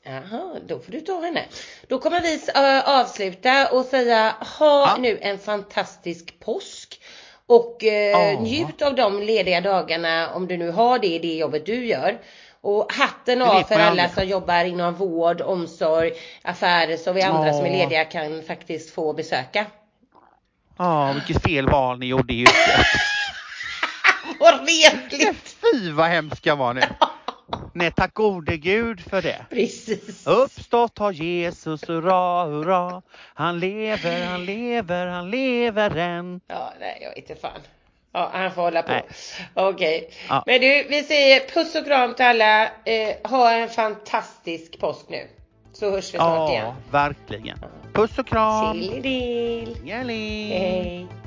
Jaha, 0.03 0.57
då 0.67 0.79
får 0.79 0.93
du 0.93 1.01
ta 1.01 1.21
henne. 1.21 1.45
Då 1.89 1.99
kommer 1.99 2.21
vi 2.21 2.41
äh, 2.55 2.89
avsluta 3.01 3.69
och 3.73 3.85
säga 3.85 4.35
ha 4.59 4.89
Ja. 4.89 4.97
nu 4.99 5.19
en 5.23 5.39
fantastisk 5.39 6.41
påsk. 6.41 7.01
Och 7.47 7.85
eh, 7.85 8.33
Ja. 8.33 8.41
njut 8.41 8.83
av 8.83 8.95
de 8.95 9.23
lediga 9.23 9.61
dagarna 9.61 10.31
om 10.35 10.47
du 10.47 10.57
nu 10.57 10.71
har 10.71 10.99
det 10.99 11.07
i 11.07 11.19
det 11.19 11.35
jobbet 11.35 11.67
du 11.67 11.87
gör. 11.87 12.19
Och 12.61 12.93
hatten 12.93 13.43
av 13.43 13.63
för 13.63 13.75
alla 13.75 14.09
som 14.09 14.25
jobbar 14.29 14.65
inom 14.65 14.95
vård, 14.95 15.41
omsorg, 15.41 16.13
affärer 16.43 16.97
så 16.97 17.13
vi 17.13 17.23
andra 17.23 17.47
Ja. 17.47 17.53
som 17.53 17.67
är 17.67 17.71
lediga 17.71 18.05
kan 18.05 18.43
faktiskt 18.43 18.95
få 18.95 19.13
besöka. 19.13 19.67
Ja, 20.79 21.13
vilket 21.13 21.43
fel 21.43 21.69
val 21.69 21.99
ni 21.99 22.07
gjorde 22.07 22.33
i 22.35 22.41
yrket. 22.41 22.55
Vad 24.41 24.55
retligt! 24.69 25.57
Fy 25.73 25.91
vad 25.91 26.07
hemskt 26.07 26.47
jag 26.47 26.57
var 26.57 26.75
nu. 26.75 26.81
Nej, 27.73 27.93
tack 27.93 28.15
gode 28.15 28.57
gud 28.57 29.01
för 29.01 29.23
det. 29.23 29.47
Precis. 29.51 30.27
Uppstått 30.27 30.99
har 30.99 31.13
Jesus, 31.13 31.89
hurra, 31.89 32.45
hurra. 32.45 33.03
Han 33.35 33.61
lever, 33.61 34.27
han 34.27 34.45
lever, 34.45 35.07
han 35.07 35.31
lever 35.31 35.97
än. 35.97 36.41
Ja, 36.47 36.73
nej 36.81 36.99
jag 37.03 37.19
inte 37.19 37.35
fan. 37.35 37.61
Ja, 38.13 38.31
han 38.33 38.51
får 38.51 38.63
hålla 38.63 38.83
på. 38.83 38.93
Nej. 38.93 39.05
Okej. 39.55 40.11
Ja. 40.29 40.43
Men 40.47 40.61
du, 40.61 40.87
vi 40.89 41.03
säger 41.03 41.41
puss 41.55 41.75
och 41.75 41.85
kram 41.87 42.15
till 42.15 42.25
alla. 42.25 42.65
Eh, 42.65 43.31
ha 43.31 43.53
en 43.53 43.69
fantastisk 43.69 44.81
påsk 44.81 45.07
nu. 45.09 45.29
Så 45.73 45.91
hörs 45.91 46.15
vi 46.15 46.19
snart 46.19 46.51
igen. 46.51 46.67
Ja, 46.67 46.75
verkligen. 46.91 47.59
Puss 47.93 48.19
och 48.19 48.27
kram. 48.27 48.77
Gälling. 49.85 50.53
Hej. 50.53 51.20